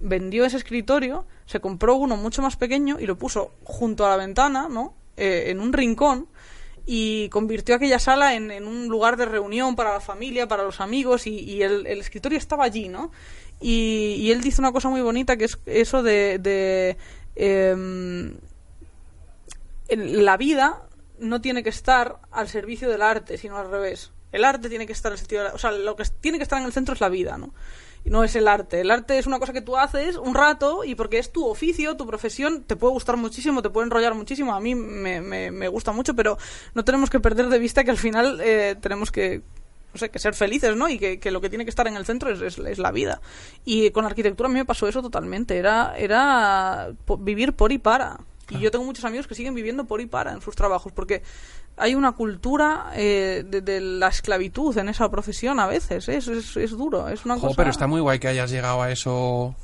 vendió 0.01 0.45
ese 0.45 0.57
escritorio, 0.57 1.27
se 1.47 1.61
compró 1.61 1.97
uno 1.97 2.17
mucho 2.17 2.43
más 2.43 2.57
pequeño 2.57 2.99
y 3.01 3.07
lo 3.07 3.19
puso 3.19 3.53
junto 3.65 4.07
a 4.07 4.11
la 4.11 4.17
ventana, 4.17 4.69
¿no? 4.69 4.95
Eh, 5.17 5.51
en 5.51 5.61
un 5.61 5.73
rincón 5.73 6.29
y 6.91 7.29
convirtió 7.29 7.75
aquella 7.75 7.99
sala 7.99 8.35
en, 8.35 8.51
en, 8.51 8.67
un 8.67 8.89
lugar 8.89 9.17
de 9.17 9.27
reunión 9.27 9.77
para 9.77 9.93
la 9.93 10.01
familia, 10.01 10.49
para 10.49 10.63
los 10.63 10.81
amigos 10.81 11.27
y, 11.27 11.63
el, 11.63 11.87
escritorio 11.87 12.39
estaba 12.39 12.65
allí, 12.65 12.89
¿no? 12.89 13.11
Y, 13.61 14.31
él 14.31 14.41
dice 14.41 14.61
una 14.61 14.73
cosa 14.73 14.89
muy 14.89 15.03
bonita 15.03 15.37
que 15.37 15.45
es 15.45 15.59
eso 15.67 16.03
de, 16.03 16.39
de 16.39 16.97
em, 17.37 18.37
la 19.89 20.37
vida 20.39 20.83
no 21.19 21.41
tiene 21.41 21.63
que 21.63 21.69
estar 21.69 22.21
al 22.31 22.49
servicio 22.49 22.89
del 22.89 23.03
arte, 23.03 23.37
sino 23.37 23.59
al 23.59 23.71
revés. 23.71 24.13
El 24.33 24.45
arte 24.45 24.69
tiene 24.69 24.87
que 24.87 24.93
estar 24.93 25.13
al 25.13 25.19
sentido, 25.19 25.47
o 25.53 25.59
sea, 25.59 25.73
lo 25.73 25.95
que 25.97 26.05
tiene 26.21 26.39
que 26.39 26.45
estar 26.45 26.59
en 26.59 26.67
el 26.67 26.73
centro 26.73 26.95
es 26.95 27.01
la 27.01 27.09
vida, 27.09 27.37
¿no? 27.37 27.53
No 28.05 28.25
es 28.25 28.37
el 28.37 28.49
arte. 28.49 28.81
El 28.81 28.91
arte 28.91 29.19
es 29.19 29.27
una 29.27 29.39
cosa 29.39 29.53
que 29.53 29.61
tú 29.61 29.77
haces 29.77 30.17
un 30.17 30.35
rato 30.35 30.85
y 30.85 30.95
porque 30.95 31.19
es 31.19 31.33
tu 31.33 31.47
oficio, 31.47 31.97
tu 31.97 32.07
profesión, 32.07 32.63
te 32.65 32.77
puede 32.77 32.93
gustar 32.93 33.17
muchísimo, 33.17 33.63
te 33.63 33.71
puede 33.71 33.87
enrollar 33.87 34.15
muchísimo. 34.15 34.55
A 34.55 34.61
mí 34.61 34.75
me, 34.75 35.21
me, 35.21 35.69
gusta 35.69 35.93
mucho, 35.93 36.15
pero 36.15 36.39
no 36.75 36.85
tenemos 36.85 37.11
que 37.11 37.21
perder 37.21 37.49
de 37.49 37.59
vista 37.59 37.85
que 37.85 37.91
al 37.91 37.99
final 37.99 38.41
eh, 38.43 38.77
tenemos 38.81 39.11
que 39.11 39.43
no 39.93 39.99
sé, 39.99 40.11
que 40.11 40.19
ser 40.19 40.35
felices, 40.35 40.77
¿no? 40.77 40.89
Y 40.89 40.99
que, 40.99 41.31
lo 41.31 41.41
que 41.41 41.49
tiene 41.49 41.65
que 41.65 41.71
estar 41.71 41.87
en 41.87 41.97
el 41.97 42.05
centro 42.05 42.31
es, 42.31 42.59
es, 42.59 42.79
la 42.79 42.93
vida. 42.93 43.21
Y 43.65 43.91
con 43.91 44.05
la 44.05 44.11
arquitectura 44.11 44.49
a 44.49 44.53
mí 44.53 44.59
me 44.59 44.67
pasó 44.67 44.87
eso 44.87 45.01
totalmente. 45.01 45.57
Era, 45.57 45.95
era 45.97 46.91
vivir 47.19 47.55
por 47.55 47.73
y 47.73 47.79
para. 47.79 48.21
Y 48.51 48.61
yo 48.61 48.71
tengo 48.71 48.85
muchos 48.85 49.05
amigos 49.05 49.27
que 49.27 49.35
siguen 49.35 49.55
viviendo 49.55 49.85
por 49.85 50.01
y 50.01 50.07
para 50.07 50.33
en 50.33 50.41
sus 50.41 50.57
trabajos, 50.57 50.93
porque 50.93 51.23
hay 51.79 51.95
una 51.95 52.13
cultura 52.13 52.91
eh, 52.95 53.45
de, 53.47 53.81
la 53.81 54.09
esclavitud 54.09 54.77
en 54.79 54.89
esa 54.89 55.11
profesión 55.11 55.61
a 55.61 55.67
veces. 55.67 56.09
¿eh? 56.09 56.17
Es, 56.17 56.29
es, 56.29 56.71
duro, 56.71 57.09
es 57.09 57.25
una 57.25 57.37
cosa... 57.37 57.55
Pero 57.57 57.71
está 57.71 57.87
muy 57.87 58.01
guay 58.01 58.19
que 58.19 58.29
hayas 58.29 58.51
llegado 58.51 58.83
a 58.83 58.91
eso 58.91 59.55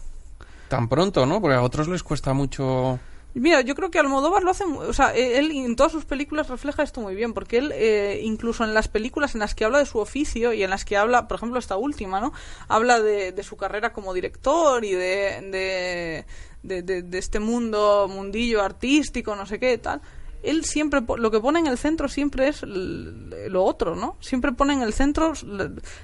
tan 0.68 0.88
pronto, 0.88 1.26
¿no? 1.26 1.40
Porque 1.40 1.56
a 1.56 1.62
otros 1.62 1.88
les 1.88 2.02
cuesta 2.02 2.32
mucho... 2.32 2.98
Mira, 3.34 3.62
yo 3.62 3.74
creo 3.74 3.90
que 3.90 3.98
Almodóvar 3.98 4.44
lo 4.44 4.52
hace, 4.52 4.62
o 4.62 4.92
sea, 4.92 5.12
e, 5.12 5.38
él 5.38 5.50
en 5.50 5.74
todas 5.74 5.90
sus 5.90 6.04
películas 6.04 6.48
refleja 6.48 6.84
esto 6.84 7.00
muy 7.00 7.16
bien, 7.16 7.34
porque 7.34 7.58
él 7.58 7.72
eh, 7.74 8.20
incluso 8.22 8.62
en 8.62 8.74
las 8.74 8.86
películas 8.86 9.34
en 9.34 9.40
las 9.40 9.56
que 9.56 9.64
habla 9.64 9.78
de 9.78 9.86
su 9.86 9.98
oficio 9.98 10.52
y 10.52 10.62
en 10.62 10.70
las 10.70 10.84
que 10.84 10.96
habla, 10.96 11.26
por 11.26 11.38
ejemplo, 11.38 11.58
esta 11.58 11.76
última, 11.76 12.20
¿no? 12.20 12.32
Habla 12.68 13.00
de, 13.00 13.32
de 13.32 13.42
su 13.42 13.56
carrera 13.56 13.92
como 13.92 14.14
director 14.14 14.84
y 14.84 14.92
de, 14.92 16.24
de, 16.62 16.82
de, 16.82 17.02
de, 17.02 17.18
este 17.18 17.40
mundo, 17.40 18.06
mundillo 18.08 18.62
artístico, 18.62 19.34
no 19.34 19.46
sé 19.46 19.58
qué, 19.58 19.78
tal 19.78 20.00
él 20.44 20.64
siempre 20.64 21.00
lo 21.16 21.30
que 21.30 21.40
pone 21.40 21.58
en 21.58 21.66
el 21.66 21.78
centro 21.78 22.08
siempre 22.08 22.48
es 22.48 22.62
lo 22.62 23.64
otro, 23.64 23.96
¿no? 23.96 24.16
Siempre 24.20 24.52
pone 24.52 24.74
en 24.74 24.82
el 24.82 24.92
centro 24.92 25.32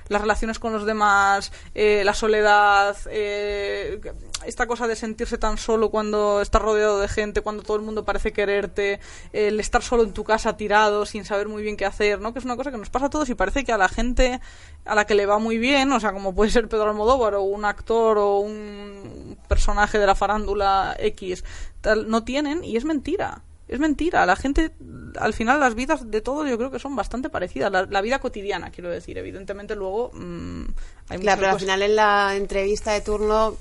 las 0.08 0.20
relaciones 0.20 0.58
con 0.58 0.72
los 0.72 0.86
demás, 0.86 1.52
eh, 1.74 2.02
la 2.04 2.14
soledad, 2.14 2.96
eh, 3.10 4.00
esta 4.46 4.66
cosa 4.66 4.86
de 4.86 4.96
sentirse 4.96 5.36
tan 5.36 5.58
solo 5.58 5.90
cuando 5.90 6.40
estás 6.40 6.62
rodeado 6.62 7.00
de 7.00 7.08
gente, 7.08 7.42
cuando 7.42 7.62
todo 7.62 7.76
el 7.76 7.82
mundo 7.82 8.04
parece 8.04 8.32
quererte, 8.32 9.00
el 9.32 9.60
estar 9.60 9.82
solo 9.82 10.02
en 10.04 10.12
tu 10.12 10.24
casa 10.24 10.56
tirado 10.56 11.04
sin 11.04 11.24
saber 11.24 11.48
muy 11.48 11.62
bien 11.62 11.76
qué 11.76 11.84
hacer, 11.84 12.20
¿no? 12.20 12.32
Que 12.32 12.38
es 12.38 12.44
una 12.44 12.56
cosa 12.56 12.70
que 12.70 12.78
nos 12.78 12.90
pasa 12.90 13.06
a 13.06 13.10
todos 13.10 13.28
y 13.28 13.34
parece 13.34 13.64
que 13.64 13.72
a 13.72 13.78
la 13.78 13.88
gente 13.88 14.40
a 14.86 14.94
la 14.94 15.06
que 15.06 15.14
le 15.14 15.26
va 15.26 15.38
muy 15.38 15.58
bien, 15.58 15.92
o 15.92 16.00
sea, 16.00 16.12
como 16.12 16.34
puede 16.34 16.50
ser 16.50 16.68
Pedro 16.68 16.88
Almodóvar 16.88 17.34
o 17.34 17.42
un 17.42 17.66
actor 17.66 18.16
o 18.18 18.38
un 18.38 19.36
personaje 19.48 19.98
de 19.98 20.06
la 20.06 20.14
farándula 20.14 20.96
X, 20.98 21.44
tal, 21.82 22.08
no 22.08 22.24
tienen 22.24 22.64
y 22.64 22.76
es 22.76 22.84
mentira 22.86 23.42
es 23.70 23.78
mentira. 23.78 24.26
La 24.26 24.34
gente, 24.34 24.72
al 25.16 25.32
final, 25.32 25.60
las 25.60 25.76
vidas 25.76 26.10
de 26.10 26.20
todos 26.20 26.48
yo 26.50 26.58
creo 26.58 26.72
que 26.72 26.80
son 26.80 26.96
bastante 26.96 27.30
parecidas. 27.30 27.70
La, 27.70 28.00
vida 28.00 28.18
cotidiana, 28.18 28.70
quiero 28.70 28.90
decir. 28.90 29.16
Evidentemente, 29.16 29.76
luego 29.76 30.10
mm, 30.12 30.64
hay 31.08 31.18
Claro, 31.20 31.40
pero 31.40 31.52
al 31.52 31.60
final 31.60 31.82
en 31.82 31.94
la 31.94 32.34
entrevista 32.34 32.92
de 32.92 33.00
turno 33.00 33.56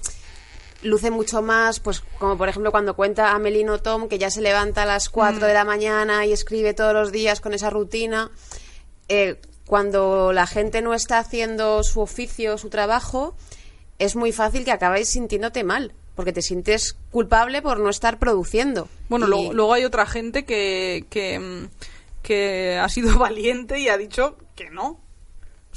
luce 0.81 1.11
mucho 1.11 1.43
más, 1.43 1.79
pues 1.79 1.99
como 2.17 2.37
por 2.37 2.49
ejemplo 2.49 2.71
cuando 2.71 2.95
cuenta 2.95 3.33
a 3.33 3.39
Melino 3.39 3.79
Tom 3.79 4.07
que 4.07 4.17
ya 4.17 4.31
se 4.31 4.41
levanta 4.41 4.83
a 4.83 4.85
las 4.85 5.09
4 5.09 5.45
de 5.45 5.53
la 5.53 5.65
mañana 5.65 6.25
y 6.25 6.31
escribe 6.31 6.73
todos 6.73 6.93
los 6.93 7.11
días 7.11 7.39
con 7.39 7.53
esa 7.53 7.69
rutina. 7.69 8.31
Eh, 9.09 9.39
cuando 9.67 10.33
la 10.33 10.47
gente 10.47 10.81
no 10.81 10.95
está 10.95 11.19
haciendo 11.19 11.83
su 11.83 12.01
oficio, 12.01 12.57
su 12.57 12.69
trabajo, 12.69 13.35
es 13.99 14.15
muy 14.15 14.31
fácil 14.31 14.65
que 14.65 14.71
acabéis 14.71 15.09
sintiéndote 15.09 15.63
mal 15.63 15.93
porque 16.19 16.33
te 16.33 16.41
sientes 16.41 16.97
culpable 17.11 17.61
por 17.61 17.79
no 17.79 17.89
estar 17.89 18.19
produciendo. 18.19 18.89
Bueno, 19.07 19.25
Y- 19.25 19.29
luego, 19.29 19.53
luego 19.53 19.73
hay 19.73 19.85
otra 19.85 20.05
gente 20.05 20.43
que, 20.43 21.05
que, 21.09 21.39
mm, 21.39 21.69
que 22.23 22.77
ha 22.77 22.89
sido 22.89 23.17
valiente 23.17 23.79
y 23.79 23.87
ha 23.87 23.97
dicho 23.97 24.35
que 24.57 24.69
no. 24.69 24.99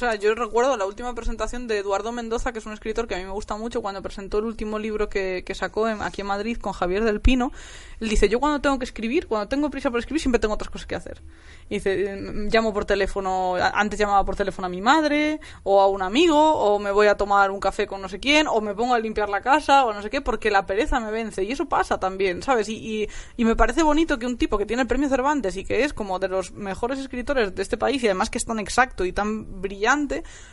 Sea, 0.03 0.17
yo 0.17 0.35
recuerdo 0.35 0.77
la 0.77 0.85
última 0.85 1.15
presentación 1.15 1.69
de 1.69 1.79
Eduardo 1.79 2.11
Mendoza, 2.11 2.51
que 2.53 2.59
es 2.59 2.67
un 2.67 2.73
escritor 2.73 3.07
que 3.07 3.15
a 3.15 3.19
mí 3.19 3.25
me 3.25 3.31
gusta 3.31 3.57
mucho, 3.57 3.83
cuando 3.83 4.03
presentó 4.03 4.39
el 4.41 4.47
último 4.47 4.81
libro 4.81 5.09
que, 5.09 5.45
que 5.47 5.55
sacó 5.55 5.87
en- 5.89 6.03
aquí 6.03 6.23
en 6.23 6.27
Madrid 6.27 6.57
con 6.61 6.73
Javier 6.73 7.05
del 7.05 7.21
Pino. 7.21 7.53
Él 8.01 8.09
dice, 8.09 8.29
yo 8.29 8.41
cuando 8.41 8.61
tengo 8.61 8.81
que 8.81 8.85
escribir, 8.85 9.29
cuando 9.29 9.47
tengo 9.47 9.71
prisa 9.71 9.93
por 9.93 10.01
escribir, 10.01 10.21
siempre 10.21 10.41
tengo 10.41 10.55
otras 10.55 10.71
cosas 10.71 10.87
que 10.89 10.97
hacer. 10.97 11.23
Y 11.71 11.75
dice, 11.77 12.17
"Mm, 12.17 12.49
llamo 12.53 12.73
por 12.75 12.85
teléfono, 12.85 13.55
antes 13.55 13.97
llamaba 13.97 14.25
por 14.25 14.35
teléfono 14.35 14.67
a 14.67 14.69
mi 14.69 14.81
madre, 14.81 15.39
o 15.63 15.81
a 15.81 15.87
un 15.87 16.03
amigo, 16.03 16.37
o 16.37 16.81
me 16.81 16.91
voy 16.91 17.07
a 17.07 17.17
tomar 17.17 17.53
un 17.53 17.61
café 17.61 17.87
con 17.87 18.03
no 18.03 18.09
sé 18.09 18.19
quién, 18.19 18.49
o 18.49 18.61
me 18.61 18.75
pongo 18.75 18.95
a 18.95 18.99
limpiar 18.99 19.29
la 19.29 19.41
casa, 19.41 19.85
o 19.85 19.93
no 19.95 20.03
sé 20.03 20.11
qué, 20.11 20.21
porque 20.21 20.51
la 20.51 20.67
pereza 20.67 20.99
me 20.99 21.13
vence. 21.13 21.45
Y 21.45 21.53
eso 21.53 21.67
pasa 21.67 22.01
también, 22.01 22.43
¿sabes? 22.43 22.69
Y, 22.69 22.75
y, 23.05 23.09
y 23.37 23.45
me 23.45 23.55
parece 23.55 23.85
bonito 23.85 24.19
que 24.19 24.27
un 24.27 24.37
tipo 24.37 24.59
que 24.59 24.67
tiene 24.67 24.83
el 24.83 24.89
premio 24.89 25.09
Cervantes 25.09 25.57
y 25.57 25.65
que 25.65 25.85
es 25.85 25.93
como 25.95 26.19
de 26.19 26.27
los 26.27 26.51
mejores 26.51 26.99
escritores 26.99 27.55
de 27.55 27.63
este 27.63 27.77
país, 27.77 28.03
y 28.03 28.07
además 28.07 28.31
que 28.31 28.39
es 28.39 28.45
tan 28.45 28.59
exacto 28.59 29.05
y 29.05 29.13
tan 29.13 29.63
brillante, 29.63 29.92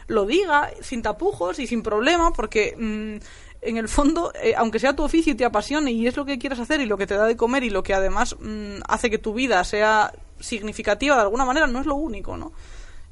lo 0.08 0.26
diga 0.26 0.70
sin 0.82 1.02
tapujos 1.02 1.60
y 1.60 1.68
sin 1.68 1.84
problema, 1.84 2.32
porque... 2.34 2.76
mm, 2.78 3.50
en 3.62 3.78
el 3.78 3.90
fondo, 3.90 4.32
eh, 4.42 4.54
aunque 4.56 4.80
sea 4.80 4.96
tu 4.96 5.04
oficio 5.04 5.34
y 5.34 5.36
te 5.36 5.44
apasione 5.44 5.92
y 5.92 6.08
es 6.08 6.16
lo 6.16 6.24
que 6.24 6.40
quieres 6.40 6.60
hacer 6.60 6.80
y 6.80 6.86
lo 6.86 6.98
que 6.98 7.08
te 7.08 7.16
da 7.16 7.26
de 7.26 7.36
comer 7.36 7.64
y 7.64 7.70
lo 7.70 7.84
que 7.84 7.94
además 7.94 8.38
mm, 8.40 8.80
hace 8.88 9.10
que 9.10 9.18
tu 9.18 9.34
vida 9.34 9.62
sea 9.66 10.14
significativa 10.40 11.16
de 11.16 11.22
alguna 11.24 11.44
manera, 11.44 11.68
no 11.68 11.80
es 11.80 11.86
lo 11.86 11.96
único, 11.96 12.38
¿no? 12.38 12.54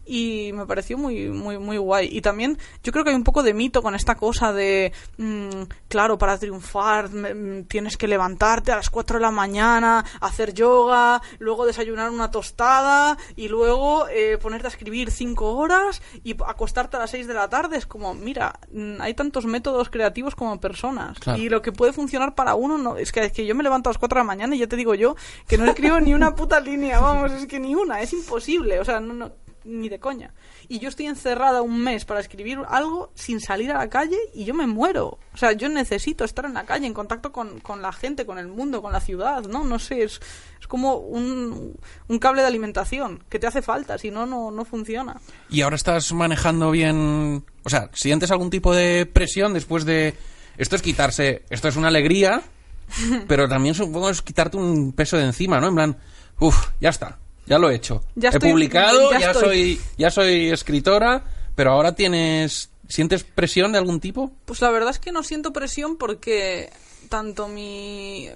Y 0.07 0.51
me 0.53 0.65
pareció 0.65 0.97
muy 0.97 1.29
muy 1.29 1.57
muy 1.57 1.77
guay. 1.77 2.09
Y 2.11 2.21
también 2.21 2.57
yo 2.83 2.91
creo 2.91 3.03
que 3.03 3.11
hay 3.11 3.15
un 3.15 3.23
poco 3.23 3.43
de 3.43 3.53
mito 3.53 3.81
con 3.81 3.93
esta 3.93 4.15
cosa 4.15 4.53
de 4.53 4.93
mm, 5.17 5.63
claro 5.87 6.17
para 6.17 6.37
triunfar 6.37 7.09
mm, 7.09 7.65
tienes 7.65 7.97
que 7.97 8.07
levantarte 8.07 8.71
a 8.71 8.77
las 8.77 8.89
4 8.89 9.17
de 9.17 9.21
la 9.21 9.31
mañana 9.31 10.05
hacer 10.21 10.53
yoga 10.53 11.21
luego 11.39 11.65
desayunar 11.65 12.09
una 12.09 12.31
tostada 12.31 13.17
y 13.35 13.49
luego 13.49 14.07
eh, 14.09 14.37
ponerte 14.41 14.67
a 14.67 14.69
escribir 14.69 15.11
5 15.11 15.55
horas 15.55 16.01
y 16.23 16.35
acostarte 16.45 16.97
a 16.97 17.01
las 17.01 17.11
6 17.11 17.27
de 17.27 17.33
la 17.33 17.49
tarde. 17.49 17.77
Es 17.77 17.85
como 17.85 18.13
mira 18.13 18.59
mm, 18.71 19.01
hay 19.01 19.13
tantos 19.13 19.45
métodos 19.45 19.89
creativos 19.89 20.35
como 20.35 20.59
personas. 20.59 21.19
Claro. 21.19 21.41
y 21.41 21.49
lo 21.49 21.61
que 21.61 21.71
puede 21.71 21.93
funcionar 21.93 22.35
para 22.35 22.55
uno 22.55 22.77
no 22.77 22.97
es 22.97 23.11
que, 23.11 23.25
es 23.25 23.31
que 23.31 23.45
yo 23.45 23.55
me 23.55 23.63
levanto 23.63 23.89
a 23.89 23.91
las 23.91 23.97
4 23.97 24.15
de 24.15 24.21
la 24.21 24.27
mañana 24.27 24.55
y 24.55 24.59
ya 24.59 24.67
te 24.67 24.75
digo 24.75 24.95
yo 24.95 25.15
que 25.47 25.57
no 25.57 25.65
escribo 25.65 25.99
ni 26.01 26.13
una 26.13 26.35
puta 26.35 26.59
línea 26.59 26.99
vamos 26.99 27.31
es 27.31 27.45
que 27.45 27.59
ni 27.59 27.75
una 27.75 28.01
es 28.01 28.13
imposible. 28.13 28.79
O 28.79 28.85
sea 28.85 28.99
no, 28.99 29.13
no 29.13 29.46
ni 29.67 29.89
de 29.89 29.99
coña. 29.99 30.33
Y 30.67 30.79
yo 30.79 30.89
estoy 30.89 31.07
encerrada 31.07 31.61
un 31.61 31.79
mes 31.83 32.05
para 32.05 32.19
escribir 32.19 32.59
algo 32.67 33.11
sin 33.13 33.39
salir 33.39 33.71
a 33.71 33.77
la 33.77 33.89
calle 33.89 34.17
y 34.33 34.45
yo 34.45 34.53
me 34.53 34.65
muero. 34.65 35.19
O 35.33 35.37
sea, 35.37 35.51
yo 35.51 35.69
necesito 35.69 36.23
estar 36.23 36.45
en 36.45 36.53
la 36.53 36.65
calle, 36.65 36.87
en 36.87 36.93
contacto 36.93 37.31
con, 37.31 37.59
con 37.59 37.81
la 37.81 37.91
gente, 37.91 38.25
con 38.25 38.39
el 38.39 38.47
mundo, 38.47 38.81
con 38.81 38.93
la 38.93 39.01
ciudad, 39.01 39.43
¿no? 39.43 39.63
No 39.63 39.77
sé, 39.77 40.03
es, 40.03 40.19
es 40.59 40.67
como 40.67 40.95
un, 40.95 41.75
un 42.07 42.19
cable 42.19 42.41
de 42.41 42.47
alimentación 42.47 43.23
que 43.29 43.39
te 43.39 43.47
hace 43.47 43.61
falta, 43.61 43.97
si 43.97 44.09
no, 44.09 44.25
no, 44.25 44.51
no 44.51 44.65
funciona. 44.65 45.19
Y 45.49 45.61
ahora 45.61 45.75
estás 45.75 46.11
manejando 46.13 46.71
bien. 46.71 47.45
O 47.63 47.69
sea, 47.69 47.89
¿sientes 47.93 48.31
algún 48.31 48.49
tipo 48.49 48.73
de 48.73 49.05
presión 49.05 49.53
después 49.53 49.85
de. 49.85 50.15
Esto 50.57 50.75
es 50.75 50.81
quitarse. 50.81 51.43
Esto 51.49 51.67
es 51.67 51.75
una 51.75 51.89
alegría, 51.89 52.41
pero 53.27 53.47
también 53.47 53.75
supongo 53.75 54.09
es 54.09 54.21
quitarte 54.21 54.57
un 54.57 54.93
peso 54.93 55.17
de 55.17 55.25
encima, 55.25 55.59
¿no? 55.59 55.67
En 55.67 55.75
plan, 55.75 55.97
uff, 56.39 56.69
ya 56.79 56.89
está, 56.89 57.19
ya 57.47 57.57
lo 57.57 57.69
he 57.69 57.75
hecho. 57.75 58.03
Ya 58.15 58.29
he 58.29 58.33
estoy- 58.33 58.51
publicado, 58.51 59.11
ya 59.11 59.19
ya, 59.19 59.33
soy, 59.33 59.79
ya 59.97 60.11
soy 60.11 60.49
escritora, 60.49 61.23
pero 61.55 61.71
ahora 61.71 61.93
tienes. 61.95 62.69
¿Sientes 62.89 63.23
presión 63.25 63.73
de 63.73 63.79
algún 63.79 63.99
tipo? 63.99 64.31
Pues 64.45 64.61
la 64.61 64.69
verdad 64.71 64.91
es 64.91 64.99
que 64.99 65.11
no 65.11 65.21
siento 65.23 65.51
presión 65.51 65.97
porque 65.97 66.69
tanto 67.09 67.49
mi 67.49 68.29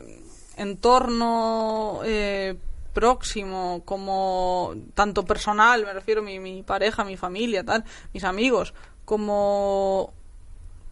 entorno 0.58 2.02
eh, 2.04 2.56
próximo 2.94 3.82
como 3.86 4.74
tanto 4.94 5.24
personal, 5.26 5.86
me 5.86 5.94
refiero 5.94 6.22
mi, 6.22 6.40
mi 6.40 6.64
pareja, 6.64 7.04
mi 7.06 7.16
familia, 7.18 7.64
tal, 7.64 7.84
mis 8.14 8.24
amigos, 8.26 8.74
como 9.06 10.12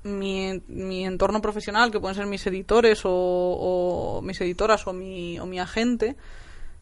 mi, 0.03 0.61
mi 0.67 1.05
entorno 1.05 1.41
profesional, 1.41 1.91
que 1.91 1.99
pueden 1.99 2.15
ser 2.15 2.25
mis 2.25 2.45
editores 2.47 3.01
o, 3.03 3.11
o 3.11 4.21
mis 4.21 4.39
editoras 4.41 4.87
o 4.87 4.93
mi, 4.93 5.39
o 5.39 5.45
mi 5.45 5.59
agente, 5.59 6.15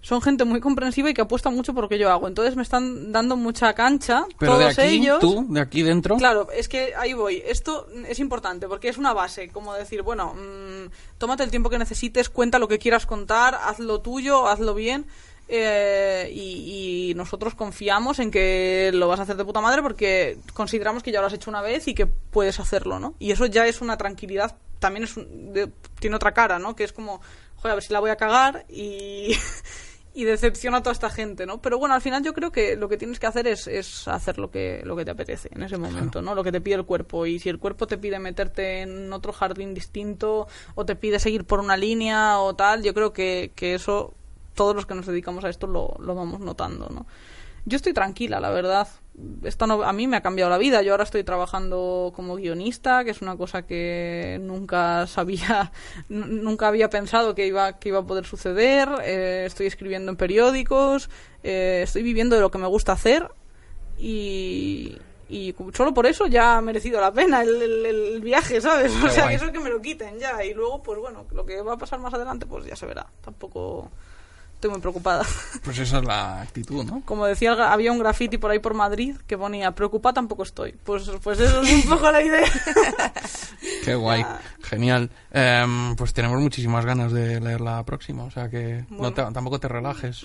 son 0.08 0.22
gente 0.22 0.46
muy 0.46 0.62
comprensiva 0.62 1.10
y 1.10 1.14
que 1.14 1.20
apuesta 1.20 1.50
mucho 1.50 1.74
por 1.74 1.84
lo 1.84 1.90
que 1.90 1.98
yo 2.00 2.10
hago. 2.10 2.30
Entonces 2.30 2.56
me 2.56 2.62
están 2.64 3.12
dando 3.12 3.36
mucha 3.36 3.74
cancha. 3.74 4.26
Pero 4.40 4.58
de 4.58 4.66
todos 4.66 4.80
aquí, 4.80 4.96
ellos. 4.96 5.20
tú, 5.20 5.46
de 5.50 5.60
aquí 5.60 5.82
dentro. 5.82 6.16
Claro, 6.16 6.48
es 6.52 6.70
que 6.70 6.94
ahí 6.96 7.12
voy. 7.12 7.44
Esto 7.46 7.88
es 8.08 8.20
importante 8.20 8.70
porque 8.70 8.88
es 8.88 8.98
una 8.98 9.12
base, 9.12 9.50
como 9.50 9.74
decir, 9.74 10.04
bueno, 10.04 10.34
mm, 10.34 11.18
tómate 11.18 11.44
el 11.44 11.50
tiempo 11.52 11.70
que 11.70 11.78
necesites, 11.78 12.30
cuenta 12.30 12.58
lo 12.58 12.70
que 12.70 12.80
quieras 12.80 13.06
contar, 13.06 13.56
haz 13.62 13.80
lo 13.80 14.00
tuyo, 14.00 14.48
hazlo 14.48 14.74
bien. 14.74 15.06
eh, 15.50 16.30
y, 16.34 17.10
y 17.12 17.14
nosotros 17.16 17.56
confiamos 17.56 18.20
en 18.20 18.32
que 18.32 18.92
lo 18.94 19.08
vas 19.08 19.20
a 19.20 19.24
hacer 19.24 19.38
de 19.38 19.46
puta 19.46 19.62
madre 19.62 19.82
porque 19.82 20.38
consideramos 20.54 21.04
que 21.04 21.12
ya 21.12 21.22
lo 21.22 21.28
has 21.28 21.34
hecho 21.34 21.50
una 21.50 21.62
vez 21.62 21.88
y 21.88 21.94
que 21.94 22.06
puedes 22.06 22.60
hacerlo, 22.60 23.00
¿no? 23.00 23.14
Y 23.20 23.32
eso 23.32 23.46
ya 23.46 23.66
es 23.66 23.80
una 23.82 23.98
tranquilidad, 23.98 24.56
también 24.80 25.06
es 25.06 25.16
un- 25.18 25.54
de- 25.54 25.72
tiene 26.00 26.16
otra 26.18 26.34
cara, 26.34 26.60
¿no? 26.60 26.76
Que 26.76 26.84
es 26.84 26.92
como, 26.92 27.22
joder, 27.58 27.72
a 27.72 27.76
ver 27.76 27.84
si 27.84 27.94
la 27.94 28.00
voy 28.02 28.10
a 28.10 28.18
cagar 28.18 28.66
y, 28.70 29.38
y 30.18 30.24
decepciona 30.24 30.78
a 30.78 30.82
toda 30.82 30.94
esta 30.94 31.12
gente, 31.12 31.46
¿no? 31.46 31.62
Pero 31.62 31.78
bueno, 31.78 31.94
al 31.94 32.02
final 32.02 32.24
yo 32.24 32.34
creo 32.34 32.52
que 32.52 32.76
lo 32.76 32.90
que 32.90 32.98
tienes 32.98 33.20
que 33.20 33.28
hacer 33.28 33.46
es, 33.46 33.68
es 33.68 34.08
hacer 34.08 34.40
lo 34.40 34.50
que, 34.50 34.82
lo 34.84 34.96
que 34.96 35.06
te 35.06 35.12
apetece 35.12 35.48
en 35.54 35.62
ese 35.62 35.78
momento, 35.78 36.24
¿no? 36.24 36.34
Lo 36.34 36.44
que 36.44 36.52
te 36.52 36.60
pide 36.60 36.74
el 36.74 36.86
cuerpo. 36.86 37.28
Y 37.28 37.38
si 37.38 37.50
el 37.50 37.60
cuerpo 37.60 37.86
te 37.86 38.00
pide 38.00 38.18
meterte 38.18 38.82
en 38.82 39.14
otro 39.14 39.32
jardín 39.32 39.76
distinto 39.76 40.48
o 40.74 40.86
te 40.86 40.96
pide 40.96 41.20
seguir 41.20 41.46
por 41.46 41.60
una 41.60 41.78
línea 41.78 42.40
o 42.40 42.56
tal, 42.56 42.82
yo 42.82 42.96
creo 42.96 43.14
que, 43.14 43.52
que 43.54 43.76
eso 43.76 44.16
todos 44.56 44.76
los 44.76 44.88
que 44.88 44.96
nos 44.96 45.06
dedicamos 45.06 45.46
a 45.46 45.50
esto 45.50 45.68
lo, 45.68 45.96
lo 46.00 46.16
vamos 46.16 46.40
notando, 46.40 46.90
¿no? 46.90 47.06
Yo 47.70 47.76
estoy 47.76 47.92
tranquila, 47.94 48.40
la 48.40 48.50
verdad. 48.50 48.88
Esto 49.44 49.68
no- 49.68 49.84
a 49.84 49.92
mí 49.92 50.08
me 50.08 50.16
ha 50.16 50.22
cambiado 50.22 50.50
la 50.50 50.58
vida. 50.58 50.82
Yo 50.84 50.94
ahora 50.94 51.04
estoy 51.04 51.24
trabajando 51.26 52.14
como 52.16 52.36
guionista, 52.38 53.04
que 53.04 53.12
es 53.12 53.22
una 53.22 53.36
cosa 53.36 53.64
que 53.64 54.40
nunca 54.42 55.06
sabía, 55.08 55.72
nunca 56.10 56.70
había 56.70 56.90
pensado 56.90 57.36
que 57.36 57.46
iba, 57.46 57.78
que 57.78 57.90
iba 57.90 58.00
a 58.00 58.06
poder 58.06 58.26
suceder. 58.26 58.88
Eh, 59.04 59.44
estoy 59.46 59.66
escribiendo 59.68 60.12
en 60.12 60.16
periódicos, 60.18 61.10
eh, 61.44 61.82
estoy 61.84 62.04
viviendo 62.04 62.36
de 62.38 62.42
lo 62.42 62.52
que 62.52 62.58
me 62.58 62.68
gusta 62.68 62.94
hacer 62.94 63.28
y, 63.98 64.98
y 65.30 65.54
solo 65.74 65.94
por 65.94 66.06
eso 66.06 66.28
ya 66.28 66.58
ha 66.58 66.62
merecido 66.62 67.02
la 67.02 67.12
pena 67.12 67.42
el, 67.42 67.62
el- 67.62 67.86
el 67.86 68.22
viaje, 68.22 68.62
¿sabes? 68.62 68.94
O 69.04 69.10
sea, 69.10 69.24
guay. 69.26 69.36
eso 69.36 69.52
que 69.52 69.60
me 69.60 69.70
lo 69.70 69.82
quiten 69.82 70.20
ya. 70.20 70.44
Y 70.46 70.54
luego, 70.54 70.82
pues 70.84 71.00
bueno, 71.00 71.26
lo 71.32 71.46
que 71.46 71.62
va 71.62 71.74
a 71.74 71.78
pasar 71.78 72.00
más 72.00 72.14
adelante, 72.14 72.46
pues 72.46 72.66
ya 72.66 72.76
se 72.76 72.86
verá. 72.86 73.08
Tampoco 73.22 73.92
estoy 74.58 74.72
muy 74.72 74.80
preocupada. 74.82 75.24
Pues 75.64 75.80
esa 75.80 75.98
es 76.00 76.06
la 76.06 76.42
actitud, 76.42 76.84
¿no? 76.86 77.02
Como 77.06 77.26
decía, 77.26 77.52
había 77.72 77.92
un 77.92 78.00
graffiti 78.00 78.38
por 78.38 78.52
ahí 78.52 78.60
por 78.60 78.74
Madrid 78.74 79.16
que 79.28 79.38
ponía, 79.38 79.72
preocupada 79.72 80.14
tampoco 80.14 80.44
estoy. 80.44 80.72
Pues, 80.84 81.10
pues 81.24 81.40
eso 81.40 81.62
es 81.62 81.74
un 81.74 81.82
poco 81.90 82.10
la 82.12 82.22
idea. 82.22 82.48
Qué 83.84 83.96
guay, 83.96 84.26
genial. 84.64 85.10
Em, 85.32 85.96
pues 85.96 86.14
tenemos 86.14 86.40
muchísimas 86.42 86.86
ganas 86.86 87.12
de 87.12 87.40
leer 87.42 87.62
la 87.62 87.84
próxima, 87.84 88.24
o 88.24 88.32
sea 88.32 88.50
que 88.50 88.86
no 88.90 88.98
Bueno. 88.98 89.14
te- 89.14 89.32
tampoco 89.34 89.60
te 89.60 89.68
relajes. 89.68 90.24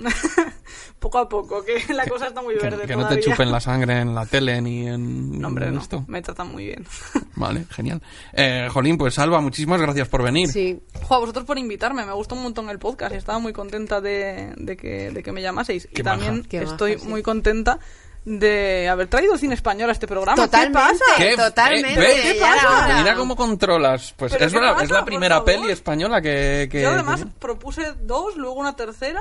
Poco 0.99 1.19
a 1.19 1.29
poco, 1.29 1.65
que 1.65 1.83
la 1.95 2.07
cosa 2.07 2.29
está 2.29 2.43
muy 2.43 2.55
que 2.57 2.63
verde 2.63 2.87
que 2.87 2.97
no 2.97 3.09
te 3.09 3.21
chupen 3.21 3.51
la 3.51 3.61
sangre 3.61 4.01
en 4.01 4.15
la 4.15 4.27
tele 4.27 4.61
ni 4.61 4.87
en 4.89 5.41
No, 5.41 5.49
hombre, 5.49 5.71
no. 5.71 5.81
esto. 5.81 6.05
Me 6.09 6.23
tratan 6.23 6.53
muy 6.53 6.67
bien. 6.67 6.87
Vale, 7.37 7.65
genial. 7.71 8.03
Eh, 8.33 8.69
Jolín, 8.73 8.97
pues 8.99 9.19
Alba, 9.19 9.41
muchísimas 9.41 9.81
gracias 9.81 10.09
por 10.09 10.23
venir. 10.23 10.49
Sí. 10.49 10.81
Jo, 11.03 11.15
a 11.15 11.19
vosotros 11.19 11.45
por 11.45 11.59
invitarme, 11.59 12.05
me 12.05 12.13
gustó 12.13 12.35
un 12.35 12.43
montón 12.43 12.71
el 12.71 12.79
podcast 12.79 13.15
y 13.15 13.19
estaba 13.19 13.39
muy 13.39 13.53
contenta 13.53 14.01
de, 14.01 14.53
de 14.57 14.77
que, 14.77 15.11
de 15.11 15.23
que 15.23 15.33
me 15.33 15.43
llamaseis. 15.43 15.89
Qué 15.93 16.03
y 16.03 16.05
también 16.05 16.37
maja. 16.39 16.49
Qué 16.49 16.63
estoy 16.63 16.93
maja, 16.93 17.05
sí. 17.05 17.09
muy 17.11 17.23
contenta 17.23 17.79
de 18.25 18.89
haber 18.89 19.09
traído 19.09 19.37
cine 19.37 19.55
español 19.55 19.89
a 19.89 19.93
este 19.93 20.07
programa. 20.07 20.37
Totalmente. 20.37 20.79
¿Qué 20.79 20.85
pasa? 20.85 21.05
¿Qué? 21.19 21.37
Totalmente. 21.37 22.01
¿Qué 22.01 22.37
era 22.39 22.55
pasa? 22.55 22.99
Mira 23.03 23.15
cómo 23.17 23.35
controlas. 23.35 24.15
Pues 24.17 24.33
¿Pero 24.33 24.45
es 24.47 24.53
qué 24.53 24.59
verdad, 24.61 24.73
pasa? 24.75 24.85
es 24.85 24.91
la 24.91 25.05
primera 25.05 25.45
peli 25.45 25.71
española 25.73 26.23
que... 26.23 26.69
que- 26.71 26.83
Yo 26.83 26.91
además 26.91 27.25
propuse 27.41 27.95
dos, 28.01 28.37
luego 28.37 28.55
una 28.61 28.77
tercera 28.77 29.21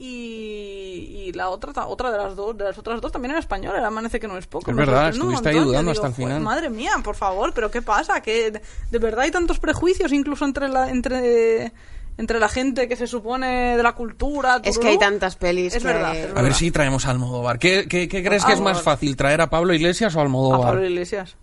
y, 0.00 1.26
y 1.28 1.32
la 1.32 1.48
otra 1.50 1.72
ta- 1.72 1.86
otra 1.86 2.10
de 2.10 2.18
las 2.18 2.34
dos 2.34 2.56
de 2.56 2.64
las 2.64 2.78
otras 2.78 3.00
dos 3.00 3.12
también 3.12 3.32
en 3.32 3.38
español 3.38 3.74
era 3.76 3.86
Amanece 3.88 4.18
que 4.18 4.26
no 4.28 4.36
es 4.38 4.46
poco 4.46 4.70
Es 4.70 4.76
verdad, 4.76 5.10
estuviste 5.10 5.52
montón, 5.52 5.68
digo, 5.78 5.90
hasta 5.90 6.06
el 6.06 6.12
"Joder, 6.14 6.26
final". 6.28 6.40
madre 6.42 6.70
mía 6.70 6.92
por 7.04 7.14
favor 7.16 7.52
pero 7.54 7.70
qué 7.70 7.82
pasa 7.82 8.20
que 8.20 8.50
de, 8.50 8.62
de 8.90 8.98
verdad 8.98 9.20
hay 9.20 9.30
tantos 9.30 9.58
prejuicios 9.58 10.12
incluso 10.12 10.44
entre 10.44 10.68
la 10.68 10.90
entre 10.90 11.72
entre 12.18 12.38
la 12.38 12.48
gente 12.48 12.86
que 12.88 12.96
se 12.96 13.06
supone 13.06 13.76
de 13.76 13.82
la 13.82 13.92
cultura 13.94 14.60
Es 14.62 14.78
que 14.78 14.88
hay 14.88 14.98
tantas 14.98 15.36
pelis 15.36 15.74
Es 15.74 15.82
que- 15.82 15.88
verdad, 15.88 16.16
es 16.16 16.36
A 16.36 16.42
ver 16.42 16.54
si 16.54 16.70
traemos 16.70 17.06
a 17.06 17.10
Almodóvar. 17.10 17.58
¿Qué, 17.58 17.86
qué, 17.88 18.08
qué 18.08 18.22
crees 18.22 18.44
que 18.44 18.52
es 18.52 18.60
más 18.60 18.82
fácil, 18.82 19.16
traer 19.16 19.40
a 19.40 19.48
Pablo 19.48 19.72
Iglesias 19.72 20.14
o 20.14 20.18
a 20.18 20.22
a 20.22 20.24
Almodóvar? 20.24 20.60
Pablo 20.72 20.84
Iglesias 20.86 21.36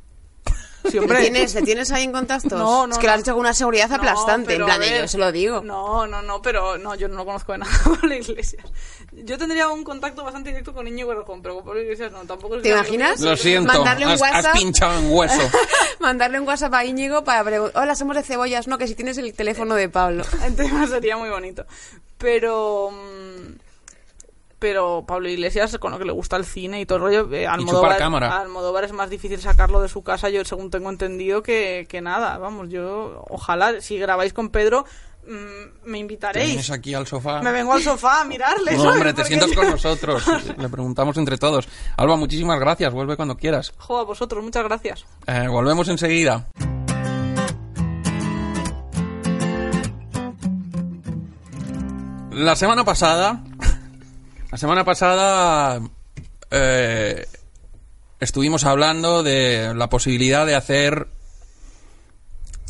Sí, 0.92 0.98
hombre. 1.00 1.18
¿Le 1.18 1.24
tienes, 1.30 1.54
¿Le 1.56 1.62
tienes 1.64 1.92
ahí 1.92 2.04
en 2.04 2.12
contactos? 2.12 2.52
No, 2.58 2.88
no, 2.88 2.94
Es 2.94 3.00
que 3.00 3.08
lo 3.08 3.14
has 3.14 3.18
no. 3.20 3.24
dicho 3.24 3.34
con 3.34 3.40
una 3.42 3.54
seguridad 3.54 3.90
No, 3.90 3.96
aplastante. 3.96 4.56
en 4.56 4.66
plan, 4.66 4.80
ver, 4.80 5.02
yo 5.02 5.08
se 5.08 5.18
lo 5.18 5.32
digo. 5.32 5.62
No, 5.62 6.08
no, 6.08 6.22
no, 6.22 6.42
pero 6.42 6.78
no, 6.78 6.96
yo 6.96 7.08
no 7.08 7.16
lo 7.16 7.26
conozco 7.26 7.52
de 7.54 7.58
nada 7.60 7.72
Pablo 7.84 8.14
Iglesias. 8.16 8.64
Yo 9.12 9.38
tendría 9.38 9.68
un 9.70 9.84
contacto 9.84 10.24
bastante 10.24 10.50
directo 10.50 10.74
con 10.74 10.88
Íñigo 10.88 11.12
Errejón, 11.12 11.42
pero 11.42 11.56
con 11.56 11.66
Pablo 11.66 11.82
Iglesias 11.82 12.12
no, 12.12 12.20
tampoco 12.26 12.56
es 12.58 12.62
¿Te 12.64 12.70
que- 12.70 12.76
imaginas? 12.76 13.20
Lo 13.22 13.36
siento, 13.36 13.74
Mandarle 13.74 14.06
un 14.06 14.12
has, 14.14 14.22
has 14.22 14.32
WhatsApp. 14.34 14.54
pinchado 14.54 15.00
en 15.00 15.12
hueso. 15.12 15.42
Mandarle 16.00 16.40
un 16.40 16.48
WhatsApp 16.48 16.74
a 16.74 16.86
Íñigo 16.86 17.24
para 17.24 17.44
preguntar, 17.44 17.82
hola, 17.84 17.96
somos 17.96 18.16
de 18.16 18.24
cebollas, 18.24 18.68
no, 18.68 18.78
que 18.78 18.88
si 18.88 18.96
tienes 18.96 19.18
el 19.18 19.34
teléfono 19.34 19.76
de 19.76 19.90
Pablo. 19.90 20.24
El 20.46 20.56
tema 20.56 20.88
sería 20.88 21.18
muy 21.18 21.30
bonito. 21.30 21.66
Pero. 22.18 22.92
mm, 22.92 23.67
Pero 24.60 25.04
Pablo 25.08 25.30
Iglesias, 25.30 25.78
con 25.78 25.92
lo 25.92 26.00
que 26.00 26.06
le 26.06 26.12
gusta 26.12 26.36
el 26.36 26.44
cine 26.46 26.82
y 26.82 26.86
todo 26.88 26.98
el 26.98 27.04
rollo, 27.04 27.34
eh, 27.34 27.46
Almodóvar, 27.46 27.92
chupar 27.92 27.98
cámara. 27.98 28.40
Almodóvar 28.40 28.84
es 28.86 28.92
más 28.92 29.10
difícil 29.10 29.40
sacarlo 29.40 29.82
de 29.82 29.88
su 29.88 30.02
casa, 30.02 30.30
yo 30.30 30.44
según 30.46 30.72
tengo 30.72 30.90
entendido, 30.90 31.44
que, 31.44 31.86
que 31.88 32.02
nada. 32.02 32.38
Vamos, 32.40 32.70
yo, 32.70 33.24
ojalá, 33.30 33.82
si 33.82 34.00
grabáis 34.00 34.34
con 34.34 34.50
Pedro, 34.50 34.84
mm, 35.28 35.86
me 35.86 35.92
Te 35.92 35.98
invitaréis. 36.00 36.48
vienes 36.48 36.72
aquí 36.72 36.96
al 36.96 37.06
sofá. 37.06 37.40
Me 37.44 37.52
vengo 37.52 37.74
al 37.74 37.84
sofá 37.84 38.22
a 38.22 38.24
mirarle. 38.26 38.76
Hombre, 38.80 39.14
te 39.14 39.26
sientas 39.26 39.52
con 39.54 39.70
nosotros. 39.70 40.24
Le 40.58 40.70
preguntamos 40.70 41.16
entre 41.18 41.38
todos. 41.38 41.68
Alba, 41.96 42.16
muchísimas 42.16 42.60
gracias. 42.60 42.92
Vuelve 42.92 43.16
cuando 43.16 43.38
quieras. 43.38 43.74
Jo, 43.78 44.00
a 44.00 44.04
vosotros, 44.06 44.44
muchas 44.44 44.64
gracias. 44.64 45.06
Eh, 45.28 45.46
volvemos 45.48 45.88
enseguida. 45.90 46.48
La 52.32 52.56
semana 52.56 52.84
pasada, 52.84 53.42
la 54.52 54.58
semana 54.58 54.84
pasada 54.84 55.82
eh, 56.52 57.26
estuvimos 58.20 58.64
hablando 58.66 59.24
de 59.24 59.74
la 59.76 59.90
posibilidad 59.90 60.46
de 60.46 60.56
hacer 60.56 61.08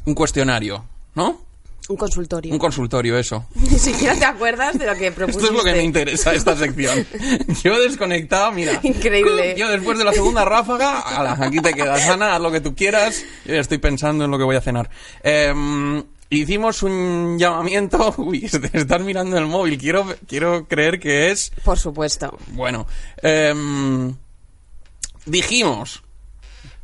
un 0.06 0.16
cuestionario, 0.16 0.86
¿no? 1.16 1.46
Un 1.90 1.96
consultorio. 1.96 2.52
Un 2.52 2.60
consultorio, 2.60 3.18
eso. 3.18 3.46
Ni 3.56 3.80
siquiera 3.80 4.14
te 4.16 4.26
acuerdas 4.26 4.78
de 4.78 4.86
lo 4.86 4.96
que 4.96 5.12
propusiste. 5.12 5.46
Esto 5.46 5.58
es 5.58 5.66
lo 5.66 5.72
que 5.72 5.78
me 5.78 5.84
interesa 5.84 6.34
esta 6.34 6.56
sección. 6.56 7.06
Yo 7.64 7.80
desconectado, 7.80 8.52
mira. 8.52 8.80
Increíble. 8.84 9.56
Yo 9.58 9.70
después 9.70 9.98
de 9.98 10.04
la 10.04 10.12
segunda 10.12 10.44
ráfaga, 10.44 11.00
ala, 11.00 11.38
aquí 11.40 11.62
te 11.62 11.74
quedas, 11.74 12.08
Ana, 12.10 12.36
haz 12.36 12.42
lo 12.42 12.52
que 12.52 12.60
tú 12.60 12.76
quieras. 12.76 13.24
Yo 13.46 13.54
ya 13.54 13.62
estoy 13.62 13.78
pensando 13.78 14.26
en 14.26 14.32
lo 14.32 14.38
que 14.38 14.44
voy 14.44 14.58
a 14.58 14.62
cenar. 14.62 14.90
Em, 15.24 16.04
hicimos 16.30 16.84
un 16.84 17.38
llamamiento. 17.38 18.14
Uy, 18.18 18.42
te 18.42 18.78
estás 18.78 19.02
mirando 19.02 19.38
el 19.38 19.46
móvil. 19.46 19.78
Quiero, 19.78 20.06
quiero 20.28 20.68
creer 20.68 21.00
que 21.00 21.32
es. 21.32 21.52
Por 21.64 21.78
supuesto. 21.78 22.38
Bueno, 22.48 22.88
em, 23.22 24.16
dijimos 25.26 26.04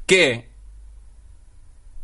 que 0.06 0.54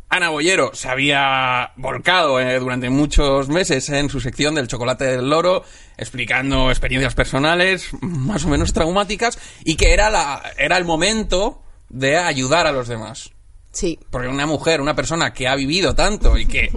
Ana 0.08 0.30
Bollero 0.30 0.72
se 0.74 0.88
había 0.88 1.72
volcado 1.76 2.40
eh, 2.40 2.58
durante 2.58 2.90
muchos 2.90 3.48
meses 3.48 3.88
en 3.90 4.08
su 4.08 4.20
sección 4.20 4.56
del 4.56 4.66
chocolate 4.66 5.04
del 5.04 5.30
loro, 5.30 5.62
explicando 5.96 6.68
experiencias 6.70 7.14
personales 7.14 7.90
más 8.00 8.44
o 8.44 8.48
menos 8.48 8.72
traumáticas 8.72 9.38
y 9.64 9.76
que 9.76 9.92
era, 9.92 10.10
la, 10.10 10.42
era 10.58 10.76
el 10.78 10.84
momento 10.84 11.62
de 11.88 12.16
ayudar 12.16 12.66
a 12.66 12.72
los 12.72 12.88
demás. 12.88 13.30
Sí. 13.70 14.00
Porque 14.10 14.26
una 14.26 14.46
mujer, 14.46 14.80
una 14.80 14.96
persona 14.96 15.32
que 15.32 15.46
ha 15.46 15.54
vivido 15.54 15.94
tanto 15.94 16.36
y 16.36 16.46
que 16.46 16.70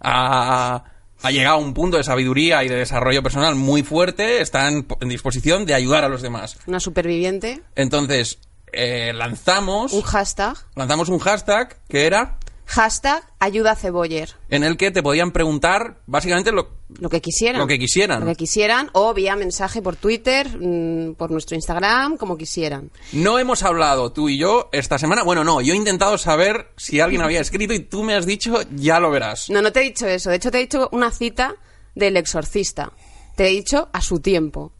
ha, 0.00 0.84
ha 1.22 1.30
llegado 1.30 1.56
a 1.56 1.58
un 1.60 1.74
punto 1.74 1.96
de 1.96 2.04
sabiduría 2.04 2.64
y 2.64 2.68
de 2.68 2.76
desarrollo 2.76 3.22
personal 3.22 3.54
muy 3.54 3.82
fuerte, 3.82 4.40
está 4.40 4.68
en, 4.68 4.86
en 5.00 5.08
disposición 5.08 5.66
de 5.66 5.74
ayudar 5.74 6.04
a 6.04 6.08
los 6.08 6.22
demás. 6.22 6.56
Una 6.66 6.80
superviviente. 6.80 7.62
Entonces, 7.76 8.38
eh, 8.72 9.12
lanzamos, 9.14 9.92
Un 9.92 10.02
hashtag. 10.02 10.56
lanzamos 10.76 11.08
un 11.08 11.18
hashtag 11.18 11.76
que 11.88 12.06
era 12.06 12.38
Hashtag 12.72 13.24
ayuda 13.40 13.72
a 13.72 13.74
Ceboller. 13.74 14.30
en 14.48 14.62
el 14.62 14.76
que 14.76 14.92
te 14.92 15.02
podían 15.02 15.32
preguntar 15.32 15.96
básicamente 16.06 16.52
lo, 16.52 16.68
Lo 17.00 17.08
que 17.10 17.20
quisieran. 17.20 17.60
lo 17.60 17.66
que 17.66 17.78
quisieran. 17.80 18.20
Lo 18.20 18.26
que 18.26 18.36
quisieran. 18.36 18.90
O 18.92 19.12
vía 19.12 19.34
mensaje 19.34 19.82
por 19.82 19.96
Twitter, 19.96 20.48
mm, 20.56 21.14
por 21.14 21.32
nuestro 21.32 21.56
Instagram, 21.56 22.16
como 22.16 22.38
quisieran. 22.38 22.90
No 23.12 23.40
hemos 23.40 23.64
hablado 23.64 24.12
tú 24.12 24.28
y 24.28 24.38
yo 24.38 24.68
esta 24.72 24.98
semana. 24.98 25.24
Bueno, 25.24 25.42
no, 25.42 25.60
yo 25.60 25.74
he 25.74 25.76
intentado 25.76 26.16
saber 26.16 26.68
si 26.76 27.00
alguien 27.00 27.22
había 27.22 27.40
escrito 27.40 27.74
y 27.74 27.80
tú 27.80 28.04
me 28.04 28.14
has 28.14 28.24
dicho, 28.24 28.60
ya 28.76 29.00
lo 29.00 29.10
verás. 29.10 29.50
No, 29.50 29.62
no 29.62 29.72
te 29.72 29.80
he 29.80 29.84
dicho 29.84 30.06
eso. 30.06 30.30
De 30.30 30.36
hecho, 30.36 30.50
te 30.52 30.58
he 30.58 30.60
dicho 30.62 30.88
una 30.92 31.10
cita 31.10 31.56
del 31.96 32.16
exorcista. 32.16 32.92
Te 33.36 33.46
he 33.48 33.50
dicho 33.50 33.88
a 33.92 34.00
su 34.00 34.20
tiempo. 34.20 34.72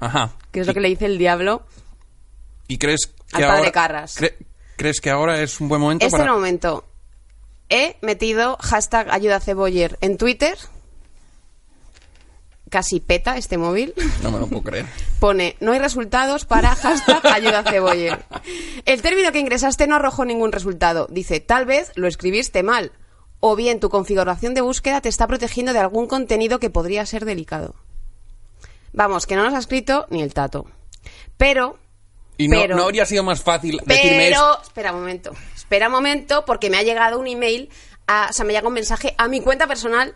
Ajá. 0.00 0.32
Que 0.50 0.60
es 0.60 0.66
lo 0.66 0.72
que 0.72 0.80
le 0.80 0.88
dice 0.88 1.04
el 1.04 1.18
diablo. 1.18 1.66
¿Y 2.68 2.78
crees 2.78 3.06
que 3.06 3.36
Al 3.36 3.42
padre 3.42 3.58
ahora... 3.58 3.72
Carras. 3.72 4.16
cre- 4.18 4.34
¿Crees 4.76 5.00
que 5.00 5.10
ahora 5.10 5.42
es 5.42 5.60
un 5.60 5.68
buen 5.68 5.80
momento 5.80 6.06
Este 6.06 6.16
para...? 6.18 6.32
momento 6.32 6.84
he 7.70 7.96
metido 8.00 8.56
hashtag 8.60 9.10
ayuda 9.10 9.40
Ceboller 9.40 9.98
en 10.00 10.16
Twitter. 10.18 10.56
Casi 12.70 13.00
peta 13.00 13.38
este 13.38 13.56
móvil. 13.56 13.94
No 14.22 14.30
me 14.30 14.38
lo 14.38 14.46
puedo 14.46 14.62
creer. 14.62 14.86
Pone, 15.20 15.56
no 15.60 15.72
hay 15.72 15.78
resultados 15.78 16.44
para 16.44 16.74
hashtag 16.76 17.26
ayuda 17.26 17.62
Ceboller. 17.62 18.22
El 18.84 19.00
término 19.00 19.32
que 19.32 19.38
ingresaste 19.38 19.86
no 19.86 19.96
arrojó 19.96 20.26
ningún 20.26 20.52
resultado. 20.52 21.06
Dice, 21.10 21.40
tal 21.40 21.64
vez 21.64 21.92
lo 21.94 22.06
escribiste 22.08 22.62
mal. 22.62 22.92
O 23.40 23.56
bien 23.56 23.80
tu 23.80 23.88
configuración 23.88 24.52
de 24.52 24.60
búsqueda 24.60 25.00
te 25.00 25.08
está 25.08 25.26
protegiendo 25.26 25.72
de 25.72 25.78
algún 25.78 26.08
contenido 26.08 26.58
que 26.58 26.68
podría 26.70 27.06
ser 27.06 27.24
delicado. 27.24 27.74
Vamos, 28.92 29.26
que 29.26 29.36
no 29.36 29.44
nos 29.44 29.54
ha 29.54 29.58
escrito 29.58 30.06
ni 30.10 30.22
el 30.22 30.34
tato. 30.34 30.66
Pero, 31.38 31.78
Y 32.36 32.48
no, 32.48 32.58
Pero- 32.60 32.76
no 32.76 32.82
habría 32.84 33.06
sido 33.06 33.22
más 33.22 33.42
fácil 33.42 33.80
decirme 33.86 34.28
eso. 34.28 34.40
pero, 34.40 34.62
espera 34.62 34.92
un 34.92 35.00
momento. 35.00 35.32
Espera 35.68 35.88
un 35.88 35.92
momento 35.92 36.46
porque 36.46 36.70
me 36.70 36.78
ha 36.78 36.82
llegado 36.82 37.18
un 37.18 37.26
email, 37.26 37.68
a, 38.06 38.28
o 38.30 38.32
sea, 38.32 38.46
me 38.46 38.54
llega 38.54 38.66
un 38.66 38.72
mensaje 38.72 39.14
a 39.18 39.28
mi 39.28 39.42
cuenta 39.42 39.66
personal 39.66 40.14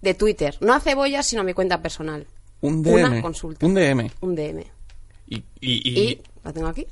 de 0.00 0.14
Twitter. 0.14 0.56
No 0.60 0.74
a 0.74 0.78
Cebollas, 0.78 1.26
sino 1.26 1.40
a 1.40 1.44
mi 1.44 1.54
cuenta 1.54 1.82
personal. 1.82 2.24
Un 2.60 2.84
DM. 2.84 2.94
Una 2.94 3.20
consulta. 3.20 3.66
Un 3.66 3.74
DM. 3.74 4.08
Un 4.20 4.36
DM. 4.36 4.64
Y, 5.26 5.38
y- 5.38 5.42
y- 5.60 5.98
Y 6.12 6.22
lo 6.44 6.52
tengo 6.52 6.68
aquí. 6.68 6.86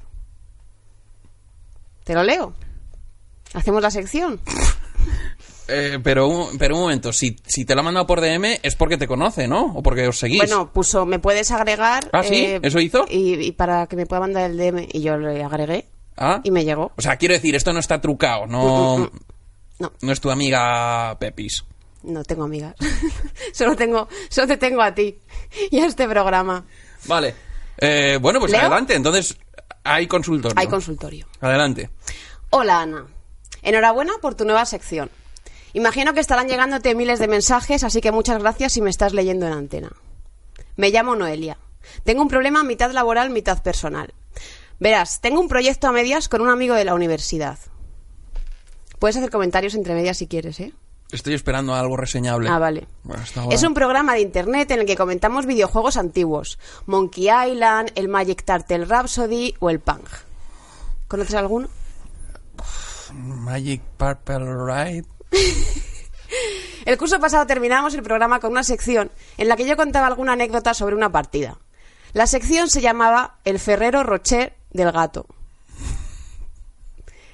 Te 2.03 2.15
lo 2.15 2.25
leo. 2.25 2.53
Hacemos 3.53 3.81
la 3.81 3.93
sección. 3.93 4.41
eh, 5.69 6.01
pero, 6.03 6.27
un, 6.27 6.59
pero 6.59 6.75
un 6.75 6.81
momento, 6.83 7.13
si, 7.13 7.37
si 7.47 7.65
te 7.65 7.77
lo 7.77 7.83
ha 7.83 7.85
mandado 7.85 8.09
por 8.09 8.21
DM 8.21 8.59
es 8.65 8.75
porque 8.75 8.97
te 8.99 9.07
conoce, 9.07 9.47
¿no? 9.47 9.67
O 9.77 9.85
porque 9.85 10.09
os 10.09 10.19
seguís. 10.19 10.39
Bueno, 10.39 10.73
puso, 10.73 11.07
me 11.07 11.21
puedes 11.21 11.53
agregar. 11.53 12.11
¿Ah, 12.13 12.25
sí? 12.25 12.45
eh, 12.45 12.61
¿Eso 12.61 12.81
hizo? 12.81 13.07
Y, 13.09 13.35
y 13.35 13.53
para 13.53 13.87
que 13.87 13.95
me 13.95 14.05
pueda 14.07 14.19
mandar 14.21 14.51
el 14.51 14.57
DM. 14.59 14.89
Y 14.93 15.01
yo 15.03 15.17
le 15.17 15.45
agregué 15.45 15.87
Ah. 16.17 16.41
y 16.45 16.51
me 16.51 16.65
llegó. 16.65 16.93
O 16.97 17.03
sea, 17.03 17.17
quiero 17.17 17.35
decir, 17.35 17.55
esto 17.55 17.73
no 17.73 17.81
está 17.81 18.01
trucado, 18.01 18.47
no, 18.47 19.11
No, 19.79 19.93
no 20.01 20.13
es 20.13 20.21
tu 20.21 20.31
amiga 20.31 21.17
Pepis. 21.19 21.65
no 22.05 22.23
tengo 22.25 22.45
amigas. 22.45 22.75
solo 23.53 23.75
tengo, 23.77 24.09
solo 24.29 24.47
te 24.47 24.57
tengo 24.57 24.83
a 24.83 24.95
ti 24.95 25.19
y 25.71 25.81
a 25.81 25.87
este 25.87 26.07
programa. 26.09 26.65
Vale. 27.07 27.35
Eh, 27.79 28.19
bueno, 28.21 28.39
pues 28.39 28.53
¿Leo? 28.53 28.61
adelante. 28.61 28.95
Entonces, 28.95 29.37
hay 29.83 30.07
consultorio. 30.07 30.55
Hay 30.59 30.69
consultorio. 30.69 31.27
Adelante. 31.41 31.91
Hola 32.51 32.81
Ana, 32.83 33.07
enhorabuena 33.63 34.13
por 34.23 34.35
tu 34.37 34.45
nueva 34.45 34.65
sección. 34.65 35.11
Imagino 35.73 36.15
que 36.15 36.21
estarán 36.21 36.47
llegándote 36.49 36.95
miles 36.95 37.19
de 37.19 37.27
mensajes, 37.27 37.83
así 37.83 38.01
que 38.01 38.13
muchas 38.13 38.41
gracias 38.41 38.73
si 38.75 38.81
me 38.81 38.91
estás 38.91 39.13
leyendo 39.13 39.47
en 39.49 39.53
antena. 39.55 39.91
Me 40.77 40.91
llamo 40.91 41.17
Noelia. 41.17 41.59
Tengo 42.05 42.23
un 42.23 42.29
problema 42.29 42.63
mitad 42.63 42.93
laboral, 42.93 43.31
mitad 43.31 43.61
personal. 43.63 44.15
Verás, 44.81 45.21
tengo 45.21 45.41
un 45.41 45.49
proyecto 45.49 45.87
a 45.89 45.93
medias 45.93 46.29
con 46.29 46.41
un 46.41 46.51
amigo 46.51 46.75
de 46.75 46.85
la 46.85 46.95
universidad. 46.95 47.59
Puedes 48.99 49.17
hacer 49.17 49.31
comentarios 49.31 49.75
entre 49.75 49.95
medias 49.95 50.19
si 50.19 50.27
quieres, 50.27 50.61
¿eh? 50.61 50.73
Estoy 51.13 51.35
esperando 51.35 51.75
algo 51.75 51.97
reseñable. 51.97 52.49
Ah, 52.49 52.59
vale. 52.59 52.89
Bueno. 53.05 53.23
Es 53.51 53.63
un 53.63 53.75
programa 53.75 54.15
de 54.15 54.21
internet 54.21 54.71
en 54.73 54.81
el 54.81 54.87
que 54.87 54.97
comentamos 54.97 55.47
videojuegos 55.47 55.97
antiguos. 55.97 56.59
Monkey 56.87 57.29
Island, 57.29 57.93
el 57.95 58.09
Magic 58.09 58.45
Turtle 58.45 58.85
Rhapsody 58.85 59.55
o 59.61 59.71
el 59.71 59.81
Pang. 59.81 60.03
¿Conoces 61.07 61.35
alguno? 61.37 61.69
Magic 63.13 63.81
Purple 63.97 64.57
Ride. 64.67 65.07
El 66.85 66.99
curso 66.99 67.19
pasado 67.19 67.47
terminamos 67.47 67.95
el 67.95 68.03
programa 68.03 68.41
con 68.41 68.51
una 68.51 68.63
sección 68.63 69.11
en 69.39 69.49
la 69.49 69.57
que 69.57 69.67
yo 69.67 69.75
contaba 69.77 70.07
alguna 70.07 70.33
anécdota 70.33 70.75
sobre 70.75 70.95
una 70.95 71.11
partida. 71.11 71.59
La 72.13 72.27
sección 72.27 72.69
se 72.69 72.83
llamaba 72.83 73.39
El 73.45 73.59
Ferrero 73.59 74.03
Rocher 74.03 74.55
del 74.75 74.93
gato. 74.93 75.25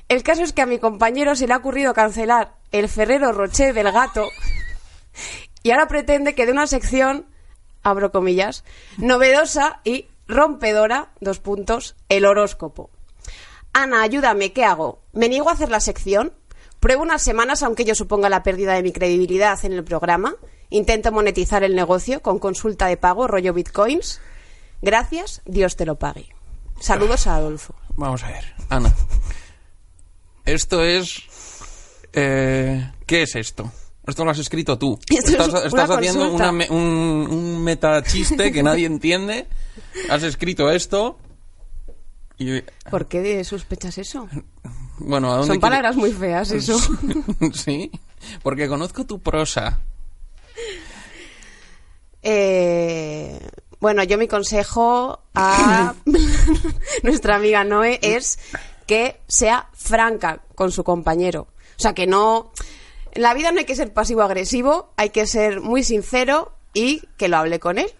El 0.08 0.22
caso 0.22 0.42
es 0.42 0.52
que 0.52 0.62
a 0.62 0.66
mi 0.66 0.78
compañero 0.78 1.34
se 1.34 1.46
le 1.46 1.54
ha 1.54 1.58
ocurrido 1.58 1.94
cancelar 1.94 2.54
El 2.70 2.88
Ferrero 2.88 3.32
Rocher 3.32 3.74
del 3.74 3.90
gato 3.90 4.28
y 5.62 5.70
ahora 5.70 5.88
pretende 5.88 6.34
que 6.34 6.46
de 6.46 6.52
una 6.52 6.66
sección, 6.66 7.26
abro 7.82 8.12
comillas, 8.12 8.64
novedosa 8.98 9.80
y 9.84 10.06
rompedora, 10.26 11.10
dos 11.20 11.38
puntos, 11.38 11.96
el 12.08 12.24
horóscopo. 12.24 12.90
Ana, 13.72 14.02
ayúdame, 14.02 14.52
¿qué 14.52 14.64
hago? 14.64 15.00
¿Me 15.12 15.28
niego 15.28 15.48
a 15.48 15.52
hacer 15.52 15.70
la 15.70 15.80
sección? 15.80 16.32
¿Pruebo 16.80 17.02
unas 17.02 17.22
semanas 17.22 17.62
aunque 17.62 17.84
yo 17.84 17.94
suponga 17.94 18.28
la 18.28 18.42
pérdida 18.42 18.74
de 18.74 18.82
mi 18.82 18.92
credibilidad 18.92 19.62
en 19.64 19.72
el 19.72 19.84
programa? 19.84 20.34
¿Intento 20.70 21.12
monetizar 21.12 21.62
el 21.62 21.76
negocio 21.76 22.20
con 22.20 22.38
consulta 22.38 22.86
de 22.86 22.96
pago, 22.96 23.28
rollo 23.28 23.52
bitcoins? 23.52 24.20
Gracias, 24.82 25.42
Dios 25.44 25.76
te 25.76 25.86
lo 25.86 25.96
pague. 25.96 26.39
Saludos 26.80 27.26
a 27.26 27.36
Adolfo. 27.36 27.74
Vamos 27.96 28.22
a 28.24 28.28
ver. 28.28 28.44
Ana. 28.68 28.92
Esto 30.44 30.82
es... 30.82 31.22
eh, 32.12 32.90
¿Qué 33.06 33.22
es 33.22 33.36
esto? 33.36 33.70
Esto 34.06 34.24
lo 34.24 34.30
has 34.30 34.38
escrito 34.38 34.78
tú. 34.78 34.98
Esto 35.08 35.28
es 35.30 35.32
estás 35.34 35.48
una 35.50 35.58
estás 35.66 35.90
haciendo 35.90 36.32
una 36.32 36.50
un, 36.70 37.28
un 37.30 37.62
metachiste 37.62 38.50
que 38.50 38.62
nadie 38.62 38.86
entiende. 38.86 39.46
Has 40.08 40.22
escrito 40.22 40.70
esto. 40.70 41.18
Y, 42.38 42.62
¿Por 42.90 43.06
qué 43.06 43.44
sospechas 43.44 43.98
eso? 43.98 44.26
bueno, 44.98 45.28
¿a 45.30 45.36
dónde 45.36 45.46
Son 45.48 45.56
quiere- 45.56 45.60
palabras 45.60 45.96
muy 45.96 46.10
feas, 46.12 46.50
eso. 46.52 46.78
sí, 47.52 47.90
porque 48.42 48.66
conozco 48.66 49.04
tu 49.04 49.20
prosa. 49.20 49.80
Eh, 52.22 53.38
bueno, 53.80 54.02
yo 54.04 54.18
mi 54.18 54.28
consejo 54.28 55.20
a 55.34 55.94
nuestra 57.02 57.36
amiga 57.36 57.64
Noé 57.64 57.98
es 58.02 58.38
que 58.86 59.20
sea 59.26 59.68
franca 59.74 60.40
con 60.54 60.70
su 60.72 60.84
compañero. 60.84 61.48
O 61.76 61.82
sea, 61.82 61.94
que 61.94 62.06
no... 62.06 62.52
En 63.12 63.22
la 63.22 63.34
vida 63.34 63.50
no 63.52 63.58
hay 63.58 63.64
que 63.64 63.74
ser 63.74 63.92
pasivo-agresivo, 63.92 64.92
hay 64.96 65.10
que 65.10 65.26
ser 65.26 65.60
muy 65.60 65.82
sincero 65.82 66.52
y 66.74 67.02
que 67.16 67.28
lo 67.28 67.38
hable 67.38 67.58
con 67.58 67.78
él. 67.78 67.90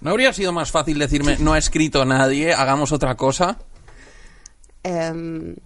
¿No 0.00 0.10
habría 0.10 0.32
sido 0.32 0.52
más 0.52 0.70
fácil 0.70 0.98
decirme, 0.98 1.36
no 1.38 1.52
ha 1.54 1.58
escrito 1.58 2.04
nadie, 2.04 2.52
hagamos 2.52 2.92
otra 2.92 3.16
cosa? 3.16 3.58
Em, 4.82 5.56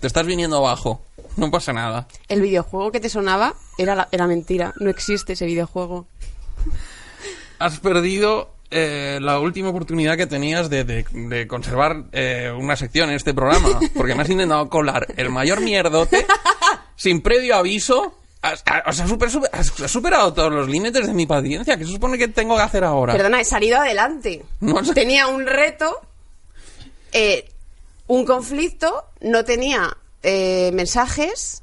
Te 0.00 0.06
estás 0.06 0.26
viniendo 0.26 0.58
abajo. 0.58 1.00
No 1.36 1.50
pasa 1.50 1.72
nada. 1.72 2.06
el 2.28 2.40
videojuego 2.40 2.92
que 2.92 3.00
te 3.00 3.08
sonaba 3.08 3.54
era, 3.78 3.94
la- 3.96 4.08
era 4.12 4.26
mentira, 4.28 4.72
no 4.78 4.88
existe 4.90 5.32
ese 5.32 5.46
videojuego. 5.46 6.06
Has 7.58 7.78
perdido 7.80 8.50
eh, 8.70 9.18
la 9.22 9.38
última 9.38 9.68
oportunidad 9.70 10.16
que 10.16 10.26
tenías 10.26 10.68
de, 10.70 10.84
de- 10.84 11.04
de 11.12 11.46
conservar 11.46 12.04
eh, 12.12 12.52
una 12.56 12.76
sección 12.76 13.10
en 13.10 13.16
este 13.16 13.32
programa. 13.34 13.78
Porque 13.94 14.14
me 14.14 14.22
has 14.22 14.30
intentado 14.30 14.68
colar 14.68 15.06
el 15.16 15.30
mayor 15.30 15.60
mierdote 15.60 16.26
sin 16.96 17.20
previo 17.22 17.56
aviso. 17.56 18.14
Has, 18.42 18.62
has- 18.66 19.00
has 19.00 19.08
super- 19.08 19.30
super- 19.30 19.50
has 19.52 19.68
superado 19.90 20.34
todos 20.34 20.52
los 20.52 20.68
límites 20.68 21.06
de 21.06 21.14
mi 21.14 21.26
paciencia. 21.26 21.76
¿Qué 21.78 21.84
se 21.86 21.92
supone 21.92 22.18
que 22.18 22.28
tengo 22.28 22.56
que 22.56 22.62
hacer 22.62 22.84
ahora? 22.84 23.12
Perdona, 23.14 23.40
he 23.40 23.44
salido 23.44 23.78
adelante. 23.78 24.44
No 24.60 24.84
sé. 24.84 24.92
Tenía 24.92 25.28
un 25.28 25.46
reto, 25.46 26.00
eh, 27.12 27.48
un 28.06 28.24
conflicto, 28.26 29.04
no 29.20 29.44
tenía 29.44 29.96
eh, 30.22 30.70
mensajes 30.74 31.62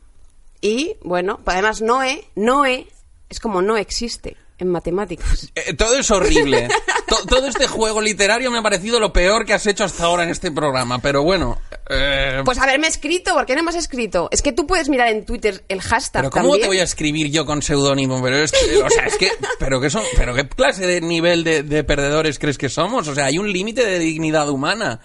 y, 0.62 0.96
bueno, 1.04 1.40
además 1.46 1.82
Noé, 1.82 2.26
Noé 2.36 2.88
es 3.30 3.40
como 3.40 3.62
no 3.62 3.78
existe 3.78 4.38
en 4.62 4.70
matemáticas. 4.70 5.52
Eh, 5.56 5.74
todo 5.74 5.98
es 5.98 6.10
horrible. 6.12 6.70
To- 7.08 7.26
todo 7.28 7.48
este 7.48 7.68
juego 7.68 8.00
literario 8.02 8.50
me 8.52 8.60
ha 8.60 8.62
parecido 8.62 9.00
lo 9.00 9.12
peor 9.12 9.46
que 9.46 9.54
has 9.54 9.66
hecho 9.68 9.84
hasta 9.84 10.06
ahora 10.06 10.24
en 10.24 10.30
este 10.30 10.50
programa. 10.52 11.00
Pero 11.00 11.24
bueno. 11.24 11.60
eh, 11.90 12.42
Pues 12.46 12.58
haberme 12.58 12.88
escrito, 12.88 13.34
¿por 13.34 13.46
qué 13.46 13.56
no 13.56 13.64
me 13.64 13.70
has 13.70 13.76
escrito? 13.76 14.30
Es 14.32 14.42
que 14.42 14.54
tú 14.54 14.66
puedes 14.66 14.88
mirar 14.88 15.10
en 15.10 15.26
Twitter 15.26 15.64
el 15.68 15.82
hashtag 15.82 16.22
pero 16.24 16.30
¿cómo 16.32 16.44
también. 16.46 16.62
te 16.62 16.68
voy 16.68 16.80
a 16.80 16.84
escribir 16.84 17.30
yo 17.32 17.46
con 17.46 17.62
seudónimo? 17.62 18.22
Pero 18.24 18.38
es 18.38 18.52
que, 18.52 18.78
o 18.82 18.90
sea, 18.90 19.06
es 19.08 19.18
que, 19.18 19.32
pero 19.60 19.82
qué 19.82 19.90
son, 19.90 20.04
pero 20.16 20.34
qué 20.34 20.48
clase 20.48 20.88
de 20.88 21.02
nivel 21.02 21.44
de, 21.44 21.64
de 21.64 21.84
perdedores 21.84 22.40
crees 22.40 22.58
que 22.58 22.70
somos? 22.70 23.08
O 23.08 23.16
sea, 23.16 23.26
hay 23.26 23.38
un 23.38 23.52
límite 23.52 23.86
de 23.86 24.00
dignidad 24.00 24.50
humana. 24.50 25.02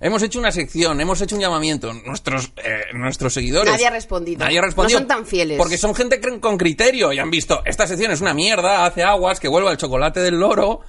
Hemos 0.00 0.22
hecho 0.22 0.38
una 0.38 0.50
sección, 0.50 1.00
hemos 1.00 1.20
hecho 1.20 1.36
un 1.36 1.40
llamamiento. 1.40 1.92
Nuestros, 1.92 2.52
eh, 2.56 2.86
nuestros 2.94 3.32
seguidores. 3.32 3.72
Nadie 3.72 3.86
ha 3.86 3.90
respondido. 3.90 4.44
Nadie 4.44 4.58
ha 4.58 4.62
respondido. 4.62 5.00
No 5.00 5.06
son 5.06 5.08
tan 5.08 5.26
fieles. 5.26 5.56
Porque 5.56 5.78
son 5.78 5.94
gente 5.94 6.20
con 6.40 6.58
criterio 6.58 7.12
y 7.12 7.18
han 7.18 7.30
visto, 7.30 7.62
esta 7.64 7.86
sección 7.86 8.12
es 8.12 8.20
una 8.20 8.34
mierda, 8.34 8.84
hace 8.84 9.02
aguas, 9.02 9.40
que 9.40 9.48
vuelva 9.48 9.70
el 9.70 9.76
chocolate 9.76 10.20
del 10.20 10.38
loro. 10.38 10.80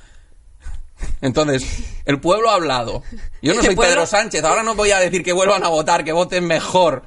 Entonces, 1.21 1.65
el 2.05 2.19
pueblo 2.19 2.49
ha 2.49 2.55
hablado. 2.55 3.03
Yo 3.41 3.53
no 3.53 3.61
soy 3.61 3.75
Pedro 3.75 4.05
Sánchez, 4.05 4.43
ahora 4.43 4.63
no 4.63 4.75
voy 4.75 4.91
a 4.91 4.99
decir 4.99 5.23
que 5.23 5.33
vuelvan 5.33 5.63
a 5.63 5.69
votar, 5.69 6.03
que 6.03 6.11
voten 6.11 6.45
mejor. 6.45 7.03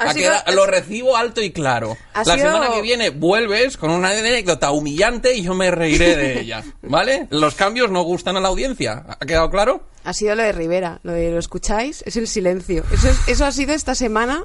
Ha 0.00 0.12
sido- 0.14 0.32
lo 0.54 0.66
recibo 0.66 1.16
alto 1.16 1.40
y 1.42 1.52
claro. 1.52 1.96
La 2.14 2.24
sido- 2.24 2.36
semana 2.38 2.70
que 2.74 2.82
viene 2.82 3.10
vuelves 3.10 3.76
con 3.76 3.90
una 3.90 4.10
anécdota 4.10 4.70
humillante 4.70 5.34
y 5.34 5.42
yo 5.42 5.54
me 5.54 5.70
reiré 5.70 6.16
de 6.16 6.40
ella. 6.40 6.64
¿Vale? 6.82 7.26
Los 7.30 7.54
cambios 7.54 7.90
no 7.90 8.02
gustan 8.02 8.36
a 8.36 8.40
la 8.40 8.48
audiencia. 8.48 9.04
¿Ha 9.08 9.26
quedado 9.26 9.50
claro? 9.50 9.84
Ha 10.04 10.12
sido 10.14 10.34
lo 10.34 10.42
de 10.42 10.52
Rivera, 10.52 11.00
lo 11.02 11.12
de 11.12 11.30
lo 11.30 11.38
escucháis, 11.38 12.02
es 12.06 12.16
el 12.16 12.26
silencio. 12.26 12.84
Eso, 12.92 13.08
es- 13.08 13.28
eso 13.28 13.44
ha 13.44 13.52
sido 13.52 13.74
esta 13.74 13.94
semana 13.94 14.44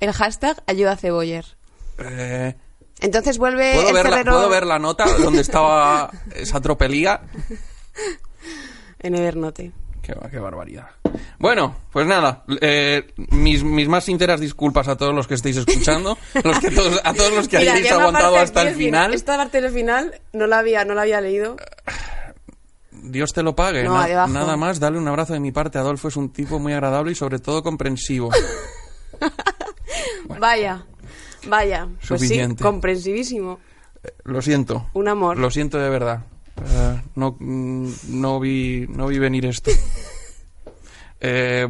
el 0.00 0.12
hashtag 0.12 0.62
ayuda 0.66 0.92
a 0.92 0.96
Ceboller. 0.96 1.44
Eh, 1.98 2.54
Entonces 3.00 3.38
vuelve 3.38 3.74
¿puedo, 3.74 3.88
el 3.88 3.94
ver 3.94 4.10
la, 4.10 4.24
¿Puedo 4.24 4.48
ver 4.48 4.66
la 4.66 4.78
nota 4.78 5.06
donde 5.18 5.40
estaba 5.42 6.10
esa 6.34 6.60
tropelía? 6.60 7.20
en 9.00 9.14
Evernote. 9.14 9.72
Qué, 10.06 10.14
ba- 10.14 10.30
qué 10.30 10.38
barbaridad. 10.38 10.86
Bueno, 11.38 11.74
pues 11.92 12.06
nada, 12.06 12.44
eh, 12.60 13.12
mis, 13.32 13.64
mis 13.64 13.88
más 13.88 14.04
sinceras 14.04 14.38
disculpas 14.40 14.86
a 14.86 14.96
todos 14.96 15.12
los 15.12 15.26
que 15.26 15.34
estéis 15.34 15.56
escuchando, 15.56 16.16
los 16.44 16.60
que 16.60 16.70
todos, 16.70 17.00
a 17.02 17.12
todos 17.12 17.32
los 17.34 17.48
que 17.48 17.58
Mira, 17.58 17.72
hayáis 17.72 17.90
aguantado 17.90 18.36
hasta 18.38 18.62
el 18.62 18.68
al 18.68 18.74
final. 18.76 19.14
Esta 19.14 19.36
parte 19.36 19.60
del 19.60 19.72
final 19.72 20.20
no 20.32 20.46
la 20.46 20.60
había, 20.60 20.84
no 20.84 20.94
la 20.94 21.02
había 21.02 21.20
leído. 21.20 21.56
Dios 22.92 23.32
te 23.32 23.42
lo 23.42 23.54
pague. 23.56 23.82
No, 23.84 23.94
Na- 23.94 24.26
nada 24.28 24.56
más, 24.56 24.78
dale 24.80 24.98
un 24.98 25.06
abrazo 25.08 25.32
de 25.32 25.40
mi 25.40 25.50
parte. 25.52 25.78
Adolfo 25.78 26.06
es 26.08 26.16
un 26.16 26.32
tipo 26.32 26.58
muy 26.60 26.72
agradable 26.72 27.12
y 27.12 27.16
sobre 27.16 27.38
todo 27.40 27.62
comprensivo. 27.62 28.30
Vaya, 30.38 30.84
vaya. 31.48 31.86
Pues 31.86 32.20
sí, 32.20 32.26
Suficiente. 32.26 32.62
comprensivísimo. 32.62 33.58
Lo 34.24 34.42
siento. 34.42 34.88
Un 34.94 35.08
amor. 35.08 35.38
Lo 35.38 35.50
siento 35.50 35.78
de 35.78 35.88
verdad. 35.88 36.20
Eh, 36.64 37.02
no, 37.14 37.36
mm, 37.38 37.88
no, 38.08 38.40
vi, 38.40 38.86
no 38.88 39.06
vi 39.06 39.18
venir 39.18 39.46
esto. 39.46 39.70
Eh, 41.18 41.66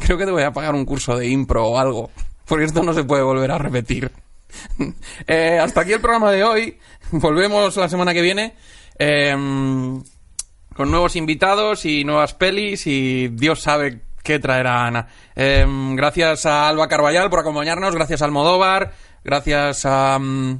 creo 0.00 0.18
que 0.18 0.24
te 0.24 0.32
voy 0.32 0.42
a 0.42 0.52
pagar 0.52 0.74
un 0.74 0.84
curso 0.84 1.16
de 1.16 1.28
impro 1.28 1.64
o 1.64 1.78
algo. 1.78 2.10
Porque 2.44 2.64
esto 2.64 2.82
no 2.82 2.92
se 2.92 3.04
puede 3.04 3.22
volver 3.22 3.50
a 3.52 3.58
repetir. 3.58 4.10
Eh, 5.26 5.58
hasta 5.60 5.82
aquí 5.82 5.92
el 5.92 6.00
programa 6.00 6.32
de 6.32 6.42
hoy. 6.42 6.78
Volvemos 7.12 7.76
la 7.76 7.88
semana 7.88 8.12
que 8.12 8.20
viene. 8.22 8.54
eh, 8.98 9.32
con 10.74 10.90
nuevos 10.90 11.16
invitados 11.16 11.84
y 11.86 12.04
nuevas 12.04 12.34
pelis 12.34 12.86
y 12.86 13.28
Dios 13.28 13.62
sabe 13.62 14.02
qué 14.22 14.38
traerá 14.38 14.86
Ana. 14.86 15.06
Eh, 15.36 15.66
gracias 15.94 16.46
a 16.46 16.68
Alba 16.68 16.88
Carballal 16.88 17.30
por 17.30 17.40
acompañarnos, 17.40 17.94
gracias 17.94 18.22
a 18.22 18.24
Almodóvar, 18.26 18.92
gracias 19.22 19.86
a... 19.86 20.18
mm, 20.18 20.58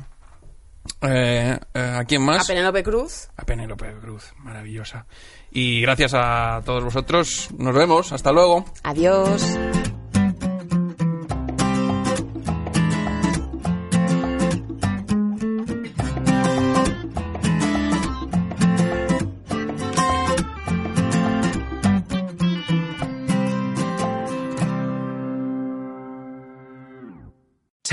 eh, 1.03 1.59
eh, 1.75 1.95
¿A 1.99 2.05
quién 2.05 2.23
A 2.23 2.27
más? 2.27 2.47
Penélope 2.47 2.83
Cruz. 2.83 3.29
A 3.37 3.45
Penélope 3.45 3.93
Cruz, 4.01 4.33
maravillosa. 4.39 5.07
Y 5.51 5.81
gracias 5.81 6.13
a 6.15 6.63
todos 6.65 6.85
vosotros. 6.85 7.49
Nos 7.57 7.75
vemos. 7.75 8.13
Hasta 8.13 8.33
luego. 8.33 8.65
Adiós. 8.83 9.43